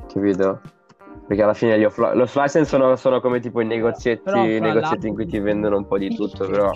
capito? 0.07 0.61
Perché 1.27 1.43
alla 1.43 1.53
fine 1.53 1.77
gli 1.77 1.83
off- 1.83 1.97
l'off 1.97 2.33
license 2.35 2.63
sono, 2.63 2.95
sono, 2.95 3.19
come 3.19 3.41
tipo 3.41 3.59
i 3.59 3.65
negozietti, 3.65 4.23
però, 4.23 4.45
i 4.45 4.61
negozietti 4.61 5.09
in 5.09 5.13
cui 5.13 5.25
ti 5.25 5.39
vendono 5.39 5.75
un 5.75 5.85
po' 5.85 5.97
di 5.97 6.15
tutto, 6.15 6.47
però 6.47 6.71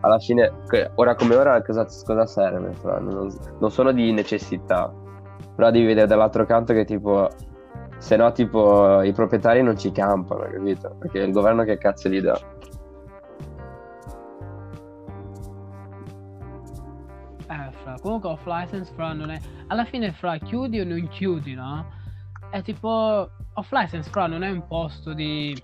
alla 0.00 0.18
fine, 0.18 0.52
ora 0.96 1.14
come 1.14 1.36
ora, 1.36 1.62
cosa, 1.62 1.86
cosa 2.04 2.26
serve? 2.26 2.72
Non, 2.82 3.32
non, 3.60 3.70
sono 3.70 3.92
di 3.92 4.10
necessità, 4.10 4.92
però 5.54 5.70
devi 5.70 5.86
vedere 5.86 6.08
dall'altro 6.08 6.44
canto 6.46 6.72
che 6.72 6.84
tipo, 6.84 7.28
se 7.98 8.16
no 8.16 8.32
tipo 8.32 9.02
i 9.02 9.12
proprietari 9.12 9.62
non 9.62 9.78
ci 9.78 9.92
campano, 9.92 10.42
capito? 10.50 10.96
Perché 10.98 11.18
il 11.18 11.32
governo 11.32 11.64
che 11.64 11.78
cazzo 11.78 12.08
gli 12.08 12.20
dà? 12.20 12.38
Eh, 17.50 17.70
fra, 17.70 17.96
comunque 18.00 18.30
off 18.30 18.46
license, 18.46 18.92
fra, 18.94 19.12
non 19.12 19.30
è... 19.30 19.38
Alla 19.68 19.84
fine, 19.84 20.12
fra, 20.12 20.38
chiudi 20.38 20.80
o 20.80 20.84
non 20.84 21.06
chiudi, 21.08 21.54
no? 21.54 21.86
È 22.50 22.62
tipo 22.62 23.30
off 23.58 23.72
license 23.72 24.08
però 24.10 24.26
non 24.26 24.42
è 24.42 24.50
un 24.50 24.66
posto 24.66 25.12
di 25.12 25.60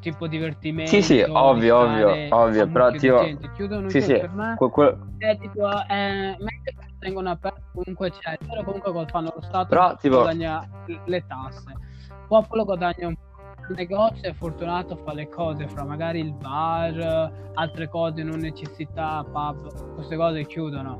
tipo 0.00 0.28
divertimento 0.28 0.90
sì 0.90 1.02
sì 1.02 1.20
ovvio 1.20 1.78
ovvio 1.78 2.28
ovvio 2.30 2.68
però 2.68 2.90
tipo 2.92 3.26
chiudono 3.54 3.88
sì, 3.88 4.00
sì. 4.00 4.18
per 4.18 4.30
me 4.30 4.54
que- 4.56 4.70
que- 4.70 4.96
è 5.18 5.36
tipo 5.38 5.66
mentre 5.66 6.74
tengono 7.06 7.30
aperto 7.30 7.62
comunque 7.72 8.10
c'è 8.10 8.36
però 8.44 8.64
comunque 8.64 9.06
fanno 9.08 9.32
lo 9.34 9.42
stato 9.42 9.68
però, 9.68 9.96
tipo... 9.96 10.16
guadagna 10.16 10.68
le 11.04 11.24
tasse. 11.26 11.70
Il 11.70 12.26
popolo 12.26 12.64
guadagna 12.64 13.06
un 13.06 13.14
po' 13.14 13.24
il 13.68 13.74
negozio 13.76 14.28
è 14.28 14.32
fortunato 14.32 14.96
fa 14.96 15.12
le 15.12 15.28
cose 15.28 15.66
fra 15.68 15.84
magari 15.84 16.20
il 16.20 16.32
bar 16.32 17.32
altre 17.54 17.88
cose 17.88 18.22
non 18.22 18.40
necessità 18.40 19.24
pub 19.24 19.94
queste 19.94 20.16
cose 20.16 20.44
chiudono. 20.46 20.98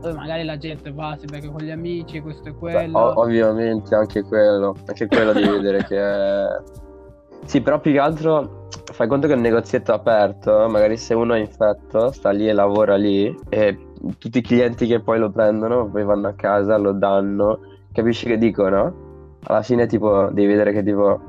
Poi 0.00 0.12
magari 0.12 0.44
la 0.44 0.58
gente 0.58 0.92
va, 0.92 1.16
si 1.18 1.24
becca 1.24 1.48
con 1.48 1.62
gli 1.62 1.70
amici, 1.70 2.20
questo 2.20 2.50
e 2.50 2.54
quello. 2.54 2.92
Beh, 2.92 2.98
ov- 2.98 3.16
ovviamente 3.16 3.94
anche 3.94 4.22
quello, 4.22 4.74
anche 4.84 5.06
quello 5.06 5.32
di 5.32 5.48
vedere 5.48 5.84
che... 5.84 5.98
È... 5.98 6.62
Sì, 7.46 7.60
però 7.60 7.78
più 7.78 7.92
che 7.92 7.98
altro 7.98 8.68
fai 8.92 9.06
conto 9.06 9.26
che 9.26 9.34
è 9.34 9.36
un 9.36 9.42
negozietto 9.42 9.92
aperto, 9.92 10.66
magari 10.68 10.96
se 10.96 11.12
uno 11.12 11.34
è 11.34 11.38
infetto 11.38 12.10
sta 12.10 12.30
lì 12.30 12.48
e 12.48 12.54
lavora 12.54 12.96
lì 12.96 13.34
e 13.50 13.93
tutti 14.18 14.38
i 14.38 14.42
clienti 14.42 14.86
che 14.86 15.00
poi 15.00 15.18
lo 15.18 15.30
prendono 15.30 15.88
poi 15.88 16.04
vanno 16.04 16.28
a 16.28 16.34
casa, 16.34 16.76
lo 16.76 16.92
danno, 16.92 17.60
capisci 17.92 18.26
che 18.26 18.38
dico, 18.38 18.68
no? 18.68 19.02
Alla 19.44 19.62
fine 19.62 19.86
tipo 19.86 20.28
devi 20.30 20.46
vedere 20.46 20.72
che 20.72 20.82
tipo 20.82 21.20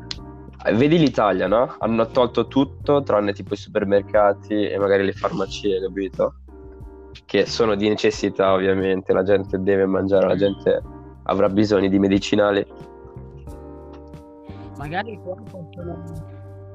vedi 0.74 0.98
l'Italia, 0.98 1.48
no? 1.48 1.76
Hanno 1.80 2.08
tolto 2.08 2.48
tutto 2.48 3.04
tranne 3.04 3.34
tipo 3.34 3.54
i 3.54 3.58
supermercati 3.58 4.68
e 4.68 4.78
magari 4.78 5.06
le 5.06 5.14
farmacie, 5.14 5.82
capito? 5.82 6.36
che 7.24 7.46
sono 7.46 7.76
di 7.76 7.88
necessità 7.88 8.54
ovviamente, 8.54 9.14
la 9.14 9.24
gente 9.24 9.62
deve 9.62 9.86
mangiare, 9.86 10.28
la 10.28 10.36
gente 10.36 10.82
avrà 11.24 11.48
bisogno 11.48 11.88
di 11.88 11.98
medicinali. 11.98 12.66
Magari 14.78 15.18
qua 15.24 15.36
possono, 15.50 16.04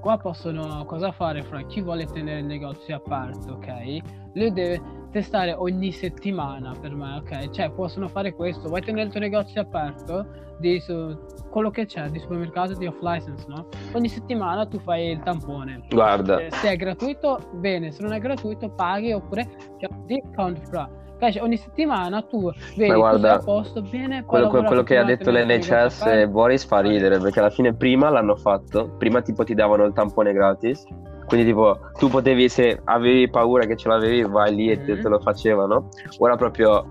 qua 0.00 0.16
possono 0.16 0.84
cosa 0.86 1.12
fare 1.12 1.42
fra 1.42 1.60
chi 1.62 1.82
vuole 1.82 2.06
tenere 2.06 2.40
il 2.40 2.46
negozio 2.46 2.96
aperto, 2.96 3.52
ok? 3.52 3.98
Lui 4.32 4.52
deve 4.52 4.80
testare 5.10 5.52
ogni 5.52 5.92
settimana 5.92 6.74
per 6.80 6.94
me, 6.94 7.16
ok? 7.16 7.50
Cioè 7.50 7.70
possono 7.70 8.08
fare 8.08 8.34
questo, 8.34 8.68
vuoi 8.68 8.80
tenere 8.80 9.06
il 9.06 9.10
tuo 9.10 9.20
negozio 9.20 9.60
aperto? 9.60 10.48
Di 10.58 10.78
su, 10.78 11.16
quello 11.48 11.70
che 11.70 11.86
c'è 11.86 12.08
di 12.10 12.18
supermercato 12.18 12.74
di 12.74 12.86
off 12.86 13.00
license, 13.00 13.44
no? 13.48 13.66
Ogni 13.92 14.08
settimana 14.08 14.66
tu 14.66 14.78
fai 14.78 15.10
il 15.12 15.20
tampone. 15.20 15.82
Guarda. 15.88 16.38
Eh, 16.38 16.50
se 16.50 16.70
è 16.70 16.76
gratuito, 16.76 17.40
bene, 17.54 17.90
se 17.92 18.02
non 18.02 18.12
è 18.12 18.18
gratuito 18.18 18.68
paghi 18.68 19.12
oppure 19.12 19.48
c'è 19.78 19.88
un 19.90 20.04
discount 20.06 20.60
fra. 20.68 20.88
Cioè, 21.18 21.42
ogni 21.42 21.58
settimana 21.58 22.22
tu 22.22 22.50
vedi 22.76 22.94
guarda, 22.94 23.34
a 23.34 23.38
posto 23.40 23.82
bene 23.82 24.24
quello, 24.24 24.48
quello 24.48 24.82
che 24.82 24.96
ha 24.96 25.04
detto 25.04 25.30
l'NHS 25.30 26.06
e 26.06 26.26
Boris 26.26 26.64
fa 26.64 26.80
ridere 26.80 27.18
perché 27.18 27.40
alla 27.40 27.50
fine 27.50 27.74
prima 27.74 28.08
l'hanno 28.08 28.36
fatto 28.36 28.94
prima 28.96 29.20
tipo 29.20 29.44
ti 29.44 29.52
davano 29.52 29.84
il 29.84 29.92
tampone 29.92 30.32
gratis 30.32 30.82
quindi 31.30 31.46
tipo 31.46 31.78
tu 31.96 32.08
potevi, 32.08 32.48
se 32.48 32.80
avevi 32.86 33.30
paura 33.30 33.64
che 33.64 33.76
ce 33.76 33.88
l'avevi, 33.88 34.24
vai 34.24 34.52
lì 34.52 34.68
e 34.68 34.82
te, 34.82 34.94
mm-hmm. 34.94 35.02
te 35.02 35.08
lo 35.08 35.20
facevano. 35.20 35.88
Ora 36.18 36.34
proprio 36.34 36.84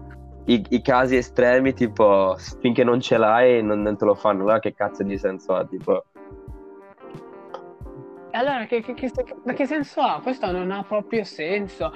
i, 0.45 0.63
i, 0.69 0.81
casi 0.81 1.17
estremi, 1.17 1.73
tipo 1.73 2.37
finché 2.61 2.85
non 2.85 3.01
ce 3.01 3.17
l'hai 3.17 3.61
non, 3.61 3.81
non 3.81 3.97
te 3.97 4.05
lo 4.05 4.15
fanno, 4.15 4.43
allora 4.43 4.59
che 4.59 4.73
cazzo 4.73 5.03
di 5.03 5.17
senso 5.17 5.55
ha? 5.55 5.65
Tipo 5.65 6.05
allora, 8.39 8.65
che, 8.65 8.81
che, 8.81 8.93
che, 8.93 9.11
che, 9.11 9.65
senso 9.65 9.99
ha? 9.99 10.19
Questo 10.23 10.49
non 10.49 10.71
ha 10.71 10.83
proprio 10.83 11.23
senso. 11.25 11.93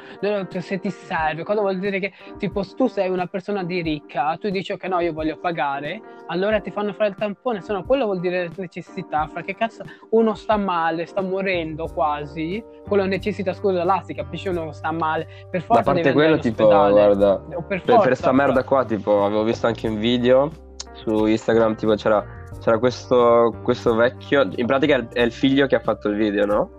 Se 0.59 0.79
ti 0.79 0.89
serve, 0.89 1.43
cosa 1.43 1.61
vuol 1.61 1.79
dire 1.79 1.99
che 1.99 2.11
tipo 2.37 2.63
tu 2.75 2.87
sei 2.87 3.09
una 3.09 3.27
persona 3.27 3.63
di 3.63 3.81
ricca, 3.81 4.35
tu 4.37 4.49
dici 4.49 4.73
ok 4.73 4.83
no, 4.85 4.99
io 4.99 5.13
voglio 5.13 5.37
pagare, 5.37 6.01
allora 6.27 6.59
ti 6.59 6.69
fanno 6.69 6.91
fare 6.93 7.09
il 7.11 7.15
tampone, 7.15 7.61
se 7.61 7.71
no 7.71 7.85
quello 7.85 8.05
vuol 8.05 8.19
dire 8.19 8.49
necessità. 8.57 9.27
Fra 9.27 9.41
che 9.41 9.55
cazzo 9.55 9.83
uno 10.09 10.33
sta 10.33 10.57
male, 10.57 11.05
sta 11.05 11.21
morendo 11.21 11.87
quasi, 11.93 12.63
quello 12.87 13.05
necessita, 13.05 13.53
scusa, 13.53 13.83
là 13.85 14.01
si 14.03 14.13
capisce 14.13 14.49
uno 14.49 14.71
sta 14.73 14.91
male, 14.91 15.27
per 15.49 15.61
forza. 15.61 15.81
A 15.81 15.93
parte 15.93 16.11
quello, 16.11 16.37
tipo, 16.39 16.67
guarda, 16.67 17.37
per, 17.39 17.79
forza, 17.79 17.85
per, 17.85 18.01
per 18.01 18.15
sta 18.17 18.31
merda 18.33 18.63
qua, 18.63 18.83
tipo, 18.83 19.23
avevo 19.23 19.43
visto 19.43 19.67
anche 19.67 19.87
un 19.87 19.97
video 19.97 20.51
su 20.93 21.25
Instagram, 21.25 21.75
tipo 21.75 21.95
c'era 21.95 22.42
c'era 22.59 22.77
questo, 22.79 23.55
questo 23.63 23.95
vecchio, 23.95 24.47
in 24.55 24.65
pratica 24.65 25.07
è 25.11 25.21
il 25.21 25.31
figlio 25.31 25.67
che 25.67 25.75
ha 25.75 25.79
fatto 25.79 26.09
il 26.09 26.15
video, 26.15 26.45
no? 26.45 26.69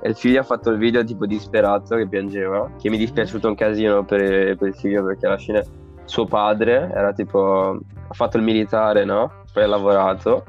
E 0.00 0.08
il 0.08 0.16
figlio 0.16 0.40
ha 0.40 0.44
fatto 0.44 0.70
il 0.70 0.78
video 0.78 1.02
tipo 1.04 1.26
disperato 1.26 1.96
che 1.96 2.06
piangeva, 2.06 2.70
che 2.78 2.88
mi 2.90 2.96
è 2.96 2.98
dispiaciuto 2.98 3.48
un 3.48 3.54
casino 3.54 4.04
per, 4.04 4.56
per 4.56 4.68
il 4.68 4.74
figlio 4.74 5.04
perché 5.04 5.26
alla 5.26 5.38
fine 5.38 5.64
suo 6.04 6.26
padre 6.26 6.90
era 6.92 7.12
tipo, 7.12 7.80
ha 8.08 8.14
fatto 8.14 8.36
il 8.36 8.42
militare, 8.42 9.04
no? 9.04 9.42
Poi 9.52 9.62
ha 9.62 9.66
lavorato 9.66 10.44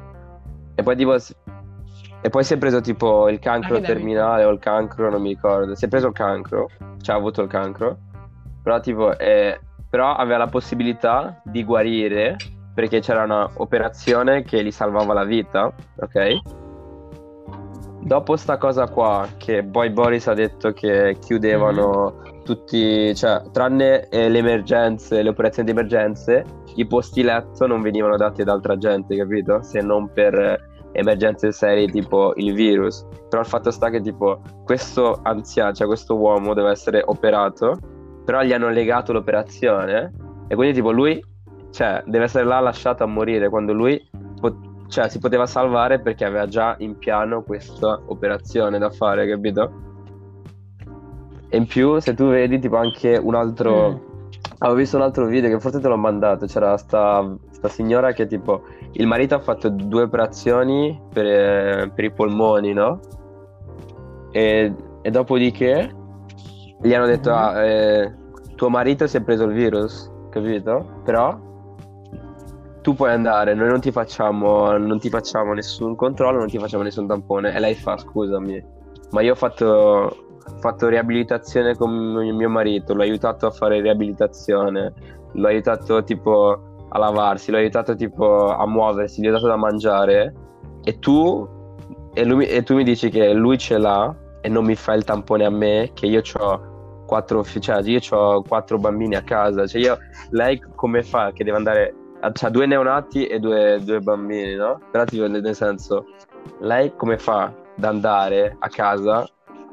e 0.75 0.83
poi 0.83 0.95
tipo 0.95 1.15
e 2.21 2.29
poi 2.29 2.43
si 2.43 2.53
è 2.53 2.57
preso 2.57 2.81
tipo 2.81 3.29
il 3.29 3.39
cancro 3.39 3.79
terminale 3.79 4.43
o 4.43 4.49
il 4.49 4.59
cancro, 4.59 5.09
non 5.09 5.21
mi 5.21 5.29
ricordo. 5.29 5.75
Si 5.75 5.85
è 5.85 5.87
preso 5.87 6.07
il 6.07 6.13
cancro, 6.13 6.69
cioè 7.01 7.15
ha 7.15 7.17
avuto 7.17 7.41
il 7.41 7.47
cancro. 7.47 7.97
Però 8.63 8.79
tipo, 8.79 9.17
eh, 9.17 9.59
però 9.89 10.15
aveva 10.15 10.39
la 10.39 10.47
possibilità 10.47 11.41
di 11.43 11.63
guarire 11.63 12.35
perché 12.78 12.99
c'era 12.99 13.23
un'operazione 13.23 14.43
che 14.43 14.63
gli 14.63 14.69
salvava 14.69 15.11
la 15.11 15.23
vita, 15.23 15.73
ok? 15.95 16.41
Dopo 18.01 18.36
sta 18.36 18.59
cosa 18.59 18.88
qua, 18.88 19.28
che 19.36 19.63
poi 19.63 19.89
Boris 19.89 20.28
ha 20.28 20.36
detto 20.36 20.73
che 20.73 21.17
chiudevano 21.19 22.21
mm-hmm. 22.21 22.43
tutti, 22.43 23.15
cioè, 23.15 23.41
tranne 23.51 24.07
eh, 24.09 24.30
le 24.30 24.38
emergenze, 24.38 25.23
le 25.23 25.30
operazioni 25.30 25.71
di 25.71 25.75
emergenze, 25.75 26.45
i 26.75 26.86
posti 26.86 27.23
letto 27.23 27.65
non 27.65 27.82
venivano 27.82 28.15
dati 28.15 28.43
ad 28.43 28.49
altra 28.49 28.78
gente, 28.78 29.17
capito? 29.17 29.63
Se 29.63 29.82
non 29.82 30.11
per 30.13 30.91
emergenze 30.91 31.51
serie 31.51 31.88
tipo 31.88 32.34
il 32.36 32.53
virus. 32.53 33.03
Però 33.28 33.41
il 33.41 33.47
fatto 33.47 33.71
sta 33.71 33.89
che 33.89 34.01
tipo 34.01 34.39
questo 34.63 35.19
anziano, 35.23 35.73
cioè 35.73 35.88
questo 35.88 36.15
uomo 36.15 36.53
deve 36.53 36.69
essere 36.69 37.01
operato 37.03 37.95
però 38.23 38.43
gli 38.43 38.51
hanno 38.51 38.69
legato 38.69 39.13
l'operazione 39.13 40.11
e 40.49 40.55
quindi 40.55 40.75
tipo 40.75 40.91
lui 40.91 41.23
cioè, 41.72 42.03
deve 42.05 42.26
essere 42.26 42.43
là 42.43 42.59
lasciato 42.59 43.03
a 43.03 43.07
morire 43.07 43.49
quando 43.49 43.74
lui 43.74 44.01
po- 44.39 44.68
cioè, 44.88 45.09
si 45.09 45.20
poteva 45.20 45.45
salvare 45.45 45.99
perché 45.99 46.26
aveva 46.26 46.47
già 46.47 46.76
in 46.80 46.97
piano 46.97 47.43
questa 47.43 47.99
operazione 48.05 48.78
da 48.78 48.89
fare, 48.89 49.28
capito? 49.28 49.86
E 51.49 51.57
in 51.57 51.65
più, 51.65 51.99
se 51.99 52.13
tu 52.13 52.30
vedi 52.30 52.59
tipo 52.59 52.78
anche 52.78 53.20
un 53.22 53.36
altro... 53.36 53.91
Mm. 53.91 54.05
Avevo 54.59 54.80
visto 54.80 54.97
un 54.97 55.03
altro 55.03 55.28
video 55.28 55.49
che 55.49 55.59
forse 55.59 55.80
te 55.80 55.88
l'ho 55.88 55.97
mandato, 55.97 56.47
c'era 56.47 56.76
sta, 56.78 57.24
sta 57.51 57.68
signora 57.68 58.11
che 58.13 58.26
tipo 58.26 58.63
il 58.93 59.05
marito 59.05 59.36
ha 59.36 59.39
fatto 59.39 59.70
due 59.70 60.03
operazioni 60.03 60.99
per, 61.13 61.91
per 61.91 62.03
i 62.03 62.11
polmoni, 62.11 62.74
no? 62.74 62.99
E, 64.32 64.74
e, 65.01 65.11
dopodiché 65.11 65.93
gli 66.82 66.91
hanno 66.91 67.05
detto, 67.05 67.30
mm-hmm. 67.30 67.39
ah, 67.39 67.65
eh, 67.65 68.15
tuo 68.55 68.70
marito 68.70 69.05
si 69.05 69.18
è 69.18 69.22
preso 69.22 69.43
il 69.43 69.53
virus, 69.53 70.11
capito? 70.32 71.01
Però 71.03 71.38
tu 72.88 72.95
puoi 72.95 73.11
andare, 73.11 73.53
noi 73.53 73.67
non 73.67 73.81
ti 73.81 73.91
facciamo, 73.91 74.77
non 74.77 74.97
ti 74.97 75.09
facciamo 75.09 75.51
nessun 75.51 75.97
controllo, 75.97 76.38
non 76.38 76.47
ti 76.47 76.57
facciamo 76.57 76.83
nessun 76.83 77.05
tampone. 77.05 77.53
E 77.53 77.59
lei 77.59 77.75
fa, 77.75 77.97
scusami, 77.97 78.63
ma 79.11 79.19
io 79.19 79.33
ho 79.33 79.35
fatto 79.35 80.23
fatto 80.61 80.88
riabilitazione 80.88 81.75
con 81.75 81.91
mio 81.91 82.49
marito, 82.49 82.93
l'ho 82.93 83.01
aiutato 83.01 83.45
a 83.45 83.51
fare 83.51 83.81
riabilitazione, 83.81 84.93
l'ho 85.33 85.47
aiutato 85.47 86.01
tipo 86.05 86.85
a 86.88 86.97
lavarsi, 86.97 87.51
l'ho 87.51 87.57
aiutato 87.57 87.93
tipo 87.93 88.55
a 88.55 88.65
muoversi, 88.65 89.19
gli 89.19 89.27
ho 89.27 89.31
dato 89.33 89.47
da 89.47 89.57
mangiare 89.57 90.33
e 90.85 90.97
tu, 90.99 91.45
e, 92.13 92.23
lui, 92.23 92.45
e 92.45 92.63
tu 92.63 92.75
mi 92.75 92.85
dici 92.85 93.09
che 93.09 93.33
lui 93.33 93.57
ce 93.57 93.77
l'ha 93.77 94.15
e 94.39 94.47
non 94.47 94.63
mi 94.63 94.75
fa 94.75 94.93
il 94.93 95.03
tampone 95.03 95.43
a 95.43 95.49
me, 95.49 95.91
che 95.93 96.05
io 96.05 96.21
ho 96.39 97.03
quattro, 97.05 97.43
cioè 97.43 97.81
io 97.81 97.99
ho 98.11 98.41
quattro 98.43 98.77
bambini 98.77 99.15
a 99.15 99.23
casa, 99.23 99.67
cioè 99.67 99.81
io, 99.81 99.97
lei 100.29 100.63
come 100.73 101.03
fa 101.03 101.33
che 101.33 101.43
deve 101.43 101.57
andare, 101.57 101.93
ha 102.20 102.49
due 102.49 102.65
neonati 102.65 103.28
e 103.28 103.39
due, 103.39 103.80
due 103.84 103.99
bambini, 103.99 104.55
no? 104.55 104.80
Però 104.91 105.03
tipo 105.05 105.28
nel 105.28 105.55
senso, 105.55 106.05
lei 106.59 106.95
come 106.95 107.18
fa 107.18 107.43
ad 107.78 107.84
andare 107.84 108.55
a 108.59 108.68
casa 108.70 109.28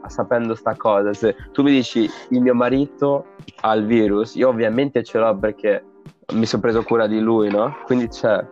sapendo 0.06 0.54
sta 0.54 0.76
cosa. 0.76 1.12
Se 1.12 1.34
tu 1.52 1.62
mi 1.62 1.70
dici 1.70 2.08
il 2.30 2.40
mio 2.40 2.54
marito 2.54 3.26
ha 3.62 3.74
il 3.74 3.86
virus, 3.86 4.34
io 4.34 4.48
ovviamente 4.48 5.02
ce 5.02 5.18
l'ho 5.18 5.36
perché 5.36 5.84
mi 6.34 6.46
sono 6.46 6.62
preso 6.62 6.82
cura 6.82 7.06
di 7.06 7.20
lui, 7.20 7.50
no? 7.50 7.76
Quindi 7.84 8.08
c'è. 8.08 8.46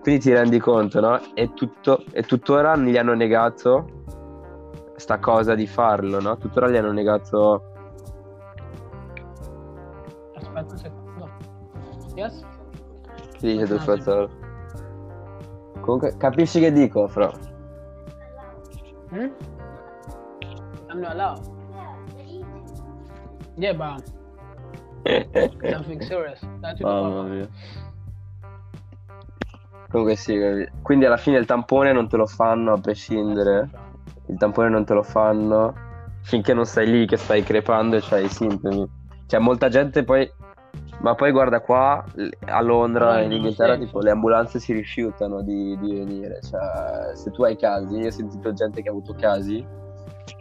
Quindi 0.00 0.20
ti 0.20 0.32
rendi 0.32 0.58
conto, 0.58 1.00
no? 1.00 1.20
E, 1.34 1.52
tutto, 1.54 2.04
e 2.10 2.22
tuttora 2.22 2.76
gli 2.76 2.96
hanno 2.96 3.14
negato 3.14 4.00
sta 4.96 5.18
cosa 5.18 5.54
di 5.54 5.66
farlo, 5.66 6.20
no? 6.20 6.36
Tuttora 6.36 6.68
gli 6.68 6.76
hanno 6.76 6.92
negato. 6.92 7.62
Aspetta 10.34 10.72
un 10.72 10.78
secondo. 10.78 11.30
Yes? 12.14 12.44
Dice 13.42 13.66
tuo 13.66 13.78
fratello? 13.80 14.30
Comunque, 15.80 16.16
capisci 16.16 16.60
che 16.60 16.70
dico, 16.70 17.08
Fra? 17.08 17.28
Mm? 19.12 19.30
I'm 20.88 21.00
not 21.00 21.10
allowed. 21.10 21.40
Yeah, 23.56 23.74
but 23.74 24.04
something 25.72 26.00
serious. 26.02 26.40
Mamma 26.80 27.22
mia. 27.24 27.48
Comunque 29.90 30.14
sì, 30.14 30.38
quindi 30.80 31.04
alla 31.04 31.16
fine 31.16 31.38
il 31.38 31.44
tampone 31.44 31.92
non 31.92 32.08
te 32.08 32.16
lo 32.16 32.26
fanno 32.26 32.74
a 32.74 32.80
prescindere. 32.80 33.68
Il 34.26 34.38
tampone 34.38 34.68
non 34.68 34.84
te 34.84 34.94
lo 34.94 35.02
fanno 35.02 35.74
finché 36.22 36.54
non 36.54 36.64
stai 36.64 36.86
lì 36.86 37.06
che 37.06 37.16
stai 37.16 37.42
crepando 37.42 37.96
e 37.96 38.00
c'hai 38.00 38.24
i 38.24 38.28
sintomi. 38.28 38.88
C'è 39.26 39.38
molta 39.38 39.68
gente 39.68 40.04
poi 40.04 40.30
ma 41.00 41.14
poi 41.14 41.32
guarda 41.32 41.60
qua 41.60 42.04
a 42.46 42.60
Londra 42.60 43.20
in 43.22 43.32
Inghilterra 43.32 43.76
tipo 43.76 44.00
le 44.00 44.10
ambulanze 44.10 44.60
si 44.60 44.72
rifiutano 44.72 45.42
di, 45.42 45.76
di 45.78 45.94
venire. 45.94 46.40
Cioè, 46.42 47.14
se 47.14 47.30
tu 47.30 47.42
hai 47.42 47.56
casi, 47.56 47.96
io 47.96 48.08
ho 48.08 48.10
sentito 48.10 48.52
gente 48.52 48.82
che 48.82 48.88
ha 48.88 48.92
avuto 48.92 49.14
casi 49.18 49.64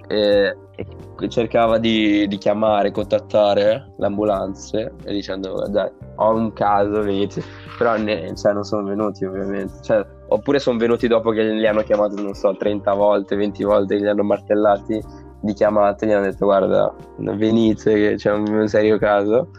e, 0.07 0.57
e 0.75 1.29
cercava 1.29 1.77
di, 1.77 2.27
di, 2.27 2.37
chiamare, 2.37 2.91
contattare 2.91 3.93
le 3.97 4.05
ambulanze 4.05 4.93
e 5.03 5.13
dicendo 5.13 5.65
dai, 5.69 5.89
ho 6.15 6.35
un 6.35 6.51
caso, 6.53 7.01
venite. 7.01 7.41
Però 7.77 7.97
ne, 7.97 8.35
cioè, 8.35 8.53
non 8.53 8.63
sono 8.63 8.83
venuti 8.83 9.25
ovviamente. 9.25 9.81
Cioè, 9.81 10.05
oppure 10.27 10.59
sono 10.59 10.77
venuti 10.77 11.07
dopo 11.07 11.31
che 11.31 11.43
li 11.43 11.65
hanno 11.65 11.81
chiamato, 11.81 12.21
non 12.21 12.33
so, 12.33 12.55
30 12.55 12.93
volte, 12.93 13.35
20 13.35 13.63
volte, 13.63 13.95
li 13.95 14.07
hanno 14.07 14.23
martellati 14.23 15.01
di 15.41 15.53
chiamate, 15.53 16.05
gli 16.05 16.11
hanno 16.11 16.25
detto 16.25 16.45
guarda, 16.45 16.93
venite 17.17 17.93
che 17.93 18.15
c'è 18.15 18.31
un, 18.31 18.47
un 18.47 18.67
serio 18.67 18.97
caso. 18.97 19.49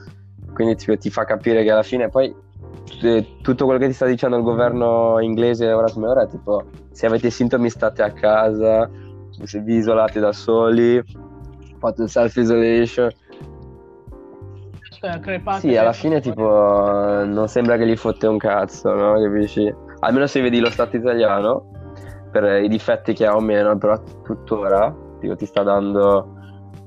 Quindi 0.55 0.77
ti, 0.77 0.97
ti 0.99 1.11
fa 1.11 1.25
capire 1.25 1.63
che 1.63 1.71
alla 1.71 1.83
fine 1.83 2.09
poi 2.09 2.35
tutto 3.43 3.65
quello 3.65 3.79
che 3.79 3.87
ti 3.87 3.93
sta 3.93 4.07
dicendo 4.07 4.37
il 4.37 4.43
governo 4.43 5.19
inglese 5.21 5.73
ora 5.73 5.91
come 5.91 6.09
ora 6.09 6.23
è 6.23 6.29
tipo 6.29 6.65
se 6.91 7.07
avete 7.07 7.31
sintomi 7.31 7.71
state 7.71 8.03
a 8.03 8.13
casa 8.13 8.89
vi 9.39 9.77
isolate 9.77 10.21
da 10.21 10.33
soli, 10.33 11.03
fate 11.79 12.03
il 12.03 12.09
self 12.09 12.37
isolation. 12.37 13.11
Sì, 15.59 15.77
alla 15.77 15.93
fine 15.93 16.21
tipo 16.21 16.45
non 16.45 17.49
sembra 17.49 17.77
che 17.77 17.87
gli 17.87 17.97
fotte 17.97 18.27
un 18.29 18.39
cazzo, 18.39 18.95
no? 18.95 19.21
Capisci? 19.21 19.75
Almeno 20.01 20.27
se 20.27 20.41
vedi 20.41 20.61
lo 20.61 20.71
Stato 20.71 20.97
italiano, 20.97 21.71
per 22.31 22.63
i 22.63 22.69
difetti 22.69 23.13
che 23.13 23.27
ha 23.27 23.35
o 23.35 23.41
meno, 23.41 23.77
però 23.77 24.01
tuttora 24.23 24.95
tipo, 25.19 25.35
ti 25.35 25.47
sta 25.47 25.63
dando 25.63 26.41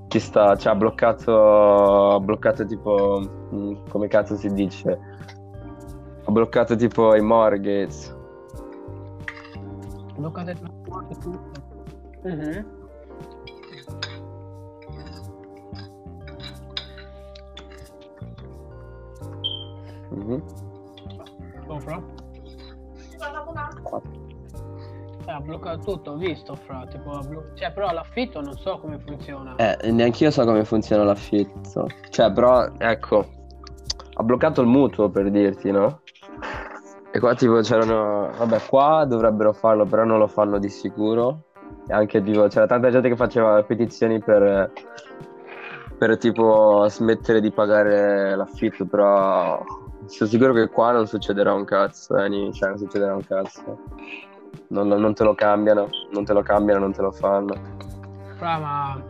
ci 0.08 0.20
sta, 0.20 0.56
ci 0.56 0.68
ha 0.68 0.76
bloccato, 0.76 2.20
bloccato 2.22 2.66
tipo, 2.66 3.22
mm, 3.54 3.88
come 3.90 4.08
cazzo 4.08 4.36
si 4.36 4.52
dice? 4.54 5.00
Ha 6.24 6.32
bloccato 6.32 6.76
tipo 6.76 7.16
i 7.16 7.22
mortgage. 7.22 8.14
Bloccato 10.18 10.50
il 10.50 10.60
tutto. 10.60 11.40
Mhm. 12.24 12.66
Mhm. 20.12 20.44
Come 21.68 21.80
fra? 21.82 22.02
Eh, 25.28 25.32
ha 25.32 25.40
bloccato 25.40 25.80
tutto, 25.80 26.12
ho 26.12 26.16
visto 26.16 26.56
fra, 26.56 26.86
tipo, 26.90 27.20
blo- 27.20 27.52
cioè 27.56 27.72
però 27.72 27.92
l'affitto 27.92 28.42
non 28.42 28.54
so 28.54 28.78
come 28.80 29.00
funziona. 29.00 29.56
Eh, 29.56 29.92
neanche 29.92 30.24
io 30.24 30.32
so 30.32 30.44
come 30.46 30.64
funziona 30.66 31.04
l'affitto. 31.04 31.88
Cioè, 32.10 32.32
però, 32.32 32.70
ecco, 32.78 33.26
ha 34.14 34.24
bloccato 34.24 34.62
il 34.62 34.68
mutuo 34.68 35.10
per 35.10 35.32
dirti, 35.32 35.72
no? 35.72 36.02
E 37.12 37.20
qua 37.20 37.34
tipo 37.34 37.60
c'erano, 37.62 38.30
vabbè, 38.38 38.62
qua 38.68 39.06
dovrebbero 39.06 39.54
farlo, 39.54 39.86
però 39.86 40.04
non 40.04 40.20
lo 40.20 40.28
fanno 40.28 40.60
di 40.60 40.70
sicuro 40.70 41.44
anche 41.88 42.24
tipo 42.24 42.48
c'era 42.48 42.66
tanta 42.66 42.90
gente 42.90 43.10
che 43.10 43.16
faceva 43.16 43.62
petizioni 43.64 44.20
per, 44.20 44.72
per 45.98 46.18
tipo 46.18 46.86
smettere 46.90 47.42
di 47.42 47.52
pagare 47.52 48.36
l'affitto 48.36 48.86
però 48.86 49.64
sono 50.06 50.30
sicuro 50.30 50.54
che 50.54 50.70
qua 50.70 50.92
non 50.92 51.08
succederà 51.08 51.54
un 51.54 51.66
cazzo 51.66 52.18
eh, 52.18 52.52
cioè 52.54 52.70
non 52.70 52.78
succederà 52.78 53.16
un 53.16 53.26
cazzo 53.26 53.80
non, 54.70 54.88
non, 54.88 55.14
te 55.14 55.24
lo 55.24 55.36
cambiano 55.36 55.90
non 56.12 56.26
te 56.26 56.34
lo 56.34 56.42
cambiano 56.42 56.80
non 56.80 56.94
te 56.94 57.02
lo 57.02 57.12
fanno 57.12 57.54
Fra, 58.38 58.58
ma 58.58 59.04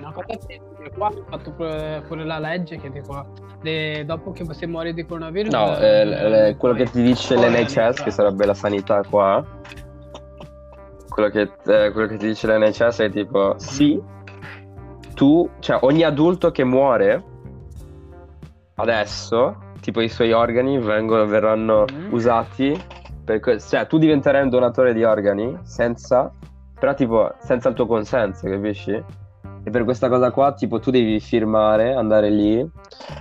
una 0.00 0.12
cosa 0.12 0.38
che 0.46 0.60
qua 0.96 1.08
hanno 1.08 1.24
fatto 1.28 1.52
pure, 1.52 2.24
la 2.24 2.38
legge 2.38 2.76
che 2.76 2.90
tipo 2.90 3.24
le, 3.62 4.04
dopo 4.04 4.32
che 4.32 4.44
si 4.52 4.66
muore 4.66 4.92
di 4.92 5.04
coronavirus 5.06 5.52
no 5.52 5.76
eh, 5.78 6.04
le, 6.04 6.56
quello 6.56 6.74
che 6.74 6.84
ti 6.84 7.02
dice 7.02 7.36
l'NHS 7.36 8.02
che 8.02 8.10
sarebbe 8.10 8.44
la 8.44 8.54
sanità 8.54 9.02
qua 9.08 9.44
quello 11.14 11.28
che, 11.28 11.42
eh, 11.42 11.92
quello 11.92 12.08
che 12.08 12.16
ti 12.16 12.26
dice 12.26 12.48
l'NHS 12.48 12.98
è 12.98 13.10
tipo, 13.10 13.54
sì, 13.56 14.00
tu, 15.14 15.48
cioè 15.60 15.78
ogni 15.82 16.02
adulto 16.02 16.50
che 16.50 16.64
muore 16.64 17.22
adesso, 18.74 19.56
tipo 19.80 20.00
i 20.00 20.08
suoi 20.08 20.32
organi 20.32 20.76
vengono, 20.78 21.24
verranno 21.26 21.84
mm. 21.90 22.12
usati, 22.12 22.76
per, 23.24 23.60
cioè 23.60 23.86
tu 23.86 23.98
diventerai 23.98 24.42
un 24.42 24.50
donatore 24.50 24.92
di 24.92 25.04
organi 25.04 25.58
senza, 25.62 26.32
però 26.78 26.94
tipo 26.94 27.34
senza 27.40 27.68
il 27.68 27.74
tuo 27.74 27.86
consenso, 27.86 28.48
capisci? 28.48 28.92
E 29.66 29.70
per 29.70 29.84
questa 29.84 30.10
cosa 30.10 30.30
qua, 30.30 30.52
tipo, 30.52 30.78
tu 30.78 30.90
devi 30.90 31.18
firmare, 31.20 31.94
andare 31.94 32.28
lì, 32.28 32.70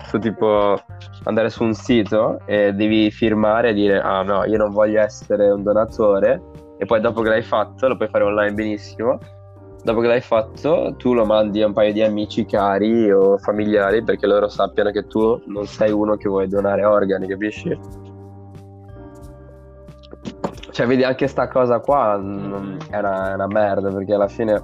su 0.08 0.20
tipo, 0.20 0.78
andare 1.24 1.50
su 1.50 1.64
un 1.64 1.74
sito 1.74 2.42
e 2.46 2.74
devi 2.74 3.10
firmare 3.12 3.70
e 3.70 3.74
dire, 3.74 4.02
ah 4.02 4.24
no, 4.24 4.44
io 4.44 4.58
non 4.58 4.72
voglio 4.72 5.00
essere 5.00 5.50
un 5.50 5.64
donatore, 5.64 6.42
e 6.78 6.86
poi 6.86 7.00
dopo 7.00 7.22
che 7.22 7.30
l'hai 7.30 7.44
fatto, 7.44 7.88
lo 7.88 7.96
puoi 7.96 8.10
fare 8.10 8.26
online 8.26 8.54
benissimo. 8.54 9.20
Dopo 9.84 10.02
che 10.02 10.08
l'hai 10.08 10.22
fatto, 10.22 10.96
tu 10.98 11.14
lo 11.14 11.26
mandi 11.26 11.62
a 11.62 11.68
un 11.68 11.74
paio 11.74 11.94
di 11.94 12.02
amici 12.02 12.46
cari 12.46 13.10
o 13.12 13.38
familiari 13.38 14.04
perché 14.04 14.28
loro 14.28 14.48
sappiano 14.48 14.92
che 14.92 15.08
tu 15.08 15.42
non 15.48 15.66
sei 15.66 15.92
uno 15.92 16.16
che 16.16 16.30
vuoi 16.30 16.48
donare 16.48 16.86
organi, 16.86 17.28
capisci? 17.28 17.78
Cioè, 20.74 20.88
vedi 20.88 21.04
anche 21.04 21.28
sta 21.28 21.48
cosa 21.48 21.80
qua 21.82 22.18
non, 22.18 22.80
è, 22.90 22.98
una, 22.98 23.30
è 23.30 23.34
una 23.36 23.46
merda 23.46 23.92
perché 23.92 24.16
alla 24.16 24.28
fine 24.28 24.60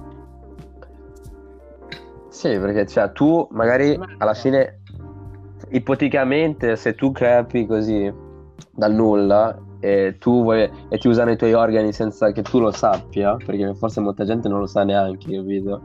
Sì, 2.30 2.58
perché 2.58 2.84
cioè, 2.86 3.12
tu 3.12 3.46
magari 3.52 3.96
alla 4.18 4.34
fine, 4.34 4.80
ipoticamente, 5.68 6.74
se 6.74 6.96
tu 6.96 7.12
crepi 7.12 7.64
così 7.64 8.12
dal 8.72 8.92
nulla 8.92 9.56
e, 9.78 10.16
tu 10.18 10.42
vuoi, 10.42 10.68
e 10.88 10.98
ti 10.98 11.06
usano 11.06 11.30
i 11.30 11.36
tuoi 11.36 11.52
organi 11.52 11.92
senza 11.92 12.32
che 12.32 12.42
tu 12.42 12.58
lo 12.58 12.72
sappia, 12.72 13.36
perché 13.36 13.72
forse 13.76 14.00
molta 14.00 14.24
gente 14.24 14.48
non 14.48 14.58
lo 14.58 14.66
sa 14.66 14.82
neanche, 14.82 15.30
capito? 15.30 15.80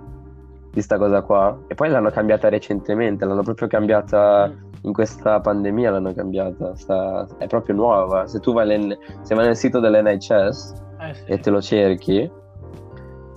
Di 0.71 0.82
sta 0.82 0.97
cosa 0.97 1.21
qua. 1.21 1.55
E 1.67 1.76
poi 1.76 1.89
l'hanno 1.89 2.09
cambiata 2.09 2.49
recentemente, 2.49 3.26
l'hanno 3.26 3.43
proprio 3.43 3.67
cambiata 3.67 4.51
in 4.86 4.94
questa 4.94 5.40
pandemia, 5.40 5.92
l'hanno 5.92 6.14
cambiata. 6.14 6.76
Sta, 6.76 7.28
è 7.38 7.48
proprio 7.48 7.76
nuova. 7.76 8.28
Se 8.28 8.40
tu 8.40 8.54
vai, 8.54 8.68
nel, 8.68 8.98
se 9.22 9.36
vai 9.36 9.46
nel 9.48 9.56
sito 9.56 9.80
dell'NHS 9.80 10.74
Eh 11.00 11.14
sì. 11.14 11.24
e 11.26 11.40
te 11.40 11.50
lo 11.50 11.62
cerchi, 11.62 12.32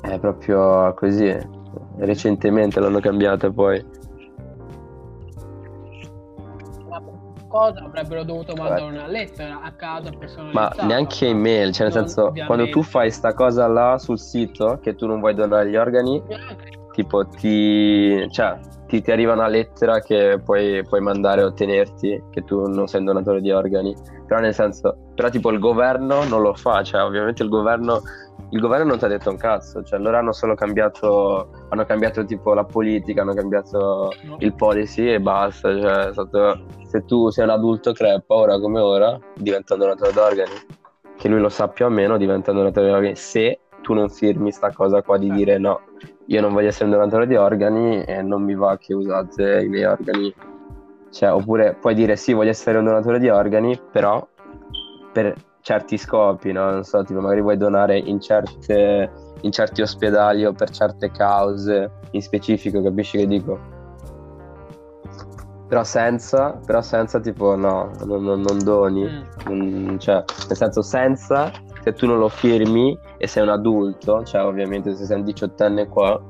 è 0.03 0.19
proprio 0.19 0.93
così. 0.95 1.37
Recentemente 1.97 2.79
l'hanno 2.81 3.01
cambiata 3.01 3.51
poi. 3.51 3.85
Cosa 7.49 7.81
avrebbero 7.83 8.25
dovuto 8.25 8.55
mandare 8.55 8.83
una 8.83 9.07
lettera 9.07 9.63
a 9.63 9.73
casa 9.73 10.11
Ma 10.53 10.71
neanche 10.83 11.29
email, 11.29 11.73
cioè 11.73 11.85
nel 11.85 11.95
senso, 11.95 12.27
ovviamente. 12.27 12.45
quando 12.45 12.69
tu 12.69 12.83
fai 12.83 13.11
sta 13.11 13.33
cosa 13.33 13.67
là 13.67 13.97
sul 13.97 14.19
sito 14.19 14.79
che 14.83 14.95
tu 14.95 15.07
non 15.07 15.19
vuoi 15.19 15.35
donare 15.35 15.71
gli 15.71 15.77
organi, 15.77 16.23
tipo 16.99 17.25
ti, 17.29 18.29
cioè, 18.33 18.59
ti, 18.89 19.01
ti 19.01 19.13
arriva 19.13 19.33
una 19.33 19.47
lettera 19.47 20.01
che 20.01 20.41
puoi, 20.45 20.83
puoi 20.83 21.01
mandare 21.01 21.43
a 21.43 21.45
ottenerti, 21.45 22.25
che 22.31 22.43
tu 22.43 22.67
non 22.67 22.89
sei 22.89 22.99
un 22.99 23.07
donatore 23.07 23.41
di 23.41 23.53
organi. 23.53 23.95
Però 24.27 24.41
nel 24.41 24.53
senso, 24.53 24.97
però 25.15 25.29
tipo 25.29 25.51
il 25.51 25.61
governo 25.61 26.25
non 26.25 26.43
lo 26.43 26.55
fa, 26.55 26.83
cioè 26.83 27.05
ovviamente 27.05 27.45
il 27.45 27.51
governo, 27.51 28.01
il 28.51 28.59
governo 28.59 28.87
non 28.87 28.99
ti 28.99 29.05
ha 29.05 29.09
detto 29.09 29.31
un 29.31 29.37
cazzo, 29.37 29.85
cioè 29.85 30.01
loro 30.01 30.17
hanno 30.17 30.33
solo 30.33 30.57
cambiato, 30.57 31.51
hanno 31.69 31.85
cambiato 31.85 32.25
tipo 32.25 32.53
la 32.53 32.65
politica, 32.65 33.23
hanno 33.23 33.35
cambiato 33.35 34.13
il 34.39 34.53
policy 34.55 35.09
e 35.13 35.21
basta, 35.21 35.71
cioè 35.81 36.09
stato, 36.11 36.65
se 36.85 37.05
tu 37.05 37.31
sei 37.31 37.45
un 37.45 37.51
adulto 37.51 37.93
crepa 37.93 38.35
ora 38.35 38.59
come 38.59 38.81
ora, 38.81 39.17
diventa 39.37 39.75
un 39.75 39.81
donatore 39.81 40.13
d'organi, 40.13 40.51
che 41.17 41.29
lui 41.29 41.39
lo 41.39 41.49
sappia 41.49 41.87
o 41.87 41.91
meno, 41.91 42.17
diventa 42.17 42.51
un 42.51 42.57
donatore 42.57 42.91
d'organi, 42.91 43.15
se 43.15 43.61
tu 43.83 43.95
non 43.95 44.11
firmi 44.11 44.51
sta 44.51 44.73
cosa 44.73 45.01
qua 45.01 45.17
di 45.17 45.29
Eh. 45.29 45.33
dire 45.33 45.59
no, 45.59 45.81
io 46.31 46.41
non 46.43 46.53
voglio 46.53 46.69
essere 46.69 46.85
un 46.87 46.91
donatore 46.93 47.27
di 47.27 47.37
organi 47.37 48.03
e 48.05 48.21
non 48.23 48.43
mi 48.43 48.55
va 48.55 48.77
che 48.79 48.93
usate 48.95 49.63
i 49.63 49.69
miei 49.69 49.85
organi. 49.85 50.35
Cioè, 51.11 51.33
oppure 51.33 51.75
puoi 51.81 51.95
dire 51.95 52.17
sì, 52.17 52.35
voglio 52.35 52.51
essere 52.51 52.77
un 52.79 52.85
donatore 52.85 53.19
di 53.19 53.31
organi, 53.31 53.81
però 53.91 54.27
per 55.13 55.35
certi 55.63 55.97
scopi, 55.97 56.53
no? 56.53 56.71
Non 56.71 56.85
so, 56.85 57.03
tipo 57.03 57.21
magari 57.21 57.41
vuoi 57.41 57.57
donare 57.57 57.97
in, 57.99 58.21
certe, 58.21 59.11
in 59.41 59.51
certi 59.51 59.81
ospedali 59.81 60.45
o 60.45 60.53
per 60.53 60.69
certe 60.69 61.11
cause 61.11 61.91
in 62.11 62.21
specifico, 62.21 62.83
capisci 62.83 63.17
che 63.19 63.27
dico? 63.27 63.59
Però 65.67 65.83
senza, 65.85 66.59
però 66.65 66.83
senza 66.83 67.21
tipo 67.21 67.55
no, 67.57 67.91
non, 68.05 68.23
non- 68.25 68.63
doni, 68.63 69.05
Mm. 69.05 69.23
non- 69.47 69.99
cioè, 69.99 70.25
nel 70.49 70.57
senso 70.57 70.83
senza, 70.83 71.51
se 71.89 71.95
tu 71.95 72.07
non 72.07 72.19
lo 72.19 72.29
firmi 72.29 72.97
e 73.17 73.27
sei 73.27 73.43
un 73.43 73.49
adulto, 73.49 74.23
cioè 74.25 74.45
ovviamente 74.45 74.95
se 74.95 75.05
sei 75.05 75.19
un 75.19 75.25
diciottenne 75.25 75.89
qua, 75.89 76.21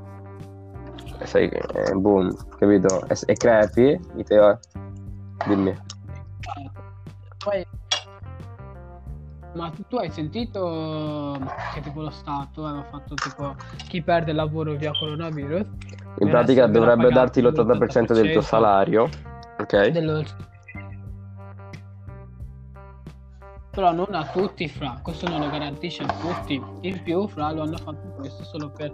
sei, 1.25 1.49
eh, 1.49 1.93
boom, 1.95 2.35
capito? 2.59 3.05
E, 3.09 3.17
e 3.27 3.35
crepi, 3.35 4.01
tuoi- 4.25 4.57
dimmi. 5.47 5.77
Poi, 7.45 7.67
ma 9.55 9.71
tu, 9.71 9.83
tu 9.89 9.97
hai 9.97 10.11
sentito 10.11 11.39
che 11.75 11.81
tipo 11.81 12.03
lo 12.03 12.11
Stato 12.11 12.65
aveva 12.65 12.85
fatto 12.85 13.15
tipo 13.15 13.57
chi 13.89 14.03
perde 14.03 14.31
il 14.31 14.37
lavoro 14.37 14.75
via 14.75 14.93
coronavirus? 14.93 15.67
In 16.21 16.29
pratica 16.29 16.67
dovrebbe 16.67 17.11
darti 17.11 17.41
l'80% 17.41 18.13
del 18.13 18.31
tuo 18.33 18.41
80% 18.41 18.41
salario, 18.41 19.09
ok? 19.59 19.89
dello- 19.89 20.25
Però 23.71 23.93
non 23.93 24.15
a 24.15 24.27
tutti, 24.27 24.69
fra, 24.69 24.99
questo 25.03 25.29
non 25.29 25.41
lo 25.41 25.51
garantisce 25.51 26.03
a 26.03 26.15
tutti. 26.15 26.61
In 26.81 27.03
più, 27.03 27.29
fra, 27.29 27.53
lo 27.53 27.63
hanno 27.63 27.77
fatto 27.77 28.13
questo 28.17 28.43
solo 28.45 28.71
per, 28.71 28.93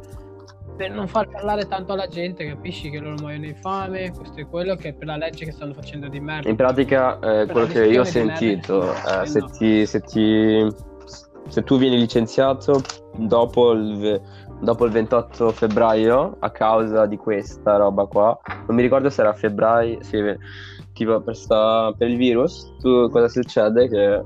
per 0.77 0.91
non 0.91 1.07
far 1.07 1.29
parlare 1.29 1.67
tanto 1.67 1.93
alla 1.93 2.09
gente, 2.09 2.47
capisci 2.47 2.91
che 2.91 2.99
loro 2.99 3.15
muoiono 3.21 3.45
di 3.45 3.55
fame, 3.55 4.13
questo 4.13 4.41
è 4.41 4.47
quello 4.47 4.75
che 4.75 4.89
è 4.89 4.93
per 4.93 5.07
la 5.07 5.17
legge 5.17 5.45
che 5.45 5.53
stanno 5.53 5.73
facendo 5.73 6.09
di 6.09 6.21
merda. 6.21 6.49
In 6.49 6.57
pratica, 6.57 7.19
eh, 7.21 7.47
quello 7.47 7.67
che 7.67 7.87
io 7.87 8.01
ho 8.01 8.05
sentito, 8.05 8.81
merda 8.81 9.21
eh, 9.21 9.23
che 9.23 9.29
se, 9.29 9.39
no. 9.39 9.47
ti, 9.51 9.87
se, 9.87 10.01
ti- 10.01 10.75
se 11.49 11.63
tu 11.63 11.79
vieni 11.79 11.97
licenziato 11.97 12.83
dopo 13.17 13.73
il, 13.73 14.21
dopo 14.61 14.85
il 14.85 14.91
28 14.91 15.51
febbraio 15.51 16.37
a 16.41 16.51
causa 16.51 17.07
di 17.07 17.17
questa 17.17 17.77
roba 17.77 18.07
qua, 18.07 18.37
non 18.67 18.75
mi 18.75 18.83
ricordo 18.83 19.09
se 19.11 19.21
era 19.21 19.31
a 19.31 19.35
febbraio, 19.35 20.03
sì, 20.03 20.21
tipo 20.93 21.21
per, 21.21 21.37
sta- 21.37 21.93
per 21.97 22.09
il 22.09 22.17
virus, 22.17 22.75
tu 22.81 23.09
cosa 23.11 23.29
succede? 23.29 23.89
Che 23.89 24.23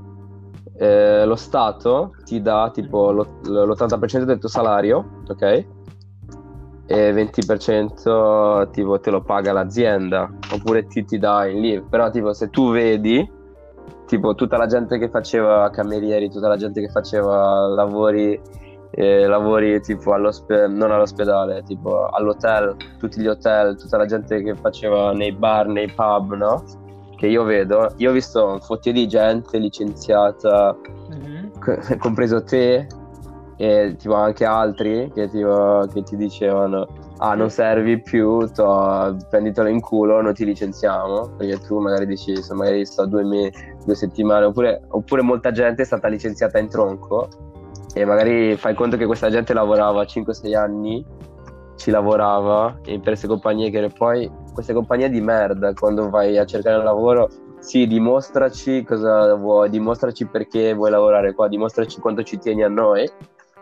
eh, 0.81 1.25
lo 1.25 1.35
Stato 1.35 2.13
ti 2.23 2.41
dà 2.41 2.69
tipo 2.73 3.11
lo- 3.11 3.39
l'80% 3.43 4.23
del 4.23 4.39
tuo 4.39 4.47
salario, 4.47 5.21
ok? 5.27 5.65
E 6.85 7.11
20% 7.11 8.69
tipo 8.71 8.99
te 8.99 9.11
lo 9.11 9.21
paga 9.21 9.51
l'azienda, 9.51 10.29
oppure 10.53 10.87
ti, 10.87 11.03
ti 11.03 11.19
dà 11.19 11.45
in 11.45 11.59
leave. 11.59 11.85
Però 11.89 12.09
tipo 12.09 12.33
se 12.33 12.49
tu 12.49 12.71
vedi, 12.71 13.29
tipo 14.07 14.33
tutta 14.35 14.57
la 14.57 14.67
gente 14.67 14.97
che 14.97 15.09
faceva 15.09 15.69
camerieri, 15.69 16.29
tutta 16.31 16.47
la 16.47 16.57
gente 16.57 16.79
che 16.79 16.89
faceva 16.89 17.67
lavori, 17.67 18.41
eh, 18.91 19.27
lavori 19.27 19.81
tipo 19.81 20.13
all'ospe- 20.13 20.67
non 20.67 20.91
all'ospedale, 20.91 21.61
tipo 21.63 22.07
all'hotel, 22.07 22.75
tutti 22.97 23.19
gli 23.21 23.27
hotel, 23.27 23.75
tutta 23.77 23.97
la 23.97 24.05
gente 24.05 24.41
che 24.41 24.55
faceva 24.55 25.11
nei 25.11 25.33
bar, 25.33 25.67
nei 25.67 25.91
pub, 25.93 26.33
no? 26.35 26.63
Che 27.19 27.27
io 27.27 27.43
vedo, 27.43 27.91
io 27.97 28.11
ho 28.11 28.13
visto 28.13 28.45
un 28.45 28.61
fottio 28.61 28.93
di 28.93 29.05
gente 29.05 29.57
licenziata 29.57 30.73
Mhm. 31.09 31.51
co- 31.59 31.77
compreso 31.99 32.41
te 32.43 32.87
e 33.57 33.95
tipo 33.97 34.13
anche 34.13 34.45
altri 34.45 35.11
che, 35.13 35.27
tipo, 35.27 35.85
che 35.91 36.01
ti 36.03 36.15
dicevano 36.15 36.87
ah 37.17 37.33
non 37.35 37.49
servi 37.49 38.01
più 38.01 38.47
to- 38.53 39.17
prenditelo 39.29 39.67
in 39.67 39.81
culo 39.81 40.21
non 40.21 40.33
ti 40.33 40.45
licenziamo 40.45 41.31
perché 41.35 41.57
tu 41.59 41.79
magari 41.79 42.05
dici 42.05 42.41
"So- 42.41 42.55
magari 42.55 42.85
sto 42.85 43.05
due, 43.05 43.25
me- 43.25 43.51
due 43.83 43.95
settimane 43.95 44.45
oppure, 44.45 44.83
oppure 44.87 45.21
molta 45.21 45.51
gente 45.51 45.81
è 45.81 45.85
stata 45.85 46.07
licenziata 46.07 46.57
in 46.57 46.69
tronco 46.69 47.27
e 47.93 48.05
magari 48.05 48.55
fai 48.55 48.73
conto 48.75 48.95
che 48.95 49.05
questa 49.05 49.29
gente 49.29 49.53
lavorava 49.53 50.05
5-6 50.05 50.55
anni 50.55 51.05
ci 51.75 51.91
lavorava 51.91 52.77
e 52.85 52.93
per 52.95 53.03
queste 53.03 53.27
compagnie 53.27 53.69
che 53.71 53.89
poi 53.89 54.31
queste 54.53 54.73
compagnie 54.73 55.09
di 55.09 55.21
merda 55.21 55.73
quando 55.73 56.09
vai 56.09 56.37
a 56.37 56.45
cercare 56.45 56.77
un 56.77 56.83
lavoro 56.83 57.29
sì, 57.59 57.87
dimostraci 57.87 58.83
cosa 58.83 59.35
vuoi, 59.35 59.69
dimostraci 59.69 60.25
perché 60.25 60.73
vuoi 60.73 60.91
lavorare 60.91 61.33
qua, 61.33 61.47
dimostraci 61.47 61.99
quanto 61.99 62.23
ci 62.23 62.37
tieni 62.37 62.63
a 62.63 62.69
noi, 62.69 63.09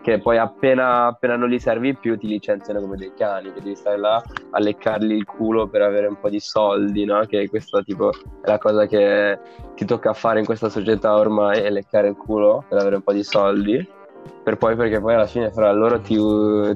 che 0.02 0.20
poi 0.20 0.38
appena, 0.38 1.08
appena 1.08 1.36
non 1.36 1.50
li 1.50 1.60
servi 1.60 1.96
più 1.96 2.18
ti 2.18 2.28
licenziano 2.28 2.80
come 2.80 2.96
dei 2.96 3.12
cani, 3.16 3.52
che 3.52 3.60
devi 3.60 3.76
stare 3.76 3.98
là 3.98 4.24
a 4.52 4.60
leccargli 4.60 5.14
il 5.14 5.26
culo 5.26 5.68
per 5.68 5.82
avere 5.82 6.08
un 6.08 6.20
po' 6.20 6.30
di 6.30 6.40
soldi, 6.40 7.06
no? 7.06 7.26
Che 7.26 7.50
questa 7.50 7.82
tipo 7.82 8.12
è 8.12 8.48
la 8.48 8.60
cosa 8.60 8.86
che 8.86 9.40
ti 9.76 9.84
tocca 9.84 10.14
fare 10.14 10.40
in 10.40 10.46
questa 10.46 10.70
società 10.70 11.16
ormai, 11.16 11.62
è 11.62 11.70
leccare 11.70 12.10
il 12.10 12.16
culo 12.16 12.64
per 12.70 12.78
avere 12.78 12.96
un 12.96 13.02
po' 13.02 13.14
di 13.14 13.24
soldi. 13.24 13.96
Per 14.44 14.58
poi, 14.58 14.76
perché 14.76 15.02
poi 15.02 15.16
alla 15.16 15.26
fine 15.26 15.52
fra 15.52 15.72
loro 15.72 16.00
ti, 16.00 16.16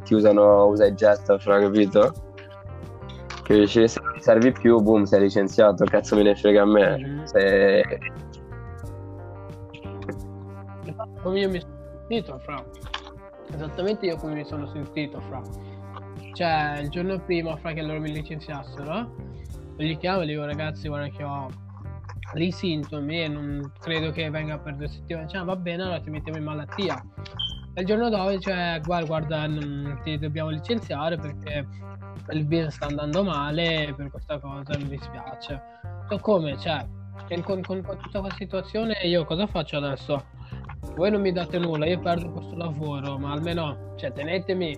ti 0.03 0.13
usano, 0.13 0.65
usa 0.65 0.85
e 0.85 0.93
getta, 0.93 1.37
fra 1.37 1.59
capito? 1.59 2.30
Che 3.51 3.59
dici, 3.59 3.85
se 3.85 3.99
non 4.01 4.13
ti 4.13 4.21
servi 4.21 4.53
più, 4.53 4.79
boom, 4.79 5.03
sei 5.03 5.19
licenziato, 5.23 5.83
cazzo 5.83 6.15
me 6.15 6.23
ne 6.23 6.35
frega 6.35 6.61
a 6.61 6.65
me. 6.65 6.97
Mhm. 6.97 7.23
Se- 7.25 7.99
Come 11.21 11.39
io 11.41 11.49
mi 11.49 11.59
sono 11.59 11.73
sentito, 12.07 12.39
fra. 12.39 12.63
Esattamente 13.53 14.05
io 14.05 14.15
come 14.15 14.35
mi 14.35 14.45
sono 14.45 14.67
sentito, 14.67 15.19
fra. 15.19 15.41
Cioè, 16.33 16.79
il 16.81 16.89
giorno 16.89 17.19
prima, 17.19 17.57
fra 17.57 17.73
che 17.73 17.81
loro 17.81 17.99
mi 17.99 18.13
licenziassero, 18.13 19.13
gli 19.75 19.97
chiamo 19.97 20.21
e 20.21 20.27
dico, 20.27 20.45
ragazzi, 20.45 20.87
guarda 20.87 21.09
che 21.09 21.23
ho 21.23 21.49
dei 22.33 22.51
sintomi 22.53 23.23
e 23.23 23.27
non 23.27 23.73
credo 23.81 24.11
che 24.11 24.29
venga 24.29 24.59
per 24.59 24.75
due 24.75 24.87
settimane. 24.87 25.27
Cioè, 25.27 25.43
va 25.43 25.57
bene, 25.57 25.83
allora 25.83 25.99
ti 25.99 26.09
mettiamo 26.09 26.37
in 26.37 26.45
malattia. 26.45 27.03
E 27.73 27.81
il 27.81 27.85
giorno 27.85 28.07
dopo, 28.07 28.39
cioè, 28.39 28.79
guarda, 28.81 29.05
guarda, 29.07 29.47
non 29.47 29.99
ti 30.03 30.17
dobbiamo 30.17 30.49
licenziare 30.51 31.17
perché 31.17 31.67
il 32.31 32.45
business 32.45 32.75
sta 32.75 32.87
andando 32.87 33.23
male 33.23 33.93
per 33.95 34.09
questa 34.09 34.39
cosa 34.39 34.77
mi 34.77 34.87
dispiace. 34.87 35.61
So 36.09 36.17
come, 36.19 36.57
cioè, 36.57 36.85
con, 37.43 37.61
con- 37.61 37.81
con 37.81 37.97
tutta 37.97 38.19
questa 38.19 38.37
situazione 38.37 38.93
io 39.03 39.25
cosa 39.25 39.47
faccio 39.47 39.77
adesso? 39.77 40.23
Voi 40.95 41.11
non 41.11 41.21
mi 41.21 41.31
date 41.31 41.57
nulla, 41.57 41.85
io 41.85 41.99
perdo 41.99 42.31
questo 42.31 42.55
lavoro, 42.55 43.17
ma 43.17 43.31
almeno, 43.31 43.93
cioè, 43.95 44.11
tenetemi 44.11 44.77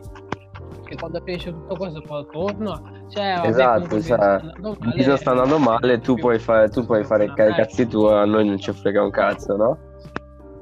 che 0.86 0.96
quando 0.96 1.22
finisce 1.24 1.52
tutto 1.52 1.76
questo 1.76 2.02
poi 2.02 2.26
torno. 2.32 3.02
Cioè, 3.10 3.42
Esatto, 3.44 3.80
cioè, 3.82 3.88
business 3.90 4.06
sta 4.06 4.40
andando 4.40 4.70
il 4.72 4.78
male, 4.80 5.18
sta 5.18 5.32
andando 5.32 5.60
male, 5.60 6.00
tu 6.00 6.16
puoi 6.16 6.40
fare, 6.40 6.70
tu 6.70 6.86
puoi 6.86 7.04
fare 7.04 7.26
i 7.26 7.34
cazzi 7.34 7.88
tuoi, 7.88 8.14
a 8.14 8.26
noi 8.26 8.48
non 8.48 8.60
ci 8.60 8.72
frega 8.72 9.02
un 9.04 9.12
cazzo, 9.12 9.56
no? 9.56 9.78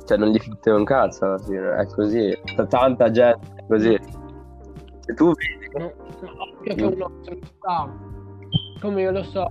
Cioè, 0.06 0.18
non 0.18 0.30
gli 0.30 0.40
fotte 0.40 0.72
un 0.72 0.84
cazzo 0.84 1.26
alla 1.26 1.40
fine, 1.40 1.76
è 1.76 1.86
così. 1.88 2.38
Tanta 2.68 3.12
gente 3.12 3.48
è 3.56 3.66
così. 3.68 4.00
Se 5.12 5.18
tu 5.18 5.34
vedi... 5.34 5.68
No, 5.78 5.92
no, 7.68 8.00
come 8.80 9.02
io 9.02 9.12
lo 9.12 9.24
so, 9.24 9.48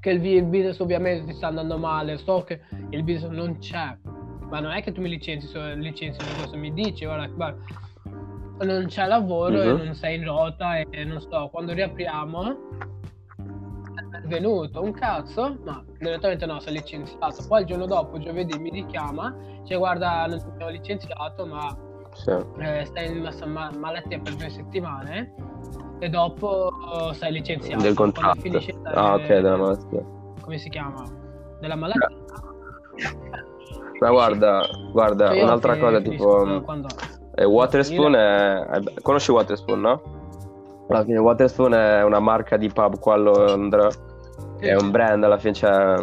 che 0.00 0.10
il, 0.10 0.44
business 0.44 0.78
ovviamente 0.80 1.26
ti 1.26 1.34
sta 1.34 1.48
andando 1.48 1.76
male, 1.78 2.16
so 2.16 2.42
che 2.42 2.60
il 2.90 3.02
business 3.02 3.30
non 3.30 3.58
c'è, 3.58 3.96
ma 4.48 4.60
non 4.60 4.72
è 4.72 4.82
che 4.82 4.92
tu 4.92 5.00
mi 5.00 5.08
licenzi, 5.08 5.48
licenzi 5.76 6.24
cosa 6.40 6.56
mi 6.56 6.72
dici, 6.72 7.04
guarda, 7.04 7.26
guarda 7.26 7.62
non 8.62 8.86
c'è 8.86 9.06
lavoro 9.06 9.56
uh-huh. 9.56 9.62
e 9.62 9.72
mhm. 9.72 9.84
non 9.84 9.94
sei 9.94 10.16
in 10.16 10.24
rota 10.24 10.78
e 10.78 11.04
non 11.04 11.20
so, 11.20 11.48
quando 11.52 11.72
riapriamo 11.72 12.56
è 14.12 14.26
venuto 14.26 14.82
un 14.82 14.92
cazzo, 14.92 15.58
ma 15.64 15.84
direttamente 15.98 16.46
no, 16.46 16.60
sei 16.60 16.74
licenziato. 16.74 17.44
Poi 17.46 17.60
il 17.60 17.66
giorno 17.66 17.86
dopo, 17.86 18.18
giovedì, 18.18 18.58
mi 18.58 18.70
richiama, 18.70 19.34
cioè 19.64 19.78
guarda, 19.78 20.26
non 20.26 20.38
ti 20.38 20.44
abbiamo 20.46 20.70
licenziato, 20.70 21.46
ma 21.46 21.76
sì. 22.12 22.30
eh, 22.58 22.84
stai 22.84 23.16
in 23.16 23.28
ma- 23.46 23.70
malattia 23.78 24.18
per 24.20 24.34
due 24.34 24.48
settimane 24.48 25.34
e 25.98 26.08
dopo 26.08 26.70
sei 27.12 27.32
licenziato. 27.32 27.82
Del 27.82 27.94
contratto. 27.94 28.40
Finisce 28.40 28.74
ah, 28.84 29.14
ok, 29.14 29.26
della 29.26 29.56
malattia. 29.56 30.04
Come 30.40 30.58
si 30.58 30.68
chiama? 30.68 31.04
Della 31.60 31.76
malattia. 31.76 32.08
Ma 34.00 34.10
guarda, 34.10 34.62
guarda, 34.90 35.28
cioè 35.28 35.42
un'altra 35.42 35.78
cosa 35.78 36.00
tipo... 36.00 36.62
Quando 36.62 36.88
e 37.34 37.44
Waterspoon 37.44 38.14
è... 38.14 38.66
è... 38.66 38.82
Conosci 39.00 39.30
Waterspoon, 39.30 39.80
no? 39.80 40.02
Alla 40.88 41.04
fine 41.04 41.18
Waterspoon 41.18 41.72
è 41.74 42.02
una 42.02 42.18
marca 42.18 42.56
di 42.56 42.68
pub 42.68 42.98
qua 42.98 43.14
a 43.14 43.16
Londra. 43.16 43.88
È 44.58 44.74
un 44.74 44.90
brand, 44.90 45.22
alla 45.24 45.38
fine 45.38 45.52
c'è... 45.52 45.94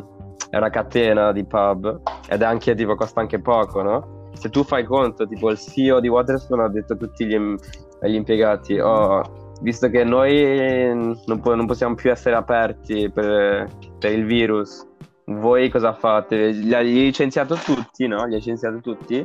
È 0.50 0.58
una 0.58 0.70
catena 0.70 1.32
di 1.32 1.46
pub. 1.46 2.02
Ed 2.28 2.42
è 2.42 2.46
anche, 2.46 2.74
tipo, 2.74 2.96
costa 2.96 3.20
anche 3.20 3.40
poco, 3.40 3.82
no? 3.82 4.19
Se 4.34 4.50
tu 4.50 4.64
fai 4.64 4.84
conto, 4.84 5.28
tipo, 5.28 5.50
il 5.50 5.58
CEO 5.58 6.00
di 6.00 6.08
Waterspoon 6.08 6.62
ha 6.62 6.70
detto 6.70 6.94
a 6.94 6.96
tutti 6.96 7.26
gli, 7.26 7.38
gli 7.38 8.14
impiegati, 8.14 8.80
oh, 8.80 9.54
visto 9.62 9.90
che 9.90 10.04
noi 10.04 10.94
non, 11.26 11.40
po- 11.42 11.56
non, 11.56 11.66
possiamo 11.66 11.96
più 11.96 12.12
essere 12.12 12.36
aperti 12.36 13.10
per, 13.10 13.68
per 13.98 14.12
il 14.12 14.26
virus, 14.26 14.88
voi 15.26 15.70
cosa 15.70 15.94
fate? 15.94 16.48
Li 16.50 16.74
ha 16.74 16.80
licenziato 16.80 17.56
tutti, 17.56 18.08
no? 18.08 18.26
Li 18.26 18.34
ha 18.34 18.38
licenziato 18.38 18.80
tutti 18.80 19.24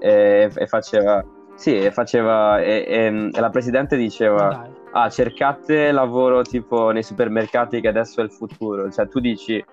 e, 0.00 0.50
e 0.54 0.66
faceva 0.66 1.24
sì, 1.56 1.88
faceva. 1.90 2.60
E, 2.60 2.84
e, 2.86 3.30
e 3.32 3.40
la 3.40 3.50
presidente 3.50 3.96
diceva: 3.96 4.48
Dai. 4.48 4.70
Ah, 4.92 5.10
cercate 5.10 5.90
lavoro 5.90 6.42
tipo 6.42 6.90
nei 6.90 7.02
supermercati, 7.02 7.80
che 7.80 7.88
adesso 7.88 8.20
è 8.20 8.24
il 8.24 8.30
futuro. 8.30 8.90
Cioè, 8.90 9.08
tu 9.08 9.18
dici. 9.18 9.56
Eh, 9.56 9.64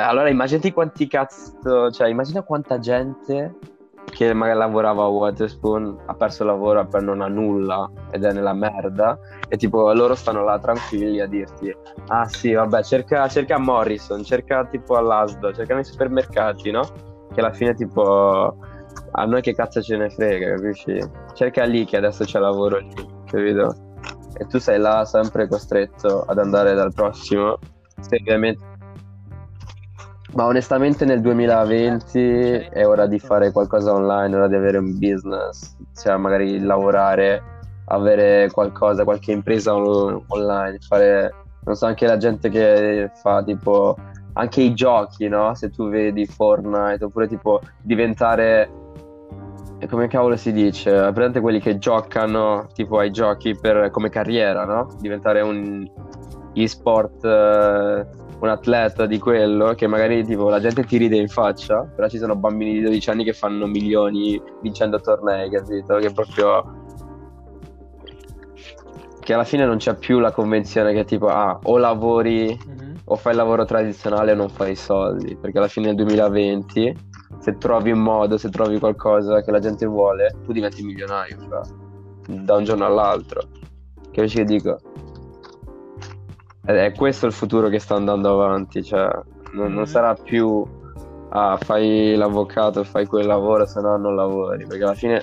allora, 0.00 0.30
immaginati 0.30 0.72
quanti 0.72 1.06
cazzo. 1.06 1.90
Cioè, 1.90 2.08
immagina 2.08 2.42
quanta 2.42 2.78
gente 2.78 3.54
che 4.10 4.32
magari 4.32 4.58
lavorava 4.58 5.04
a 5.04 5.08
Waterspoon 5.08 6.02
ha 6.06 6.14
perso 6.14 6.42
il 6.42 6.50
lavoro 6.50 6.86
per 6.86 7.02
non 7.02 7.20
ha 7.20 7.28
nulla 7.28 7.90
ed 8.10 8.24
è 8.24 8.32
nella 8.32 8.52
merda. 8.52 9.18
E 9.48 9.56
tipo, 9.56 9.92
loro 9.92 10.14
stanno 10.14 10.44
là 10.44 10.58
tranquilli 10.58 11.20
a 11.20 11.26
dirti: 11.26 11.74
Ah, 12.08 12.28
sì, 12.28 12.52
vabbè, 12.52 12.82
cerca, 12.82 13.26
cerca 13.28 13.58
Morrison, 13.58 14.22
cerca 14.22 14.64
tipo 14.66 14.96
all'Asdo, 14.96 15.52
cerca 15.52 15.74
nei 15.74 15.84
supermercati, 15.84 16.70
no? 16.70 16.82
Che 17.32 17.40
alla 17.40 17.52
fine, 17.52 17.74
tipo 17.74 18.56
a 19.16 19.24
noi 19.24 19.42
che 19.42 19.54
cazzo 19.54 19.80
ce 19.80 19.96
ne 19.96 20.10
frega, 20.10 20.54
capisci? 20.54 20.98
Cerca 21.34 21.64
lì 21.64 21.84
che 21.84 21.96
adesso 21.96 22.24
c'è 22.24 22.38
lavoro 22.38 22.78
lì, 22.78 22.94
capito? 23.26 23.74
E 24.36 24.46
tu 24.46 24.58
sei 24.58 24.78
là 24.78 25.04
sempre 25.04 25.46
costretto 25.48 26.22
ad 26.22 26.38
andare 26.38 26.74
dal 26.74 26.92
prossimo. 26.92 27.58
Se 28.00 28.16
ovviamente... 28.16 28.72
Ma 30.34 30.46
onestamente 30.46 31.04
nel 31.04 31.20
2020 31.20 32.68
è 32.70 32.86
ora 32.86 33.06
di 33.06 33.20
fare 33.20 33.52
qualcosa 33.52 33.92
online, 33.92 34.34
è 34.34 34.36
ora 34.36 34.48
di 34.48 34.56
avere 34.56 34.78
un 34.78 34.98
business, 34.98 35.76
cioè 35.96 36.16
magari 36.16 36.58
lavorare, 36.58 37.40
avere 37.86 38.50
qualcosa, 38.50 39.04
qualche 39.04 39.30
impresa 39.30 39.74
on- 39.76 40.24
online, 40.26 40.78
fare, 40.80 41.32
non 41.64 41.76
so, 41.76 41.86
anche 41.86 42.06
la 42.06 42.16
gente 42.16 42.48
che 42.48 43.12
fa 43.14 43.44
tipo, 43.44 43.96
anche 44.32 44.60
i 44.60 44.74
giochi, 44.74 45.28
no? 45.28 45.54
Se 45.54 45.70
tu 45.70 45.88
vedi 45.88 46.26
Fortnite, 46.26 47.04
oppure 47.04 47.28
tipo 47.28 47.60
diventare 47.80 48.82
come 49.88 50.08
cavolo 50.08 50.36
si 50.36 50.52
dice? 50.52 50.90
Prendete 51.12 51.40
quelli 51.40 51.60
che 51.60 51.78
giocano 51.78 52.66
tipo 52.72 52.98
ai 52.98 53.10
giochi 53.10 53.56
per, 53.56 53.90
come 53.90 54.08
carriera, 54.08 54.64
no? 54.64 54.96
Diventare 54.98 55.42
un 55.42 55.86
e-sport, 56.54 57.24
uh, 57.24 58.23
un 58.44 58.50
atleta 58.50 59.06
di 59.06 59.18
quello 59.18 59.74
che 59.74 59.86
magari 59.86 60.24
tipo 60.24 60.48
la 60.48 60.60
gente 60.60 60.84
ti 60.84 60.96
ride 60.96 61.16
in 61.16 61.28
faccia, 61.28 61.82
però 61.82 62.08
ci 62.08 62.18
sono 62.18 62.36
bambini 62.36 62.74
di 62.74 62.80
12 62.82 63.10
anni 63.10 63.24
che 63.24 63.32
fanno 63.32 63.66
milioni 63.66 64.40
vincendo 64.60 65.00
tornei, 65.00 65.50
capito? 65.50 65.96
Che 65.96 66.12
proprio 66.12 66.82
che 69.20 69.32
alla 69.32 69.44
fine 69.44 69.64
non 69.64 69.78
c'è 69.78 69.96
più 69.96 70.18
la 70.18 70.30
convenzione 70.30 70.92
che 70.92 71.04
tipo 71.04 71.28
ah, 71.28 71.58
o 71.62 71.78
lavori 71.78 72.46
mm-hmm. 72.48 72.94
o 73.06 73.16
fai 73.16 73.32
il 73.32 73.38
lavoro 73.38 73.64
tradizionale 73.64 74.32
o 74.32 74.34
non 74.34 74.50
fai 74.50 74.72
i 74.72 74.76
soldi, 74.76 75.36
perché 75.36 75.58
alla 75.58 75.68
fine 75.68 75.86
del 75.86 75.96
2020 75.96 77.12
se 77.38 77.56
trovi 77.58 77.90
un 77.90 78.00
modo, 78.00 78.36
se 78.36 78.50
trovi 78.50 78.78
qualcosa 78.78 79.42
che 79.42 79.50
la 79.50 79.58
gente 79.58 79.86
vuole, 79.86 80.36
tu 80.44 80.52
diventi 80.52 80.82
milionario, 80.82 81.38
cioè, 81.40 82.40
da 82.42 82.56
un 82.56 82.64
giorno 82.64 82.84
all'altro. 82.84 83.42
Capisci 84.12 84.36
che 84.36 84.44
dico? 84.44 84.78
È 86.64 86.92
questo 86.92 87.26
il 87.26 87.32
futuro 87.32 87.68
che 87.68 87.78
sta 87.78 87.94
andando 87.94 88.32
avanti, 88.32 88.82
cioè, 88.82 89.08
non, 89.52 89.72
non 89.72 89.82
mm. 89.82 89.86
sarà 89.86 90.14
più 90.14 90.64
ah, 91.30 91.58
fai 91.60 92.14
l'avvocato, 92.14 92.84
fai 92.84 93.06
quel 93.06 93.26
lavoro, 93.26 93.66
se 93.66 93.80
no 93.80 93.96
non 93.96 94.14
lavori, 94.14 94.66
perché 94.66 94.84
alla 94.84 94.94
fine 94.94 95.22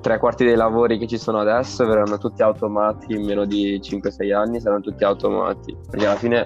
tre 0.00 0.18
quarti 0.18 0.44
dei 0.44 0.56
lavori 0.56 0.98
che 0.98 1.06
ci 1.06 1.18
sono 1.18 1.38
adesso 1.38 1.86
verranno 1.86 2.18
tutti 2.18 2.42
automati 2.42 3.12
in 3.12 3.24
meno 3.24 3.44
di 3.44 3.78
5-6 3.78 4.34
anni, 4.34 4.60
saranno 4.60 4.80
tutti 4.80 5.04
automati, 5.04 5.76
perché 5.90 6.06
alla 6.06 6.16
fine 6.16 6.44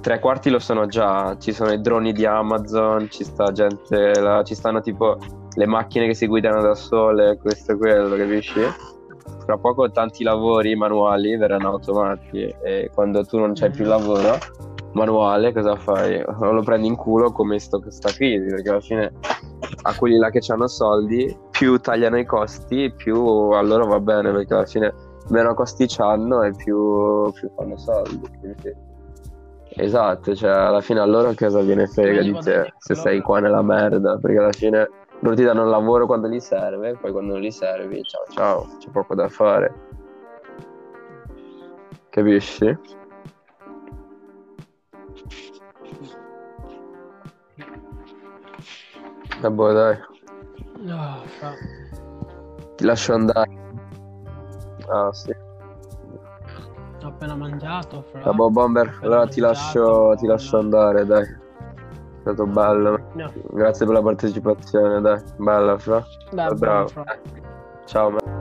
tre 0.00 0.18
quarti 0.20 0.50
lo 0.50 0.58
sono 0.58 0.86
già, 0.86 1.36
ci 1.38 1.52
sono 1.52 1.72
i 1.72 1.80
droni 1.80 2.12
di 2.12 2.24
Amazon, 2.24 3.10
ci 3.10 3.24
sta 3.24 3.52
gente, 3.52 4.18
là, 4.20 4.42
ci 4.42 4.54
stanno 4.54 4.80
tipo 4.80 5.18
le 5.54 5.66
macchine 5.66 6.06
che 6.06 6.14
si 6.14 6.26
guidano 6.26 6.62
da 6.62 6.74
sole, 6.74 7.36
questo 7.38 7.72
e 7.72 7.76
quello, 7.76 8.16
capisci? 8.16 8.60
Fra 9.44 9.56
poco 9.56 9.90
tanti 9.90 10.22
lavori 10.22 10.74
manuali 10.76 11.36
verranno 11.36 11.70
automatici 11.70 12.54
e 12.62 12.90
quando 12.94 13.24
tu 13.24 13.38
non 13.38 13.52
c'hai 13.54 13.70
più 13.70 13.84
lavoro 13.84 14.38
manuale 14.92 15.52
cosa 15.52 15.76
fai? 15.76 16.22
O 16.22 16.52
lo 16.52 16.62
prendi 16.62 16.86
in 16.86 16.96
culo 16.96 17.32
come 17.32 17.58
sto 17.58 17.80
questa 17.80 18.10
crisi, 18.10 18.46
perché 18.46 18.68
alla 18.68 18.80
fine 18.80 19.12
a 19.82 19.94
quelli 19.94 20.16
là 20.16 20.30
che 20.30 20.40
hanno 20.48 20.66
soldi 20.66 21.36
più 21.50 21.78
tagliano 21.78 22.18
i 22.18 22.24
costi, 22.24 22.92
più 22.96 23.16
a 23.50 23.60
loro 23.62 23.86
va 23.86 24.00
bene, 24.00 24.32
perché 24.32 24.54
alla 24.54 24.66
fine 24.66 24.92
meno 25.28 25.54
costi 25.54 25.86
hanno 25.98 26.42
e 26.42 26.52
più, 26.54 27.30
più 27.32 27.50
fanno 27.56 27.76
soldi. 27.76 28.20
Quindi, 28.40 28.88
Esatto, 29.72 30.34
cioè 30.34 30.50
alla 30.50 30.80
fine 30.80 30.98
a 30.98 31.04
loro 31.04 31.32
cosa 31.34 31.60
viene 31.60 31.86
frega 31.86 32.22
di 32.22 32.32
te 32.40 32.72
se 32.78 32.94
sei 32.96 33.20
qua 33.20 33.38
nella 33.38 33.62
merda, 33.62 34.16
perché 34.16 34.38
alla 34.38 34.52
fine 34.52 34.88
loro 35.20 35.34
ti 35.34 35.42
danno 35.42 35.62
il 35.62 35.68
lavoro 35.68 36.06
quando 36.06 36.28
gli 36.28 36.40
serve, 36.40 36.96
poi 36.96 37.12
quando 37.12 37.32
non 37.32 37.42
gli 37.42 37.50
servi, 37.50 38.02
ciao 38.02 38.24
ciao, 38.28 38.68
c'è 38.78 38.90
poco 38.90 39.14
da 39.14 39.28
fare. 39.28 39.88
Capisci? 42.08 42.76
Boh, 49.40 49.72
dai. 49.72 49.98
No, 50.80 51.22
Ti 52.76 52.84
lascio 52.84 53.14
andare. 53.14 53.50
Ah, 54.88 55.12
sì 55.12 55.48
ho 57.04 57.08
appena 57.08 57.34
mangiato. 57.34 58.04
Fra. 58.10 58.20
Vabbè, 58.20 58.50
Bomber, 58.50 58.98
allora 59.02 59.26
ti 59.26 59.40
lascio, 59.40 60.14
ti 60.16 60.26
lascio 60.26 60.58
andare, 60.58 61.04
dai. 61.06 61.39
È 62.20 62.32
stato 62.34 62.46
bello. 62.46 63.00
No. 63.14 63.32
Grazie 63.52 63.86
per 63.86 63.94
la 63.94 64.02
partecipazione, 64.02 65.00
dai. 65.00 65.22
Bella, 65.38 65.78
Fra. 65.78 66.04
Dai, 66.30 66.54
bravo. 66.54 66.88
Fra. 66.88 67.04
Ciao, 67.86 68.10
man. 68.10 68.39